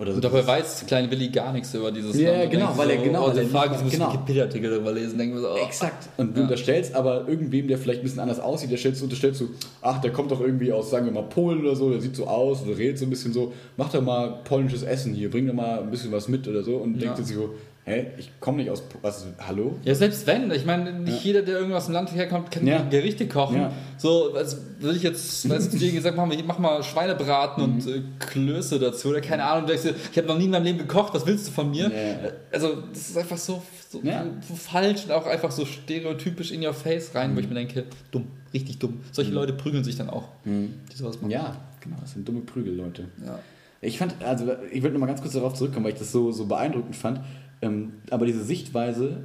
[0.00, 2.44] Oder Und dabei weiß kleine Willi gar nichts über dieses Ja.
[2.44, 4.12] Und genau, weil er- so, genau, Oh, weil der er Frage, nicht- ich muss genau.
[4.14, 5.18] Wikipedia-Artikel darüber lesen.
[5.18, 5.56] Denken wir so, oh.
[5.66, 6.08] Exakt.
[6.16, 6.44] Und du Ja.
[6.46, 9.48] unterstellst aber irgendwem, der vielleicht ein bisschen anders aussieht, der stellst du, unterstellst du,
[9.82, 12.26] ach, der kommt doch irgendwie aus, sagen wir mal, Polen oder so, der sieht so
[12.26, 15.52] aus oder redet so ein bisschen so, mach doch mal polnisches Essen hier, bring doch
[15.54, 17.12] mal ein bisschen was mit oder so und Ja.
[17.12, 17.50] denkt sich so,
[17.90, 19.76] hä, ich komme nicht aus, was, hallo?
[19.84, 20.50] Ja, selbst wenn.
[20.50, 22.82] Ich meine, nicht jeder, der irgendwas im Land herkommt, kann Ja.
[22.88, 23.56] Gerichte kochen.
[23.56, 23.72] Ja.
[23.98, 27.84] So, als würde ich jetzt, weißt du, dir gesagt, mach mal, mach mal Schweinebraten und
[27.86, 27.92] Mhm.
[27.92, 29.66] äh, Klöße dazu oder keine Ahnung.
[29.66, 31.84] Du denkst ich habe noch nie in meinem Leben gekocht, was willst du von mir?
[31.90, 32.30] Ja.
[32.52, 34.24] Also, das ist einfach so, so, Ja.
[34.48, 37.36] so falsch und auch einfach so stereotypisch in your face rein, Mhm.
[37.36, 39.00] wo ich mir denke, dumm, richtig dumm.
[39.12, 41.30] Solche Leute prügeln sich dann auch, die sowas machen.
[41.30, 43.06] Ja, genau, das sind dumme Prügelleute.
[43.24, 43.38] Ja.
[43.82, 46.30] Ich fand, also ich würde noch mal ganz kurz darauf zurückkommen, weil ich das so,
[46.32, 47.20] so beeindruckend fand.
[47.62, 49.24] Ähm, aber diese Sichtweise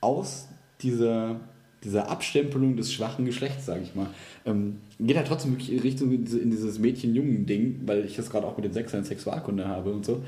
[0.00, 0.48] aus
[0.82, 1.40] dieser,
[1.84, 4.08] dieser Abstempelung des schwachen Geschlechts, sage ich mal,
[4.44, 8.30] ähm, geht halt trotzdem wirklich in Richtung in diese- in dieses Mädchen-Jungen-Ding, weil ich das
[8.30, 10.22] gerade auch mit den Sechsern Sexualkunde habe und so.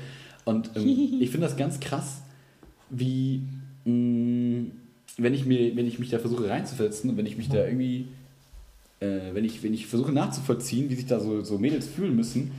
[0.45, 0.87] Und ähm,
[1.19, 2.21] ich finde das ganz krass,
[2.89, 3.41] wie
[3.85, 4.65] mh,
[5.17, 8.07] wenn ich mir, wenn ich mich da versuche reinzuversetzen und wenn ich mich da irgendwie
[9.01, 12.51] äh, wenn, ich, wenn ich versuche nachzuvollziehen, wie sich da so, so Mädels fühlen müssen,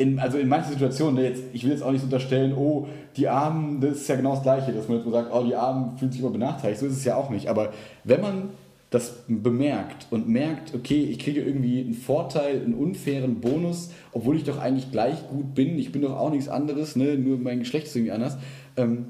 [0.00, 3.28] in, also in manchen Situationen, ne, jetzt, ich will jetzt auch nicht unterstellen, oh, die
[3.28, 5.98] Armen, das ist ja genau das Gleiche, dass man jetzt mal sagt, oh, die Armen
[5.98, 7.48] fühlen sich immer benachteiligt, so ist es ja auch nicht.
[7.48, 7.74] Aber
[8.04, 8.48] wenn man
[8.88, 14.44] das bemerkt und merkt, okay, ich kriege irgendwie einen Vorteil, einen unfairen Bonus, obwohl ich
[14.44, 17.86] doch eigentlich gleich gut bin, ich bin doch auch nichts anderes, ne, nur mein Geschlecht
[17.86, 18.38] ist irgendwie anders,
[18.78, 19.04] ähm,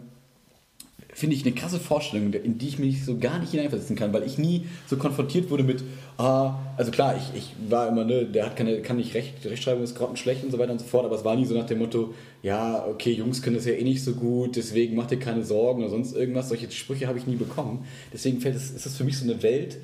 [1.15, 4.25] finde ich eine krasse Vorstellung, in die ich mich so gar nicht hineinversetzen kann, weil
[4.25, 5.85] ich nie so konfrontiert wurde mit,
[6.21, 9.83] ah, also klar, ich, ich war immer, ne, der hat keine, kann nicht Recht, Rechtschreibung
[9.83, 11.79] ist grottenschlecht und so weiter und so fort, aber es war nie so nach dem
[11.79, 15.45] Motto, ja, okay, Jungs können das ja eh nicht so gut, deswegen mach dir keine
[15.45, 16.49] Sorgen oder sonst irgendwas.
[16.49, 17.85] Solche Sprüche habe ich nie bekommen.
[18.13, 19.79] Deswegen fällt es, ist es für mich so eine Welt,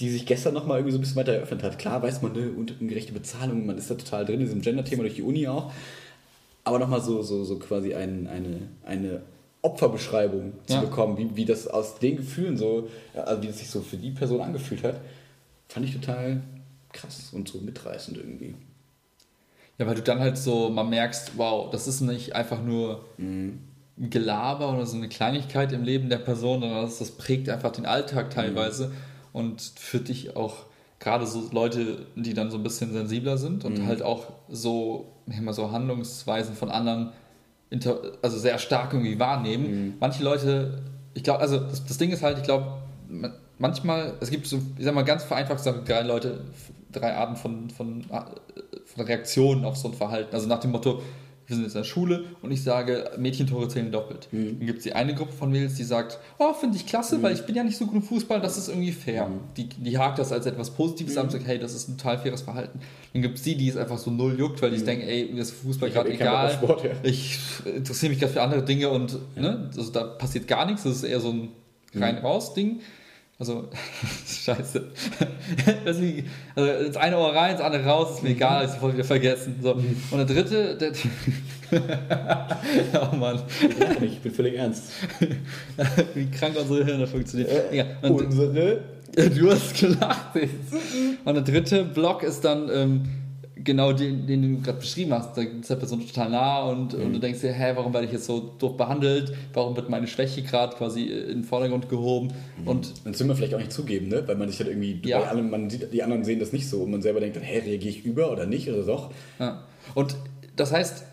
[0.00, 1.78] die sich gestern nochmal irgendwie so ein bisschen weiter eröffnet hat.
[1.78, 2.50] Klar weiß man, ne,
[2.80, 5.72] ungerechte Bezahlung, man ist da total drin, in diesem Gender-Thema durch die Uni auch.
[6.64, 9.22] Aber nochmal so, so, so quasi ein, eine, eine
[9.62, 10.80] Opferbeschreibung zu Ja.
[10.82, 14.10] bekommen, wie, wie das aus den Gefühlen so, also wie das sich so für die
[14.10, 15.00] Person angefühlt hat,
[15.68, 16.42] fand ich total
[16.92, 18.54] krass und so mitreißend irgendwie.
[19.78, 23.04] Ja, weil du dann halt so mal merkst, wow, das ist nicht einfach nur
[23.96, 27.70] ein Gelaber oder so eine Kleinigkeit im Leben der Person, sondern das, das prägt einfach
[27.72, 28.92] den Alltag teilweise
[29.32, 30.66] und für dich auch
[30.98, 35.52] gerade so Leute, die dann so ein bisschen sensibler sind und halt auch so, immer
[35.52, 37.12] so Handlungsweisen von anderen
[38.22, 39.96] also sehr stark irgendwie wahrnehmen.
[40.00, 40.82] Manche Leute,
[41.14, 44.60] ich glaube, also das, das Ding ist halt, ich glaube, man- manchmal, es gibt so,
[44.78, 46.40] ich sag mal ganz vereinfacht gesagt, drei Leute,
[46.92, 50.34] drei Arten von, von, von Reaktionen auf so ein Verhalten.
[50.34, 51.02] Also nach dem Motto,
[51.46, 54.28] wir sind jetzt in der Schule und ich sage, Mädchentore zählen doppelt.
[54.30, 57.32] Dann gibt es die eine Gruppe von Mädels, die sagt, oh, finde ich klasse, weil
[57.32, 59.30] ich bin ja nicht so gut im Fußball, das ist irgendwie fair.
[59.56, 62.18] Die, die hakt das als etwas Positives an und sagt, hey, das ist ein total
[62.18, 62.80] faires Verhalten.
[63.14, 65.40] Dann gibt es die, die es einfach so null juckt, weil die denken, ey, mir
[65.40, 66.52] ist Fußball gerade eh egal.
[66.52, 66.90] Sport, ja.
[67.02, 70.82] Ich interessiere mich gerade für andere Dinge und ne, also da passiert gar nichts.
[70.82, 71.48] Das ist eher so ein
[71.94, 72.80] rein-raus-Ding.
[73.38, 73.68] Also,
[74.26, 74.84] scheiße.
[75.84, 76.24] Das ist wie-
[76.54, 79.56] also ins eine Ohr rein, ins andere raus, ist mir egal, ich sofort wieder vergessen.
[79.62, 79.74] So.
[79.74, 80.92] Und der dritte, der.
[83.12, 83.40] oh Mann,
[84.02, 84.84] Ich bin völlig ernst.
[86.14, 87.50] wie krank unsere Hirne funktionieren.
[87.72, 88.80] Ja, und Unsere.
[89.14, 90.34] Du hast gelacht.
[90.34, 90.52] jetzt.
[91.24, 93.02] Und der dritte Block ist dann ähm,
[93.68, 95.36] genau den, den du gerade beschrieben hast.
[95.36, 98.12] Da ist der Person total nah und, und du denkst dir, hä, warum werde ich
[98.12, 99.32] jetzt so doof behandelt?
[99.52, 102.32] Warum wird meine Schwäche gerade quasi in den Vordergrund gehoben?
[102.64, 104.22] Und Das will man vielleicht auch nicht zugeben, ne?
[104.26, 105.20] weil man sich halt irgendwie, Ja.
[105.20, 107.42] bei allem, man sieht, die anderen sehen das nicht so und man selber denkt dann,
[107.44, 109.10] hä, reagiere ich über oder nicht oder doch?
[109.38, 109.62] Ja.
[109.94, 110.16] Und
[110.56, 111.04] das heißt,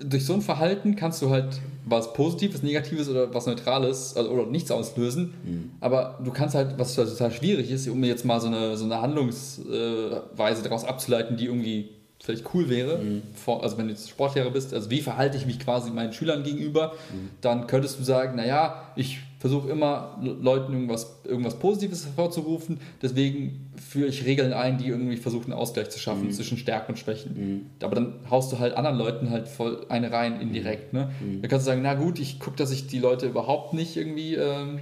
[0.00, 4.46] durch so ein Verhalten kannst du halt was Positives, Negatives oder was Neutrales also, oder
[4.46, 5.34] nichts auslösen.
[5.80, 8.84] Aber du kannst halt, was halt total schwierig ist, um jetzt mal so eine, so
[8.84, 11.90] eine Handlungsweise daraus abzuleiten, die irgendwie
[12.20, 12.98] vielleicht cool wäre,
[13.34, 16.42] vor, also wenn du jetzt Sportlehrer bist, also wie verhalte ich mich quasi meinen Schülern
[16.42, 16.94] gegenüber,
[17.40, 23.67] dann könntest du sagen, naja, ich versuche immer Le- Leuten irgendwas, irgendwas Positives hervorzurufen, deswegen
[23.88, 27.70] führe ich Regeln ein, die irgendwie versuchen, Ausgleich zu schaffen zwischen Stärken und Schwächen.
[27.82, 30.92] Aber dann haust du halt anderen Leuten halt voll eine rein indirekt.
[30.92, 31.10] Ne?
[31.40, 34.34] Dann kannst du sagen, na gut, ich gucke, dass ich die Leute überhaupt nicht irgendwie
[34.34, 34.80] ähm,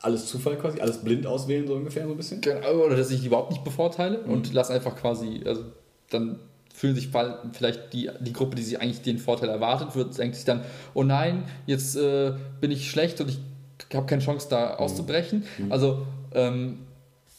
[0.00, 2.40] Alles Zufall quasi, alles blind auswählen, so ungefähr so ein bisschen?
[2.42, 5.64] Genau, oder dass ich die überhaupt nicht bevorteile und lass einfach quasi, also
[6.10, 6.38] dann
[6.72, 7.08] fühlen sich
[7.52, 10.60] vielleicht die, die Gruppe, die sich eigentlich den Vorteil erwartet, wird, denkt sich dann,
[10.92, 13.38] oh nein, jetzt äh, bin ich schlecht und ich
[13.94, 15.44] habe keine Chance da auszubrechen.
[15.70, 16.78] Also, ähm,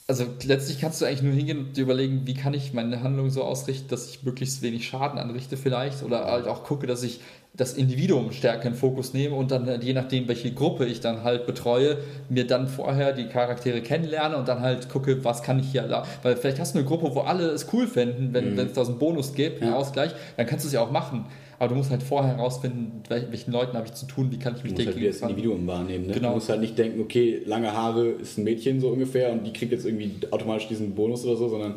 [0.08, 3.32] also letztlich kannst du eigentlich nur hingehen und dir überlegen, wie kann ich meine Handlung
[3.32, 7.22] so ausrichten, dass ich möglichst wenig Schaden anrichte vielleicht oder halt auch gucke, dass ich
[7.53, 10.99] das Individuum stärker in den Fokus nehme und dann halt je nachdem, welche Gruppe ich
[10.99, 11.97] dann halt betreue,
[12.30, 16.06] mir dann vorher die Charaktere kennenlerne und dann halt gucke, was kann ich hier da,
[16.22, 18.86] weil vielleicht hast du eine Gruppe, wo alle es cool fänden, wenn wenn es da
[18.86, 19.78] so einen Bonus gibt, einen Ja.
[19.78, 21.26] Ausgleich, dann kannst du es ja auch machen.
[21.58, 24.56] Aber du musst halt vorher herausfinden, mit welchen Leuten habe ich zu tun, wie kann
[24.56, 26.08] ich Du mich musst halt das Individuum wahrnehmen.
[26.08, 26.14] Ne?
[26.14, 26.30] Genau.
[26.30, 29.53] Du musst halt nicht denken, okay, lange Haare ist ein Mädchen so ungefähr und die
[29.53, 31.76] kriegt jetzt irgendwie automatisch diesen Bonus oder so, sondern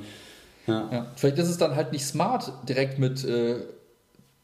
[0.67, 0.89] ja.
[0.93, 1.07] Ja.
[1.17, 3.57] Vielleicht ist es dann halt nicht smart, direkt mit äh,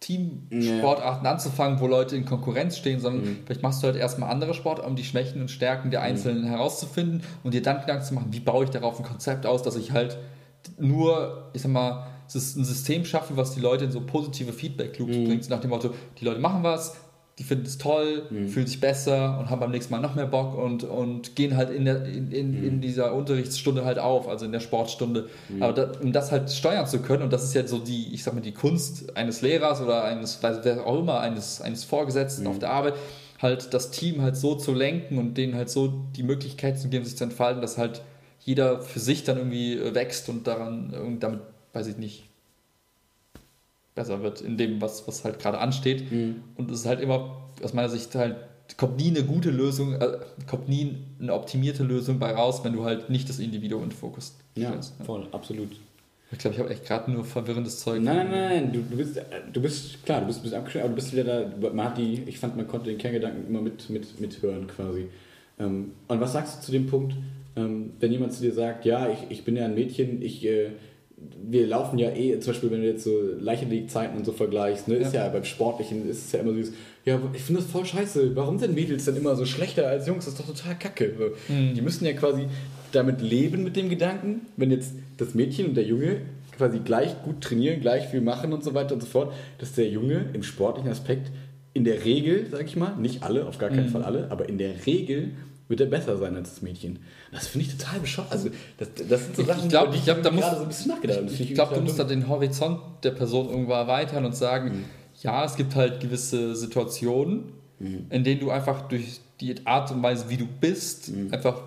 [0.00, 4.84] Teamsportarten anzufangen, wo Leute in Konkurrenz stehen, sondern vielleicht machst du halt erstmal andere Sport,
[4.84, 8.40] um die Schwächen und Stärken der Einzelnen herauszufinden und dir dann Gedanken zu machen, wie
[8.40, 10.18] baue ich darauf ein Konzept aus, dass ich halt
[10.78, 15.50] nur, ich sag mal, ein System schaffe, was die Leute in so positive Feedback-Loops bringt,
[15.50, 16.96] nach dem Motto, die Leute machen was,
[17.38, 20.56] die finden es toll, fühlen sich besser und haben beim nächsten Mal noch mehr Bock
[20.56, 24.52] und, und gehen halt in, der, in, in, in dieser Unterrichtsstunde halt auf, also in
[24.52, 25.28] der Sportstunde.
[25.58, 28.22] Aber da, um das halt steuern zu können, und das ist jetzt so die, ich
[28.22, 32.60] sag mal, die Kunst eines Lehrers oder eines, wer auch immer, eines, eines Vorgesetzten auf
[32.60, 32.94] der Arbeit,
[33.42, 37.04] halt das Team halt so zu lenken und denen halt so die Möglichkeit zu geben,
[37.04, 38.02] sich zu entfalten, dass halt
[38.40, 41.40] jeder für sich dann irgendwie äh, wächst und daran und damit,
[41.74, 42.24] weiß ich nicht,
[43.94, 46.04] besser wird in dem, was, was halt gerade ansteht.
[46.56, 48.36] Und es ist halt immer, aus meiner Sicht halt,
[48.76, 50.18] kommt nie eine gute Lösung, äh,
[50.48, 54.36] kommt nie eine optimierte Lösung bei raus, wenn du halt nicht das Individuum in Fokus
[54.56, 54.94] Ja, stellst.
[55.04, 55.68] voll, absolut.
[56.32, 58.02] Ich glaube, ich habe echt gerade nur verwirrendes Zeug.
[58.02, 59.22] Nein, nein, nein, nein, du, du, bist, äh,
[59.52, 61.98] du bist, klar, du bist ein bisschen abgeschnitten, aber du bist wieder da, man hat
[61.98, 65.06] die, ich fand, man konnte den Kerngedanken immer mit, mit, mithören quasi.
[65.60, 67.14] Ähm, und was sagst du zu dem Punkt,
[67.54, 70.70] ähm, wenn jemand zu dir sagt, ja, ich, ich bin ja ein Mädchen, ich, äh,
[71.46, 74.96] wir laufen ja eh, zum Beispiel, wenn du jetzt so Leichtathletikzeiten und so vergleichst, ne,
[74.96, 75.28] ist ja.
[75.28, 76.70] beim Sportlichen ist es ja immer so,
[77.04, 80.24] ja, ich finde das voll scheiße, warum sind Mädels denn immer so schlechter als Jungs,
[80.24, 81.14] das ist doch total kacke.
[81.18, 82.46] So, Die müssen ja quasi
[82.92, 86.22] damit leben mit dem Gedanken, wenn jetzt das Mädchen und der Junge
[86.56, 89.88] quasi gleich gut trainieren, gleich viel machen und so weiter und so fort, dass der
[89.88, 91.30] Junge im sportlichen Aspekt
[91.72, 94.58] in der Regel, sag ich mal, nicht alle, auf gar keinen Fall alle, aber in
[94.58, 95.32] der Regel
[95.68, 96.98] wird er besser sein als das Mädchen.
[97.32, 98.30] Das finde ich total bescheuert.
[98.32, 100.56] Also, das, das sind so Ich- Sachen, ich glaub- die ich glaub, da muss- so
[100.62, 101.26] ein bisschen nachgedacht habe.
[101.26, 104.84] Das finde Ich glaube, du musst da den Horizont der Person irgendwo erweitern und sagen,
[105.22, 107.52] ja, es gibt halt gewisse Situationen,
[108.10, 111.60] in denen du einfach durch die Art und Weise, wie du bist, einfach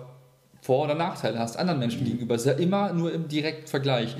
[0.62, 2.34] Vor- oder Nachteile hast anderen Menschen gegenüber.
[2.34, 4.16] Es ist ja immer nur im direkten Vergleich.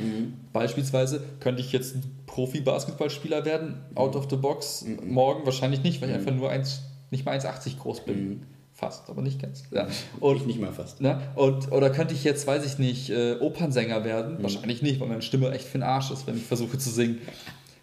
[0.53, 6.11] Beispielsweise könnte ich jetzt ein Profi-Basketballspieler werden, out of the box, morgen wahrscheinlich nicht, weil
[6.11, 8.43] ich einfach nur eins, nicht mal 1,80 groß bin.
[8.79, 9.65] Fast, aber nicht ganz.
[9.73, 9.89] Ja.
[10.21, 11.01] Und ich nicht mal fast.
[11.01, 11.21] Ne?
[11.35, 14.39] Und, oder könnte ich jetzt, weiß ich nicht, äh, Opernsänger werden?
[14.39, 14.43] Mhm.
[14.45, 17.19] Wahrscheinlich nicht, weil meine Stimme echt für den Arsch ist, wenn ich versuche zu singen.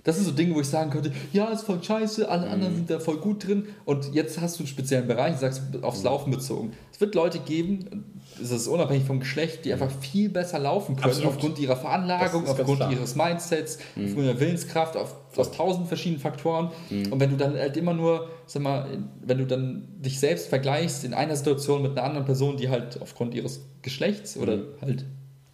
[0.06, 2.53] Das sind so Dinge, wo ich sagen könnte, ja, ist voll scheiße, alle mhm.
[2.53, 3.66] anderen sind da voll gut drin.
[3.86, 6.06] Und jetzt hast du einen speziellen Bereich, sagst aufs mhm.
[6.06, 6.74] Laufen bezogen.
[6.93, 11.10] Es wird Leute geben, es ist unabhängig vom Geschlecht, die einfach viel besser laufen können,
[11.10, 11.34] Absolut.
[11.34, 14.06] aufgrund ihrer Veranlagung, aufgrund ihres Mindsets, mhm.
[14.06, 16.70] aufgrund ihrer Willenskraft, auf, aus tausend verschiedenen Faktoren.
[16.91, 17.12] Mhm.
[17.12, 18.88] Und wenn du dann halt immer nur, sag mal,
[19.22, 23.01] wenn du dann dich selbst vergleichst in einer Situation mit einer anderen Person, die halt
[23.01, 24.64] aufgrund ihres Geschlechts oder mhm.
[24.82, 25.06] halt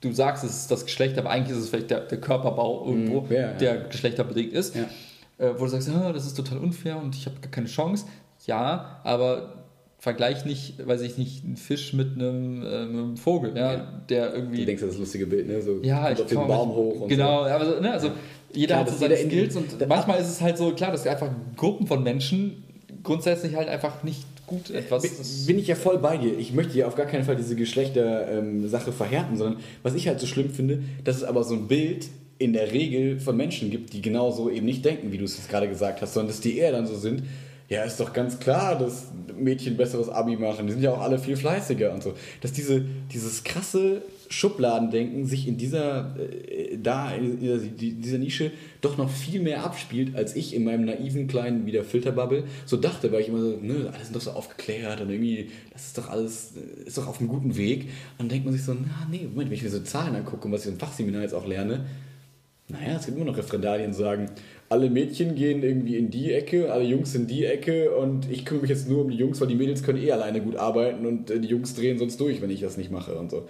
[0.01, 3.21] du sagst, es ist das Geschlecht, aber eigentlich ist es vielleicht der, der Körperbau irgendwo,
[3.21, 3.31] mhm.
[3.31, 4.83] ja, der geschlechterbedingt ist, ja.
[5.37, 8.05] äh, wo du sagst, ah, das ist total unfair und ich habe gar keine Chance.
[8.47, 9.61] Ja, aber
[9.99, 14.01] vergleich nicht, weiß ich nicht, einen Fisch mit einem, äh, mit einem Vogel, ja, ja,
[14.09, 14.57] der irgendwie.
[14.57, 15.61] Du denkst an das lustige Bild, ne?
[15.61, 17.49] So ja, ich auf den Baum hoch und Genau, so.
[17.51, 18.09] aber ne, also
[18.51, 21.29] jeder klar, hat so seine Skills und manchmal ist es halt so, klar, dass einfach
[21.55, 22.63] Gruppen von Menschen
[23.03, 25.01] grundsätzlich halt einfach nicht gut etwas.
[25.01, 25.11] Bin,
[25.47, 26.37] bin ich ja voll bei dir.
[26.37, 30.19] Ich möchte ja auf gar keinen Fall diese Geschlechter-Sache ähm, verhärten, sondern was ich halt
[30.19, 33.93] so schlimm finde, dass es aber so ein Bild in der Regel von Menschen gibt,
[33.93, 36.57] die genauso eben nicht denken, wie du es jetzt gerade gesagt hast, sondern dass die
[36.57, 37.23] eher dann so sind,
[37.69, 39.05] ja, ist doch ganz klar, dass
[39.37, 40.67] Mädchen besseres Abi machen.
[40.67, 42.13] Die sind ja auch alle viel fleißiger und so.
[42.41, 42.83] Dass diese,
[43.13, 49.41] dieses krasse Schubladendenken sich in dieser, äh, da, in dieser, dieser, Nische doch noch viel
[49.41, 53.41] mehr abspielt, als ich in meinem naiven kleinen wieder Filterbubble so dachte, weil ich immer
[53.41, 56.53] so, ne, alles sind doch so aufgeklärt und irgendwie, das ist doch alles,
[56.85, 57.83] ist doch auf einem guten Weg.
[57.83, 60.45] Und dann denkt man sich so, na nee, Moment, wenn ich mir so Zahlen angucke
[60.45, 61.85] und was ich im Fachseminar jetzt auch lerne,
[62.69, 64.29] naja, es gibt immer noch Referendarien, die sagen,
[64.71, 68.61] alle Mädchen gehen irgendwie in die Ecke, alle Jungs in die Ecke und ich kümmere
[68.61, 71.29] mich jetzt nur um die Jungs, weil die Mädels können eh alleine gut arbeiten und
[71.29, 73.49] äh, die Jungs drehen sonst durch, wenn ich das nicht mache und so.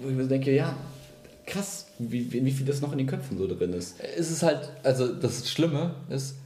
[0.00, 0.76] Wo ich mir denke, ja,
[1.44, 3.96] krass, wie, wie, wie viel das noch in den Köpfen so drin ist.
[4.16, 6.36] Es ist halt, also das Schlimme ist,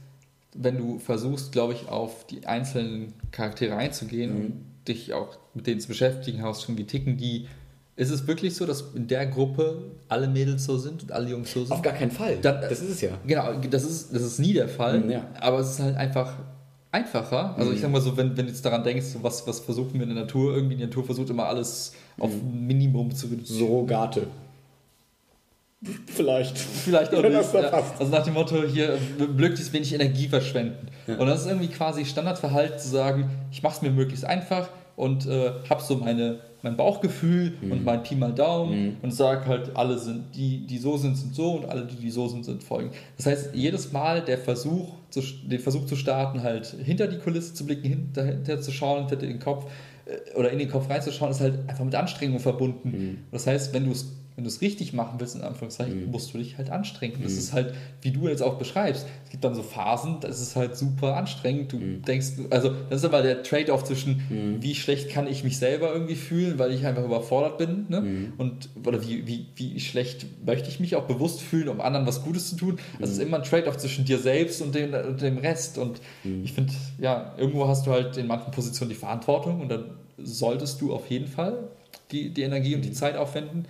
[0.55, 4.41] wenn du versuchst, glaube ich, auf die einzelnen Charaktere einzugehen mhm.
[4.41, 4.53] und
[4.87, 7.45] dich auch mit denen zu beschäftigen, hast schon, wie ticken die,
[7.99, 9.77] ist es wirklich so, dass in der Gruppe
[10.07, 11.73] alle Mädels so sind und alle Jungs so sind?
[11.73, 12.37] Auf gar keinen Fall.
[12.41, 13.09] Dann, das ist es ja.
[13.27, 15.01] Genau, das ist, das ist nie der Fall.
[15.01, 15.27] Mhm, ja.
[15.41, 16.37] Aber es ist halt einfach
[16.93, 17.55] einfacher.
[17.57, 17.75] Also mhm.
[17.75, 20.15] ich sag mal so, wenn, wenn du jetzt daran denkst, was, was versuchen wir in
[20.15, 22.67] der Natur, irgendwie die Natur versucht immer alles auf mhm.
[22.67, 23.67] Minimum zu reduzieren.
[23.67, 24.27] Surrogate.
[26.05, 26.57] Vielleicht.
[26.57, 27.53] Vielleicht auch nicht.
[27.53, 27.83] Ja.
[27.99, 28.97] Also nach dem Motto, hier
[29.35, 30.87] möglichst wenig Energie verschwenden.
[31.05, 31.17] Ja.
[31.17, 34.69] Und das ist irgendwie quasi Standardverhalten zu sagen, ich mache es mir möglichst einfach
[34.99, 37.71] und äh, habe so meine mein Bauchgefühl mhm.
[37.71, 38.97] und mein Pi mal Daumen mhm.
[39.01, 42.09] und sage halt, alle sind, die, die so sind, sind so und alle, die, die
[42.09, 42.91] so sind, sind folgen.
[43.15, 47.53] Das heißt, jedes Mal der Versuch, zu, den Versuch zu starten, halt hinter die Kulisse
[47.53, 49.71] zu blicken, hinter, hinter zu schauen, hinter den Kopf
[50.05, 52.89] äh, oder in den Kopf reinzuschauen, ist halt einfach mit Anstrengung verbunden.
[52.89, 53.17] Mhm.
[53.31, 56.11] Das heißt, wenn du es wenn du es richtig machen willst, in Anführungszeichen, mhm.
[56.11, 57.19] musst du dich halt anstrengen.
[57.21, 57.39] Das mhm.
[57.39, 60.77] ist halt, wie du jetzt auch beschreibst, es gibt dann so Phasen, das ist halt
[60.77, 61.73] super anstrengend.
[61.73, 62.03] Du mhm.
[62.03, 64.63] denkst, also das ist aber der Trade-off zwischen, mhm.
[64.63, 67.99] wie schlecht kann ich mich selber irgendwie fühlen, weil ich einfach überfordert bin, ne?
[67.99, 68.33] Mhm.
[68.37, 72.23] Und, oder wie, wie, wie schlecht möchte ich mich auch bewusst fühlen, um anderen was
[72.23, 72.79] Gutes zu tun.
[72.97, 73.27] Das ist mhm.
[73.27, 75.77] immer ein Trade-off zwischen dir selbst und dem, und dem Rest.
[75.77, 75.99] Und
[76.45, 79.83] ich finde, ja, irgendwo hast du halt in manchen Positionen die Verantwortung und dann
[80.17, 81.57] solltest du auf jeden Fall
[82.11, 83.65] die, die Energie und die Zeit aufwenden,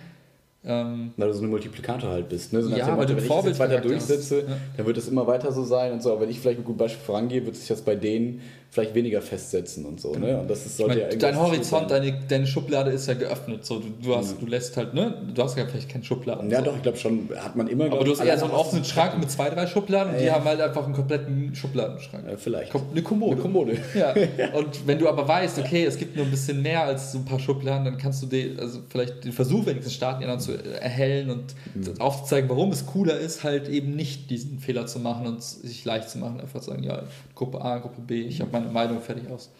[0.64, 2.52] ähm, weil du so ein Multiplikator halt bist.
[2.52, 2.62] Ne?
[2.62, 4.56] So ja, weil du wenn ich das jetzt weiter durchsetze, ja.
[4.76, 6.12] dann wird es immer weiter so sein und so.
[6.12, 9.20] Aber wenn ich vielleicht mit gutem Beispiel vorangehe, wird sich das bei denen vielleicht weniger
[9.20, 10.14] festsetzen und so.
[10.14, 10.38] Ne?
[10.38, 13.66] Und das ist, sollte ich mein, ja Dein Horizont, deine, deine Schublade ist ja geöffnet.
[13.66, 14.44] So, du, du, hast, mhm.
[14.44, 15.12] du lässt halt, ne?
[15.34, 16.48] Du hast ja vielleicht keine Schubladen.
[16.50, 16.66] Ja, so.
[16.66, 17.86] doch, ich glaube schon, hat man immer.
[17.86, 20.44] Aber du hast eher so einen offenen Schrank mit zwei, drei Schubladen und die haben
[20.44, 22.24] halt einfach einen kompletten Schubladenschrank.
[22.30, 22.72] Ja, vielleicht.
[22.74, 23.32] Eine Kommode.
[23.32, 23.76] Eine Kommode.
[23.94, 24.14] Ja.
[24.54, 27.24] Und wenn du aber weißt, okay, es gibt nur ein bisschen mehr als so ein
[27.24, 31.30] paar Schubladen, dann kannst du die, also vielleicht den Versuch wenigstens starten, dann zu erhellen
[31.30, 32.00] und mhm.
[32.00, 36.08] aufzuzeigen, warum es cooler ist, halt eben nicht diesen Fehler zu machen und sich leicht
[36.08, 36.40] zu machen.
[36.40, 37.02] Einfach zu sagen, ja,
[37.40, 39.50] Gruppe A, Gruppe B, ich habe meine Meinung fertig aus.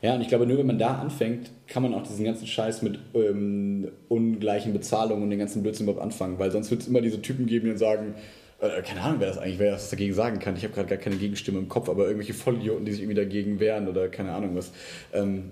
[0.00, 2.80] Ja, und ich glaube, nur wenn man da anfängt, kann man auch diesen ganzen Scheiß
[2.80, 7.02] mit ähm, ungleichen Bezahlungen und den ganzen Blödsinn überhaupt anfangen, weil sonst wird es immer
[7.02, 8.14] diese Typen geben, die dann sagen,
[8.60, 10.56] äh, keine Ahnung, wer das eigentlich, wer das dagegen sagen kann.
[10.56, 13.60] Ich habe gerade gar keine Gegenstimme im Kopf, aber irgendwelche Vollidioten, die sich irgendwie dagegen
[13.60, 14.72] wehren oder keine Ahnung was.
[15.12, 15.50] Ähm,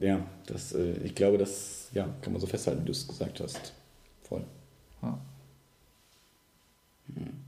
[0.00, 3.40] ja, das, äh, ich glaube, das ja, kann man so festhalten, wie du es gesagt
[3.40, 3.72] hast.
[4.22, 4.44] Voll.
[5.02, 5.18] Ja.
[7.16, 7.43] Hm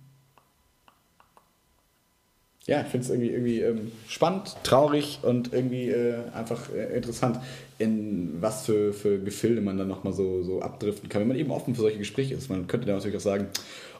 [2.66, 7.38] ja, ich finde es irgendwie, irgendwie ähm, spannend, traurig und irgendwie äh, einfach äh, interessant,
[7.78, 11.52] in was für, für Gefilde man dann nochmal so, so abdriften kann, wenn man eben
[11.52, 12.48] offen für solche Gespräche ist.
[12.48, 13.46] Man könnte dann natürlich auch sagen,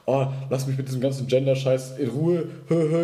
[0.05, 2.47] oh, lass mich mit diesem ganzen Gender-Scheiß in Ruhe.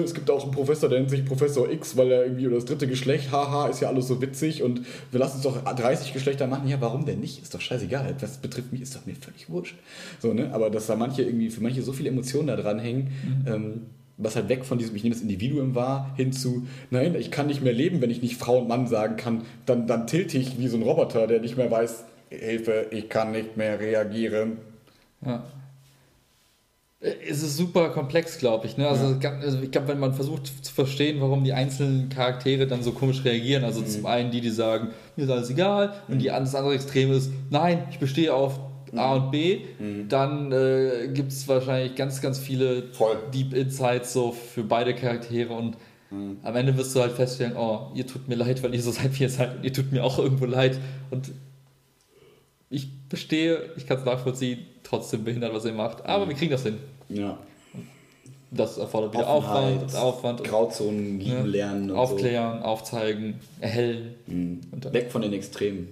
[0.04, 2.66] Es gibt auch einen Professor, der nennt sich Professor X, weil er irgendwie oder das
[2.66, 4.82] dritte Geschlecht, haha, ist ja alles so witzig und
[5.12, 6.68] wir lassen uns doch 30 Geschlechter machen.
[6.68, 7.42] Ja, warum denn nicht?
[7.42, 8.16] Ist doch scheißegal.
[8.20, 9.76] Was betrifft mich, ist doch mir völlig wurscht.
[10.20, 10.50] So, ne?
[10.54, 13.12] Aber dass da manche irgendwie, für manche so viele Emotionen da dran hängen,
[13.46, 13.54] mhm.
[13.54, 13.82] ähm,
[14.24, 17.48] was halt weg von diesem, ich nehme das Individuum wahr, hin zu, nein, ich kann
[17.48, 20.60] nicht mehr leben, wenn ich nicht Frau und Mann sagen kann, dann, dann tilte ich
[20.60, 24.58] wie so ein Roboter, der nicht mehr weiß, Hilfe, ich kann nicht mehr reagieren.
[25.26, 25.44] Ja.
[27.00, 28.78] Es ist super komplex, glaube ich.
[28.78, 28.88] Ne?
[28.88, 29.38] Also, ja.
[29.38, 33.26] also ich glaube, wenn man versucht zu verstehen, warum die einzelnen Charaktere dann so komisch
[33.26, 33.88] reagieren, also mhm.
[33.88, 37.30] zum einen die, die sagen, mir ist alles egal, und die, das andere Extrem ist,
[37.50, 38.58] nein, ich bestehe auf
[38.98, 40.08] A und B, mhm.
[40.10, 43.18] dann äh, gibt es wahrscheinlich ganz, ganz viele Voll.
[43.34, 45.78] Deep Insights so für beide Charaktere und
[46.12, 46.38] mhm.
[46.44, 49.18] am Ende wirst du halt feststellen, oh, ihr tut mir leid, weil ihr so seid,
[49.20, 50.80] wie ihr seid und ihr tut mir auch irgendwo leid
[51.12, 51.32] und
[52.70, 56.30] ich bestehe, ich kann es nachvollziehen, trotzdem behindert, was ihr macht, aber mhm.
[56.30, 56.78] wir kriegen das hin.
[57.10, 57.38] Ja.
[58.52, 60.44] Das erfordert wieder Aufwand, Aufwand.
[60.44, 61.92] Grauzonen lieben ja, lernen.
[61.92, 62.66] Aufklären, so.
[62.66, 64.14] aufzeigen, erhellen.
[64.28, 64.62] Mhm.
[64.92, 65.88] Weg von den Extremen.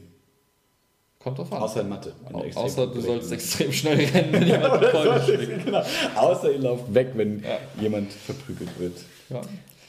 [1.24, 1.62] Kommt drauf an.
[1.62, 2.14] Außer in Mathe.
[2.30, 4.82] In Außer du sollst extrem schnell rennen, wenn jemand
[5.66, 5.84] genau.
[6.16, 7.60] Außer ihr lauft weg, wenn ja.
[7.80, 8.98] jemand verprügelt wird.
[9.30, 9.42] Ja.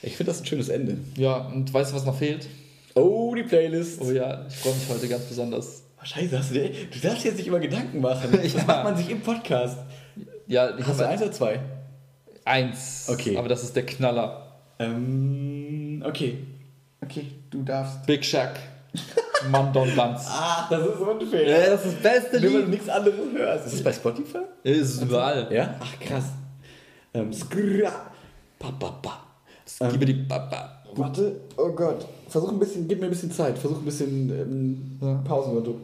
[0.03, 0.99] Ich finde das ein schönes Ende.
[1.17, 2.49] Ja, und weißt du, was noch fehlt?
[2.95, 4.01] Oh, die Playlist.
[4.03, 5.85] Oh ja, ich freue mich heute ganz besonders.
[5.99, 8.31] Oh, scheiße, hast du, dir, du darfst jetzt nicht immer Gedanken machen.
[8.43, 8.65] Das ja.
[8.65, 9.79] macht man sich im Podcast.
[10.47, 11.61] Ja, ich hast du eins oder zwei?
[12.45, 13.09] Eins.
[13.09, 13.37] Okay.
[13.39, 14.59] Aber das ist der Knaller.
[14.79, 16.39] Ähm, okay.
[17.01, 18.05] Okay, du darfst.
[18.05, 18.61] Big Shack.
[19.51, 20.27] Mandon Dance.
[20.29, 21.49] Ah, das ist unfair.
[21.49, 22.55] Ja, das ist das beste Lied.
[22.55, 23.67] Weil du nichts anderes hörst.
[23.67, 24.39] Ist das bei Spotify?
[24.65, 25.49] Ja, ist es überall.
[25.51, 25.75] Ja?
[25.81, 26.25] Ach, krass.
[27.15, 27.93] Ähm, skra.
[28.59, 29.19] Pa, pa, pa.
[29.91, 30.83] Gib die Papa.
[30.95, 32.07] Warte, oh Gott.
[32.29, 33.59] Versuch ein bisschen, gib mir ein bisschen Zeit.
[33.59, 35.15] Versuch ein bisschen ähm, ja.
[35.25, 35.55] Pausen.
[35.55, 35.75] Warte.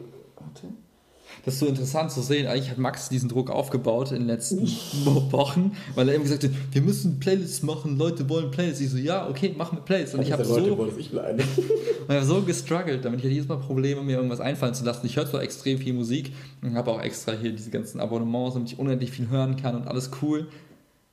[1.45, 2.47] Das ist so interessant zu sehen.
[2.47, 4.61] Eigentlich hat Max diesen Druck aufgebaut in den letzten
[5.31, 8.81] Wochen, weil er eben gesagt hat, wir müssen Playlists machen, Leute wollen Playlists.
[8.81, 10.15] Ich so, ja, okay, machen wir Playlists.
[10.15, 10.55] Und ich habe so,
[12.09, 15.05] hab so gestruggelt, damit ich hatte jedes Mal Probleme, mir irgendwas einfallen zu lassen.
[15.05, 18.71] Ich höre zwar extrem viel Musik und habe auch extra hier diese ganzen Abonnements, damit
[18.71, 20.47] ich unendlich viel hören kann und alles cool.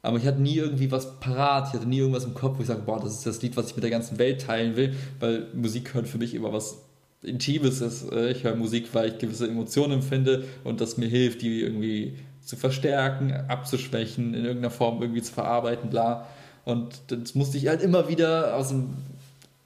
[0.03, 2.69] Aber ich hatte nie irgendwie was parat, ich hatte nie irgendwas im Kopf, wo ich
[2.69, 5.49] sage, boah, das ist das Lied, was ich mit der ganzen Welt teilen will, weil
[5.53, 6.86] Musik hört für mich immer was
[7.23, 8.11] Intimes ist.
[8.13, 12.17] Äh, ich höre Musik, weil ich gewisse Emotionen empfinde und das mir hilft, die irgendwie
[12.45, 16.29] zu verstärken, abzuschwächen, in irgendeiner Form irgendwie zu verarbeiten, bla.
[16.65, 18.95] Und das musste ich halt immer wieder aus dem,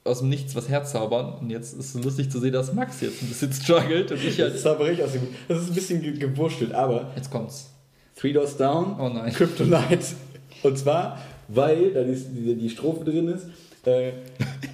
[0.03, 1.33] aus dem Nichts was herzaubern.
[1.39, 4.39] Und jetzt ist es lustig zu sehen, dass Max jetzt ein bisschen struggelt und ich
[4.39, 4.53] halt.
[4.53, 7.11] Das, ich aus dem, das ist ein bisschen gewurschtelt, aber.
[7.15, 7.71] Jetzt kommt's.
[8.15, 9.33] Three Doors Down, oh nein.
[9.33, 10.15] Kryptonite.
[10.63, 13.47] Und zwar, weil da die, die Strophe drin ist
[13.85, 14.11] äh,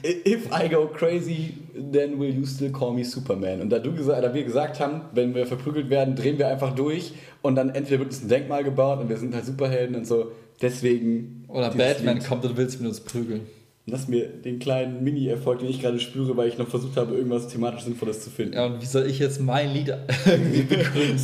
[0.03, 3.61] if I go crazy, then will you still call me Superman.
[3.61, 6.75] Und da, du gesagt, da wir gesagt haben, wenn wir verprügelt werden, drehen wir einfach
[6.75, 10.05] durch und dann entweder wird uns ein Denkmal gebaut und wir sind halt Superhelden und
[10.07, 10.31] so.
[10.61, 11.45] Deswegen.
[11.47, 12.27] Oder Batman Lied.
[12.27, 13.41] kommt und will sich mit uns prügeln.
[13.85, 17.47] Lass mir den kleinen Mini-Erfolg, den ich gerade spüre, weil ich noch versucht habe, irgendwas
[17.47, 18.55] thematisch Sinnvolles zu finden.
[18.55, 19.93] Ja, und wie soll ich jetzt mein Lied
[20.25, 21.19] irgendwie begründen?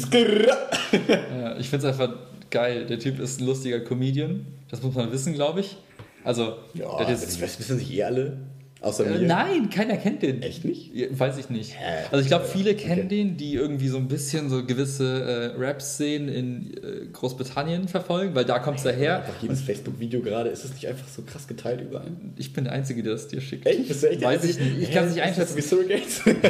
[1.10, 2.16] ja, ich finde es einfach
[2.50, 2.86] geil.
[2.86, 4.46] Der Typ ist ein lustiger Comedian.
[4.70, 5.76] Das muss man wissen, glaube ich.
[6.24, 8.38] Also, ja, das ist, das wissen sich eh alle.
[8.84, 9.28] Außer äh, mir.
[9.28, 10.42] Nein, keiner kennt den.
[10.42, 10.92] Echt nicht?
[11.18, 11.74] Weiß ich nicht.
[12.12, 13.24] Also ich glaube, viele kennen okay.
[13.24, 18.44] den, die irgendwie so ein bisschen so gewisse äh, Rap-Szenen in äh, Großbritannien verfolgen, weil
[18.44, 19.20] da kommt es daher.
[19.20, 22.12] Einfach jedes Facebook-Video gerade, ist es nicht einfach so krass geteilt überall?
[22.36, 23.66] Ich bin der Einzige, der das dir schickt.
[23.66, 23.88] Echt?
[23.88, 24.82] Bist du echt Weiß ich nicht.
[24.82, 25.56] Ich kann es nicht einschätzen.
[25.56, 26.22] Wie Surrogates?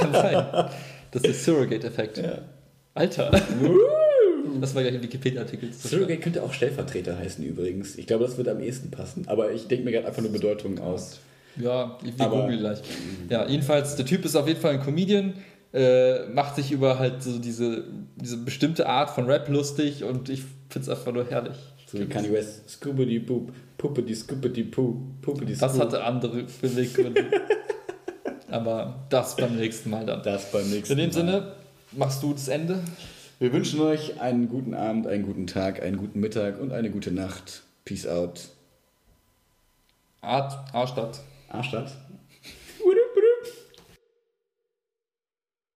[0.00, 0.70] kann sein.
[1.12, 2.18] Das ist der Surrogate-Effekt.
[2.18, 2.38] Ja.
[2.94, 3.30] Alter.
[4.60, 5.72] Das war ja im Wikipedia-Artikel.
[5.72, 7.96] Surrogate könnte auch Stellvertreter heißen übrigens.
[7.96, 9.24] Ich glaube, das wird am ehesten passen.
[9.26, 11.20] Aber ich denke mir gerade einfach nur Bedeutungen aus.
[11.56, 12.80] Ja, ich google gleich.
[13.28, 15.34] Ja, jedenfalls, der Typ ist auf jeden Fall ein Comedian,
[15.72, 17.84] äh, macht sich über halt so diese,
[18.16, 21.56] diese bestimmte Art von Rap lustig und ich finde es einfach nur herrlich.
[21.86, 27.24] So wie Kanye West, Scoopity Poop, Puppety Scoopity Poo, Puppety Das hatte andere Beweggründe.
[28.50, 30.22] Aber das beim nächsten Mal dann.
[30.22, 31.02] Das beim nächsten Mal.
[31.02, 31.52] In dem Sinne,
[31.92, 32.80] machst du das Ende?
[33.42, 37.10] Wir wünschen euch einen guten Abend, einen guten Tag, einen guten Mittag und eine gute
[37.10, 37.64] Nacht.
[37.84, 38.50] Peace out.
[40.20, 41.22] Art, A-Stadt.
[41.48, 41.90] A-Stadt?